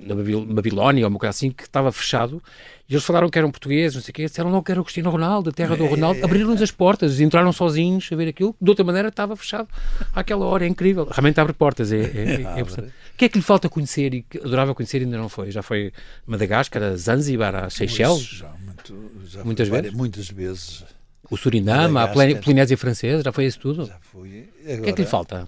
na 0.00 0.14
Babilónia 0.54 1.04
ou 1.04 1.10
uma 1.10 1.18
coisa 1.18 1.30
assim, 1.30 1.50
que 1.50 1.64
estava 1.64 1.92
fechado 1.92 2.42
e 2.88 2.94
eles 2.94 3.04
falaram 3.04 3.28
que 3.28 3.38
eram 3.38 3.52
portugueses, 3.52 3.94
não 3.94 4.02
sei 4.02 4.10
o 4.10 4.14
quê, 4.14 4.24
disseram 4.24 4.50
não 4.50 4.62
que 4.62 4.72
era 4.72 4.80
o 4.80 4.84
Cristiano 4.84 5.10
Ronaldo, 5.10 5.50
a 5.50 5.52
terra 5.52 5.76
do 5.76 5.84
é. 5.84 5.88
Ronaldo, 5.88 6.24
abriram-nos 6.24 6.60
as 6.60 6.72
portas, 6.72 7.20
entraram 7.20 7.52
sozinhos 7.52 8.08
a 8.12 8.16
ver 8.16 8.28
aquilo, 8.28 8.56
de 8.60 8.68
outra 8.68 8.84
maneira 8.84 9.08
estava 9.08 9.36
fechado 9.36 9.68
àquela 10.12 10.44
hora, 10.44 10.64
é 10.64 10.68
incrível. 10.68 11.04
Realmente 11.04 11.38
abre 11.40 11.52
portas, 11.52 11.92
é, 11.92 12.00
é, 12.00 12.42
é. 12.58 12.62
O 13.14 13.20
que 13.20 13.26
é 13.26 13.28
que 13.28 13.38
lhe 13.38 13.44
falta 13.44 13.68
conhecer 13.68 14.14
e 14.14 14.22
que 14.22 14.38
adorava 14.38 14.74
conhecer 14.74 15.02
e 15.02 15.04
ainda 15.04 15.18
não 15.18 15.28
foi? 15.28 15.50
Já 15.50 15.62
foi 15.62 15.92
Madagascar, 16.26 16.96
Zanzibar, 16.96 17.54
a 17.54 17.68
Seychelles? 17.68 18.22
Já, 18.22 18.48
muito, 18.48 19.12
já 19.26 19.44
muitas 19.44 19.68
vezes? 19.68 19.82
Várias, 19.82 19.94
muitas 19.94 20.30
vezes. 20.30 20.84
O 21.30 21.36
Suriname, 21.36 21.98
a 21.98 22.08
Polinésia 22.08 22.76
Francesa, 22.76 23.22
já 23.22 23.30
foi 23.30 23.44
isso 23.44 23.60
tudo? 23.60 23.84
Já 23.84 23.98
fui. 24.00 24.48
Agora, 24.64 24.80
o 24.80 24.82
que 24.82 24.90
é 24.90 24.92
que 24.94 25.02
lhe 25.02 25.06
falta? 25.06 25.46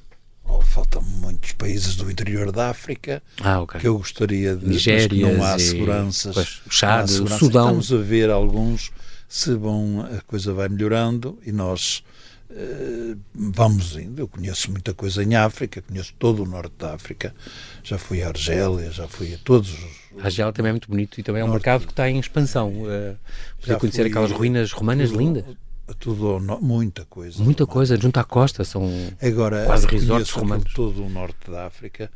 Faltam 0.60 1.02
muitos 1.02 1.52
países 1.52 1.96
do 1.96 2.10
interior 2.10 2.50
da 2.50 2.70
África 2.70 3.22
ah, 3.40 3.60
okay. 3.60 3.80
que 3.80 3.88
eu 3.88 3.98
gostaria 3.98 4.56
de 4.56 4.66
Nigéria, 4.66 5.34
não 5.34 5.44
há 5.44 5.58
seguranças. 5.58 6.34
Pois, 6.34 6.62
o 6.66 6.70
Chad, 6.70 7.10
o 7.10 7.28
Sudão. 7.28 7.80
Estamos 7.80 7.92
a 7.92 7.96
ver 7.98 8.30
alguns 8.30 8.90
se 9.28 9.54
vão, 9.54 10.06
a 10.16 10.20
coisa 10.22 10.52
vai 10.52 10.68
melhorando 10.68 11.38
e 11.44 11.52
nós 11.52 12.02
uh, 12.50 13.18
vamos 13.34 13.96
indo. 13.96 14.20
Eu 14.20 14.28
conheço 14.28 14.70
muita 14.70 14.92
coisa 14.92 15.22
em 15.22 15.34
África, 15.34 15.80
conheço 15.80 16.12
todo 16.18 16.42
o 16.42 16.46
norte 16.46 16.74
da 16.78 16.94
África. 16.94 17.34
Já 17.82 17.96
fui 17.96 18.22
à 18.22 18.28
Argélia, 18.28 18.90
já 18.90 19.08
fui 19.08 19.34
a 19.34 19.38
todos 19.38 19.72
os. 19.72 20.20
A 20.20 20.26
Argélia 20.26 20.52
também 20.52 20.70
é 20.70 20.72
muito 20.72 20.88
bonito 20.88 21.18
e 21.18 21.22
também 21.22 21.40
é 21.40 21.44
um 21.44 21.48
norte, 21.48 21.60
mercado 21.60 21.86
que 21.86 21.92
está 21.92 22.10
em 22.10 22.18
expansão. 22.18 22.70
Uh, 22.82 23.16
já 23.60 23.78
conhecer 23.78 24.06
aquelas 24.06 24.30
ruínas 24.30 24.70
romanas 24.72 25.10
lindas 25.10 25.44
tudo 25.94 26.40
muita 26.60 27.04
coisa. 27.04 27.42
Muita 27.42 27.66
coisa, 27.66 27.96
junto 27.96 28.18
à 28.18 28.24
costa, 28.24 28.64
são 28.64 28.90
Agora, 29.20 29.64
quase 29.64 29.86
resorts 29.86 30.30
romanos. 30.30 30.72
todo 30.74 31.04
o 31.04 31.08
norte 31.08 31.50
da 31.50 31.66
África. 31.66 32.10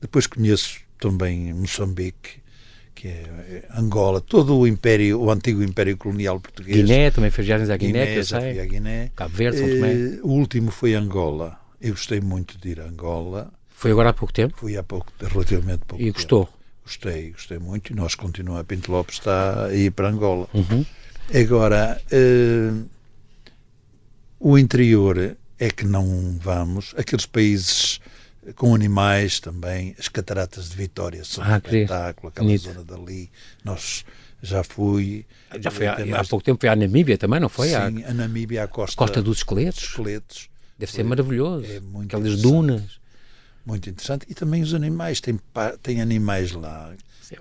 Depois 0.00 0.26
conheço 0.26 0.78
também 0.98 1.52
Moçambique, 1.52 2.40
que 2.94 3.08
é 3.08 3.64
Angola, 3.76 4.20
todo 4.20 4.56
o 4.56 4.66
império, 4.66 5.20
o 5.20 5.30
antigo 5.30 5.62
império 5.62 5.96
colonial 5.96 6.40
português. 6.40 6.76
Guiné, 6.76 7.10
também 7.10 7.30
fez 7.30 7.46
viagens 7.46 7.70
à 7.70 7.76
Guiné, 7.76 7.92
Guiné 7.92 8.12
que 8.12 8.18
eu 8.18 8.24
sei. 8.24 8.66
Guiné. 8.66 9.10
Cabo 9.14 9.36
Verde, 9.36 9.58
São 9.58 9.68
Tomé. 9.68 9.92
Eh, 9.92 10.20
o 10.22 10.28
último 10.30 10.70
foi 10.70 10.94
Angola. 10.94 11.58
Eu 11.80 11.90
gostei 11.92 12.20
muito 12.20 12.58
de 12.58 12.70
ir 12.70 12.80
a 12.80 12.84
Angola. 12.84 13.52
Foi 13.68 13.92
agora 13.92 14.10
há 14.10 14.12
pouco 14.12 14.34
tempo? 14.34 14.56
Fui 14.58 14.76
há 14.76 14.82
pouco, 14.82 15.12
relativamente 15.20 15.84
pouco 15.86 16.02
E 16.02 16.10
gostou? 16.10 16.46
Tempo. 16.46 16.58
Gostei, 16.84 17.30
gostei 17.30 17.58
muito 17.58 17.92
e 17.92 17.94
nós 17.94 18.14
continuamos, 18.14 18.62
a 18.62 18.64
Pinto 18.64 18.90
Lopes 18.90 19.16
está 19.16 19.66
a 19.66 19.74
ir 19.74 19.92
para 19.92 20.08
Angola. 20.08 20.48
Uhum. 20.54 20.84
Agora, 21.34 22.00
uh, 22.10 22.88
o 24.40 24.58
interior 24.58 25.36
é 25.58 25.70
que 25.70 25.84
não 25.84 26.38
vamos. 26.40 26.94
Aqueles 26.96 27.26
países 27.26 28.00
com 28.54 28.74
animais 28.74 29.40
também, 29.40 29.94
as 29.98 30.08
cataratas 30.08 30.70
de 30.70 30.76
Vitória 30.76 31.24
são 31.24 31.44
ah, 31.44 31.54
um 31.54 31.56
espetáculo, 31.56 32.28
aquela 32.28 32.46
Bonito. 32.46 32.62
zona 32.62 32.84
dali. 32.84 33.30
Nós 33.64 34.04
já 34.42 34.62
fui. 34.62 35.26
Já 35.60 35.70
foi 35.70 35.86
há, 35.86 35.94
há, 35.94 36.24
pouco 36.24 36.44
tempo 36.44 36.60
foi 36.60 36.68
à 36.68 36.76
Namíbia 36.76 37.18
também, 37.18 37.40
não 37.40 37.48
foi? 37.48 37.68
Sim, 37.68 38.04
a 38.04 38.14
Namíbia, 38.14 38.64
a 38.64 38.68
costa, 38.68 38.96
costa 38.96 39.20
dos 39.20 39.38
esqueletos. 39.38 39.82
esqueletos. 39.82 40.48
Deve 40.78 40.92
ser 40.92 41.02
maravilhoso. 41.02 41.66
É 41.66 41.80
muito 41.80 42.16
Aquelas 42.16 42.40
dunas. 42.40 42.98
Muito 43.66 43.90
interessante. 43.90 44.24
E 44.30 44.34
também 44.34 44.62
os 44.62 44.72
animais, 44.72 45.20
tem, 45.20 45.38
tem 45.82 46.00
animais 46.00 46.52
lá 46.52 46.94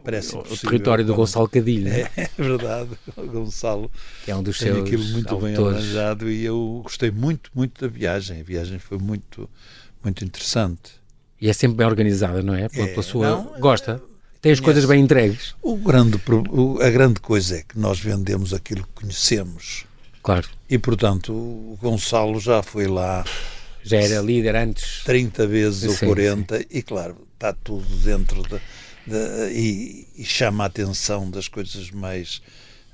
Parece 0.03 0.35
o, 0.35 0.39
o 0.39 0.57
território 0.57 1.05
do 1.05 1.15
Gonçalo 1.15 1.47
Cadilho. 1.47 1.87
É, 1.87 2.09
é, 2.17 2.29
verdade, 2.37 2.89
o 3.15 3.23
Gonçalo 3.23 3.91
que 4.25 4.31
é 4.31 4.35
um 4.35 4.43
dos 4.43 4.57
tem 4.59 4.73
seus 4.73 4.85
aquilo 4.85 5.03
muito 5.05 5.33
autores. 5.33 5.55
bem 5.55 5.65
arranjado 5.65 6.29
e 6.29 6.43
eu 6.43 6.81
gostei 6.83 7.11
muito, 7.11 7.49
muito 7.55 7.81
da 7.81 7.87
viagem. 7.87 8.41
A 8.41 8.43
viagem 8.43 8.79
foi 8.79 8.97
muito, 8.97 9.49
muito 10.03 10.25
interessante. 10.25 10.91
E 11.39 11.49
é 11.49 11.53
sempre 11.53 11.77
bem 11.77 11.87
organizada, 11.87 12.41
não 12.41 12.53
é? 12.53 12.67
Pela, 12.67 12.85
é, 12.85 12.87
pela 12.89 13.03
sua. 13.03 13.29
Não, 13.29 13.59
gosta? 13.59 14.01
Tem 14.41 14.51
as 14.51 14.59
coisas 14.59 14.85
bem 14.85 15.01
entregues. 15.01 15.55
O 15.61 15.75
grande, 15.77 16.19
o, 16.49 16.81
a 16.81 16.89
grande 16.89 17.19
coisa 17.19 17.57
é 17.57 17.63
que 17.63 17.77
nós 17.77 17.99
vendemos 17.99 18.53
aquilo 18.53 18.83
que 18.83 19.01
conhecemos. 19.01 19.85
Claro. 20.21 20.47
E 20.69 20.77
portanto, 20.77 21.31
o 21.31 21.77
Gonçalo 21.81 22.39
já 22.39 22.61
foi 22.61 22.87
lá. 22.87 23.23
Já 23.83 23.97
era 23.97 24.21
líder 24.21 24.55
antes. 24.55 25.03
30 25.05 25.47
vezes 25.47 25.97
sim, 25.97 26.05
ou 26.05 26.13
40, 26.13 26.57
sim. 26.57 26.65
e 26.69 26.81
claro, 26.81 27.17
está 27.33 27.53
tudo 27.53 27.85
dentro 28.03 28.41
da. 28.43 28.57
De 28.57 28.63
de, 29.07 29.51
e, 29.53 30.07
e, 30.17 30.23
chama 30.23 30.63
a 30.63 30.67
atenção 30.67 31.29
das 31.29 31.47
coisas 31.47 31.89
mais 31.91 32.41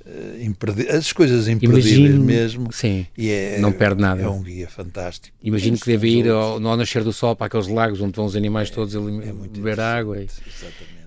uh, 0.06 0.96
as 0.96 1.12
coisas 1.12 1.48
imperdíveis 1.48 1.86
Imagino, 1.86 2.24
mesmo 2.24 2.72
sim, 2.72 3.08
e 3.18 3.30
é, 3.30 3.60
não 3.60 3.72
perde 3.72 4.02
nada. 4.02 4.22
é 4.22 4.30
um 4.30 4.42
guia 4.42 4.68
fantástico. 4.68 5.36
Imagino 5.44 5.78
que 5.78 5.86
deve 5.86 6.08
ir 6.08 6.30
ao, 6.30 6.60
no 6.60 6.76
nascer 6.76 7.04
do 7.04 7.12
sol 7.12 7.36
para 7.36 7.48
aqueles 7.48 7.68
lagos 7.68 8.00
onde 8.02 8.16
vão 8.16 8.26
os 8.26 8.36
animais 8.36 8.70
é, 8.70 8.74
todos 8.74 8.96
ali 8.96 9.18
é 9.28 9.34
beber 9.34 9.80
água 9.80 10.22
e, 10.22 10.28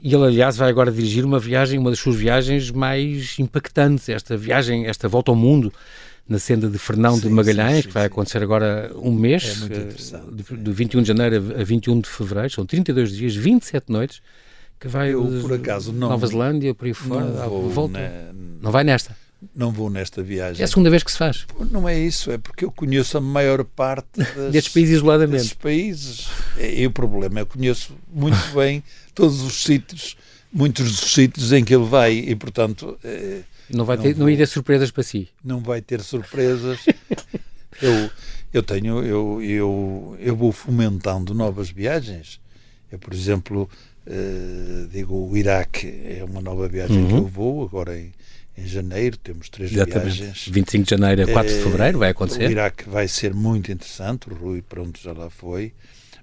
e 0.03 0.15
ele 0.15 0.25
aliás 0.25 0.57
vai 0.57 0.69
agora 0.69 0.91
dirigir 0.91 1.25
uma 1.25 1.39
viagem 1.39 1.79
uma 1.79 1.91
das 1.91 1.99
suas 1.99 2.17
viagens 2.17 2.71
mais 2.71 3.39
impactantes 3.39 4.09
esta 4.09 4.37
viagem 4.37 4.87
esta 4.87 5.09
volta 5.09 5.31
ao 5.31 5.37
mundo 5.37 5.73
na 6.29 6.39
senda 6.39 6.69
de 6.69 6.79
Fernão 6.79 7.15
sim, 7.17 7.23
de 7.23 7.29
Magalhães, 7.29 7.77
sim, 7.77 7.83
sim, 7.83 7.89
que 7.89 7.95
vai 7.95 8.07
acontecer 8.07 8.43
agora 8.43 8.91
um 8.97 9.13
mês, 9.13 9.63
é 9.71 10.33
de, 10.33 10.57
de 10.57 10.73
21 10.73 11.03
de 11.03 11.09
janeiro 11.09 11.55
a 11.59 11.63
21 11.63 12.01
de 12.01 12.09
fevereiro, 12.09 12.51
são 12.51 12.67
32 12.67 13.13
dias, 13.13 13.37
27 13.37 13.91
noites, 13.91 14.21
que 14.79 14.89
vai 14.89 15.13
eu, 15.13 15.25
por 15.41 15.53
acaso, 15.55 15.93
não, 15.93 16.09
Nova 16.09 16.27
Zelândia, 16.27 16.75
por 16.75 16.87
aí 16.87 16.95
fora, 16.95 17.25
não, 17.25 17.69
volta. 17.69 17.99
Na, 17.99 18.33
não 18.61 18.71
vai 18.71 18.85
nesta? 18.85 19.17
Não 19.55 19.71
vou 19.71 19.91
nesta 19.91 20.23
viagem. 20.23 20.63
É 20.63 20.65
a 20.65 20.69
segunda 20.69 20.91
vez 20.91 21.03
que 21.03 21.13
se 21.13 21.19
faz. 21.19 21.47
Não 21.71 21.89
é 21.89 21.99
isso, 21.99 22.31
é 22.31 22.39
porque 22.39 22.65
eu 22.65 22.71
conheço 22.71 23.19
a 23.19 23.21
maior 23.21 23.65
parte 23.65 24.09
das, 24.35 24.53
destes 24.53 24.73
países 24.73 24.97
isoladamente. 24.97 25.43
Desses 25.43 25.55
países. 25.55 26.29
E 26.59 26.87
o 26.87 26.91
problema 26.91 27.39
é 27.39 27.43
eu 27.43 27.47
conheço 27.47 27.95
muito 28.13 28.39
bem 28.55 28.83
todos 29.15 29.43
os 29.43 29.63
sítios, 29.63 30.17
muitos 30.53 30.91
dos 30.91 31.13
sítios 31.13 31.53
em 31.53 31.65
que 31.65 31.75
ele 31.75 31.85
vai 31.85 32.13
e, 32.15 32.35
portanto. 32.35 32.99
Não 33.69 33.85
vai 33.85 33.97
não 33.97 34.03
ter, 34.05 34.15
vou, 34.15 34.29
não 34.29 34.37
ter 34.37 34.47
surpresas 34.47 34.91
para 34.91 35.03
si. 35.03 35.29
Não 35.45 35.61
vai 35.61 35.81
ter 35.81 36.01
surpresas. 36.01 36.79
eu 37.83 38.11
Eu 38.53 38.63
tenho, 38.63 39.05
eu, 39.05 39.43
eu, 39.43 40.17
eu 40.19 40.35
vou 40.35 40.51
fomentando 40.51 41.35
novas 41.35 41.69
viagens. 41.69 42.41
Eu, 42.91 42.99
por 42.99 43.13
exemplo, 43.13 43.69
uh, 44.07 44.87
digo, 44.89 45.15
o 45.15 45.37
Iraque 45.37 45.87
é 45.87 46.25
uma 46.25 46.41
nova 46.41 46.69
viagem 46.69 46.99
uhum. 46.99 47.09
que 47.09 47.15
eu 47.15 47.27
vou, 47.27 47.65
agora 47.65 47.99
em, 47.99 48.13
em 48.57 48.67
janeiro, 48.67 49.17
temos 49.19 49.49
três 49.49 49.73
Exatamente. 49.73 50.17
viagens. 50.17 50.49
25 50.49 50.85
de 50.85 50.91
janeiro 50.91 51.23
a 51.23 51.33
4 51.33 51.53
de 51.53 51.59
eh, 51.59 51.63
fevereiro 51.63 51.99
vai 51.99 52.11
acontecer. 52.11 52.49
O 52.49 52.51
Iraque 52.51 52.89
vai 52.89 53.09
ser 53.09 53.35
muito 53.35 53.71
interessante, 53.71 54.31
o 54.31 54.35
Rui 54.35 54.63
pronto 54.63 55.01
já 55.01 55.13
lá 55.13 55.29
foi, 55.29 55.73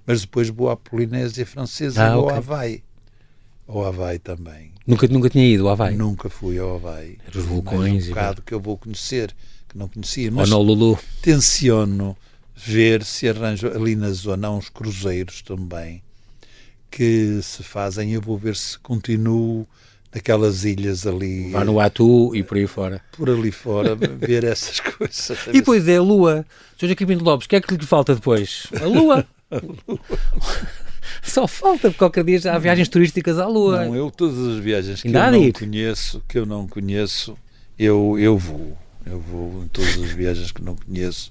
mas 0.06 0.22
depois 0.22 0.48
vou 0.48 0.70
à 0.70 0.76
Polinésia 0.76 1.46
Francesa 1.46 2.04
ah, 2.04 2.10
e 2.10 2.14
vou 2.14 2.24
okay. 2.24 2.32
ao 2.32 2.38
Havaí. 2.38 2.82
Ao 3.66 3.84
Havaí 3.84 4.18
também. 4.18 4.72
Nunca, 4.86 5.06
nunca 5.08 5.30
tinha 5.30 5.46
ido 5.46 5.66
ao 5.66 5.72
Havaí? 5.72 5.96
Nunca 5.96 6.28
fui 6.28 6.58
ao 6.58 6.76
Havaí. 6.76 7.18
Os 7.34 7.44
vulcões. 7.44 8.06
Um 8.06 8.08
bocado 8.08 8.42
que 8.42 8.52
eu 8.52 8.60
vou 8.60 8.76
conhecer, 8.76 9.34
que 9.68 9.78
não 9.78 9.88
conhecia. 9.88 10.30
Mas 10.30 10.50
Honolulu. 10.50 10.98
tenciono 11.22 12.16
ver 12.54 13.04
se 13.04 13.28
arranjo 13.28 13.68
ali 13.68 13.96
na 13.96 14.10
zona 14.10 14.50
uns 14.50 14.68
cruzeiros 14.68 15.42
também 15.42 16.02
que 16.94 17.40
se 17.42 17.62
fazem. 17.64 18.12
Eu 18.12 18.20
vou 18.20 18.38
ver 18.38 18.54
se 18.54 18.78
continuo 18.78 19.66
naquelas 20.14 20.64
ilhas 20.64 21.06
ali. 21.06 21.50
Vanuatu 21.50 22.34
e 22.36 22.42
por 22.44 22.56
aí 22.56 22.68
fora. 22.68 23.02
Por 23.16 23.28
ali 23.28 23.50
fora, 23.50 23.96
ver 23.98 24.44
essas 24.44 24.78
coisas. 24.78 25.36
E 25.48 25.54
depois 25.54 25.88
é 25.88 25.96
a 25.96 26.02
Lua. 26.02 26.46
Sr. 26.78 26.86
Joaquim 26.86 27.04
Lopes, 27.16 27.46
o 27.46 27.48
que 27.48 27.56
é 27.56 27.60
que 27.60 27.74
lhe 27.74 27.84
falta 27.84 28.14
depois? 28.14 28.68
A 28.80 28.84
Lua. 28.84 29.26
a 29.50 29.56
Lua. 29.88 30.00
Só 31.22 31.48
falta, 31.48 31.88
porque 31.88 31.98
qualquer 31.98 32.24
dia 32.24 32.38
já 32.38 32.54
há 32.54 32.58
viagens 32.58 32.88
turísticas 32.88 33.38
à 33.38 33.46
Lua. 33.46 33.84
Não, 33.86 33.96
eu 33.96 34.10
todas 34.10 34.38
as 34.38 34.58
viagens 34.58 35.02
que 35.02 35.08
Ainda 35.08 35.26
eu 35.26 35.32
não 35.32 35.52
conheço, 35.52 36.22
que 36.28 36.38
eu 36.38 36.46
não 36.46 36.68
conheço, 36.68 37.36
eu, 37.78 38.16
eu 38.18 38.38
vou. 38.38 38.78
Eu 39.04 39.20
vou 39.20 39.64
em 39.64 39.68
todas 39.68 39.98
as 39.98 40.10
viagens 40.12 40.50
que 40.50 40.62
não 40.62 40.76
conheço, 40.76 41.30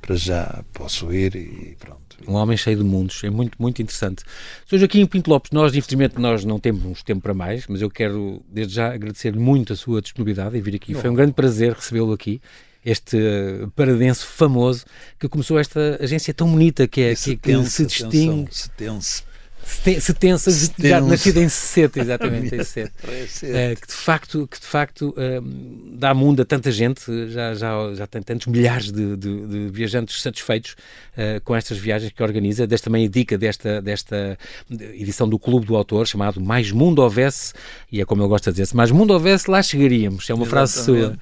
para 0.00 0.16
já 0.16 0.62
posso 0.72 1.12
ir 1.12 1.36
e 1.36 1.76
pronto. 1.78 2.09
Um 2.26 2.34
homem 2.34 2.56
cheio 2.56 2.76
de 2.76 2.84
mundos, 2.84 3.22
é 3.24 3.30
muito, 3.30 3.56
muito 3.58 3.80
interessante. 3.80 4.22
Sr. 4.66 4.78
Joaquim 4.78 5.06
Pinto 5.06 5.30
Lopes, 5.30 5.50
nós 5.52 5.74
infelizmente 5.74 6.18
nós 6.18 6.44
não 6.44 6.58
temos 6.58 7.02
tempo 7.02 7.20
para 7.20 7.34
mais, 7.34 7.66
mas 7.66 7.80
eu 7.80 7.90
quero 7.90 8.42
desde 8.48 8.74
já 8.74 8.92
agradecer 8.92 9.34
muito 9.34 9.72
a 9.72 9.76
sua 9.76 10.02
disponibilidade 10.02 10.56
em 10.56 10.60
vir 10.60 10.76
aqui. 10.76 10.94
Foi 10.94 11.10
um 11.10 11.14
grande 11.14 11.32
prazer 11.32 11.72
recebê-lo 11.72 12.12
aqui 12.12 12.40
este 12.84 13.18
paradense 13.76 14.24
famoso 14.24 14.86
que 15.18 15.28
começou 15.28 15.58
esta 15.58 15.98
agência 16.00 16.32
tão 16.32 16.50
bonita 16.50 16.88
que 16.88 17.02
é 17.02 17.14
que, 17.14 17.36
que 17.36 17.64
se 17.64 17.84
distingue. 17.84 18.48
Se 18.50 18.70
tense 18.70 19.22
se 19.64 20.12
tensa, 20.12 20.50
já 20.78 21.00
nascido 21.00 21.38
em 21.38 21.48
60, 21.50 22.00
exatamente, 22.00 22.54
em 22.54 22.58
60. 22.58 22.90
Uh, 22.90 23.76
que 23.80 23.86
de 23.86 23.92
facto, 23.94 24.48
que 24.48 24.60
de 24.60 24.66
facto 24.66 25.10
uh, 25.10 25.42
dá 25.94 26.12
mundo 26.12 26.42
a 26.42 26.44
tanta 26.44 26.70
gente, 26.70 27.28
já, 27.28 27.54
já, 27.54 27.94
já 27.94 28.06
tem 28.06 28.22
tantos 28.22 28.46
milhares 28.46 28.92
de, 28.92 29.16
de, 29.16 29.46
de 29.46 29.68
viajantes 29.70 30.20
satisfeitos 30.20 30.72
uh, 31.16 31.40
com 31.44 31.56
estas 31.56 31.78
viagens 31.78 32.12
que 32.12 32.22
organiza. 32.22 32.66
Desta 32.66 32.90
também 32.90 33.06
a 33.06 33.08
dica 33.08 33.38
desta, 33.38 33.80
desta 33.80 34.36
edição 34.68 35.28
do 35.28 35.38
Clube 35.38 35.64
do 35.64 35.76
Autor, 35.76 36.06
chamado 36.06 36.40
Mais 36.40 36.72
Mundo 36.72 37.00
Houvesse, 37.00 37.54
e 37.90 38.00
é 38.00 38.04
como 38.04 38.22
ele 38.22 38.28
gosta 38.28 38.50
de 38.50 38.56
dizer, 38.56 38.66
se 38.66 38.76
mais 38.76 38.90
mundo 38.90 39.12
houvesse, 39.12 39.48
lá 39.48 39.62
chegaríamos. 39.62 40.28
É 40.28 40.34
uma 40.34 40.44
frase 40.44 40.84
sua. 40.84 41.16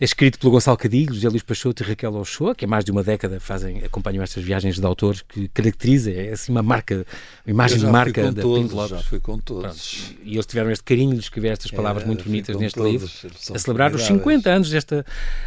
É 0.00 0.04
escrito 0.04 0.38
pelo 0.38 0.52
Gonçalo 0.52 0.76
Cadilho, 0.76 1.14
José 1.14 1.28
Luís 1.28 1.42
Peixoto 1.42 1.82
e 1.82 1.86
Raquel 1.86 2.14
Ochoa, 2.14 2.54
que 2.54 2.64
há 2.64 2.68
mais 2.68 2.84
de 2.84 2.90
uma 2.90 3.02
década 3.02 3.38
fazem, 3.38 3.84
acompanham 3.84 4.22
estas 4.22 4.42
viagens 4.42 4.78
de 4.78 4.86
autores, 4.86 5.22
que 5.22 5.48
caracteriza, 5.48 6.10
é 6.10 6.32
assim 6.32 6.50
uma 6.50 6.62
marca, 6.62 7.06
uma 7.46 7.52
imagem 7.52 7.71
de 7.78 7.86
marca 7.86 8.30
da 8.32 8.42
todos, 8.42 8.62
Pinto 8.62 8.76
Lopes. 8.76 8.90
Já 8.90 9.02
fui 9.02 9.20
com 9.20 9.38
todos. 9.38 9.94
Pronto. 9.94 10.20
E 10.24 10.34
eles 10.34 10.46
tiveram 10.46 10.70
este 10.70 10.84
carinho 10.84 11.14
de 11.14 11.20
escrever 11.20 11.52
estas 11.52 11.70
palavras 11.70 12.04
é, 12.04 12.06
muito 12.06 12.24
bonitas 12.24 12.56
neste 12.56 12.76
todos, 12.76 12.92
livro, 12.92 13.10
a 13.54 13.58
celebrar 13.58 13.94
os 13.94 14.02
50 14.02 14.50
anos 14.50 14.70
desta 14.70 15.04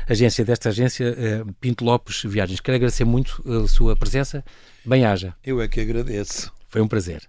agência, 0.08 0.46
desta 0.46 0.70
agência 0.70 1.16
uh, 1.46 1.54
Pinto 1.60 1.84
Lopes 1.84 2.24
Viagens. 2.24 2.60
Quero 2.60 2.76
agradecer 2.76 3.06
muito 3.06 3.44
a 3.48 3.68
sua 3.68 3.96
presença. 3.96 4.44
Bem-haja. 4.86 5.34
Eu 5.44 5.62
é 5.62 5.68
que 5.68 5.80
agradeço. 5.80 6.52
Foi 6.68 6.82
um 6.82 6.88
prazer. 6.88 7.22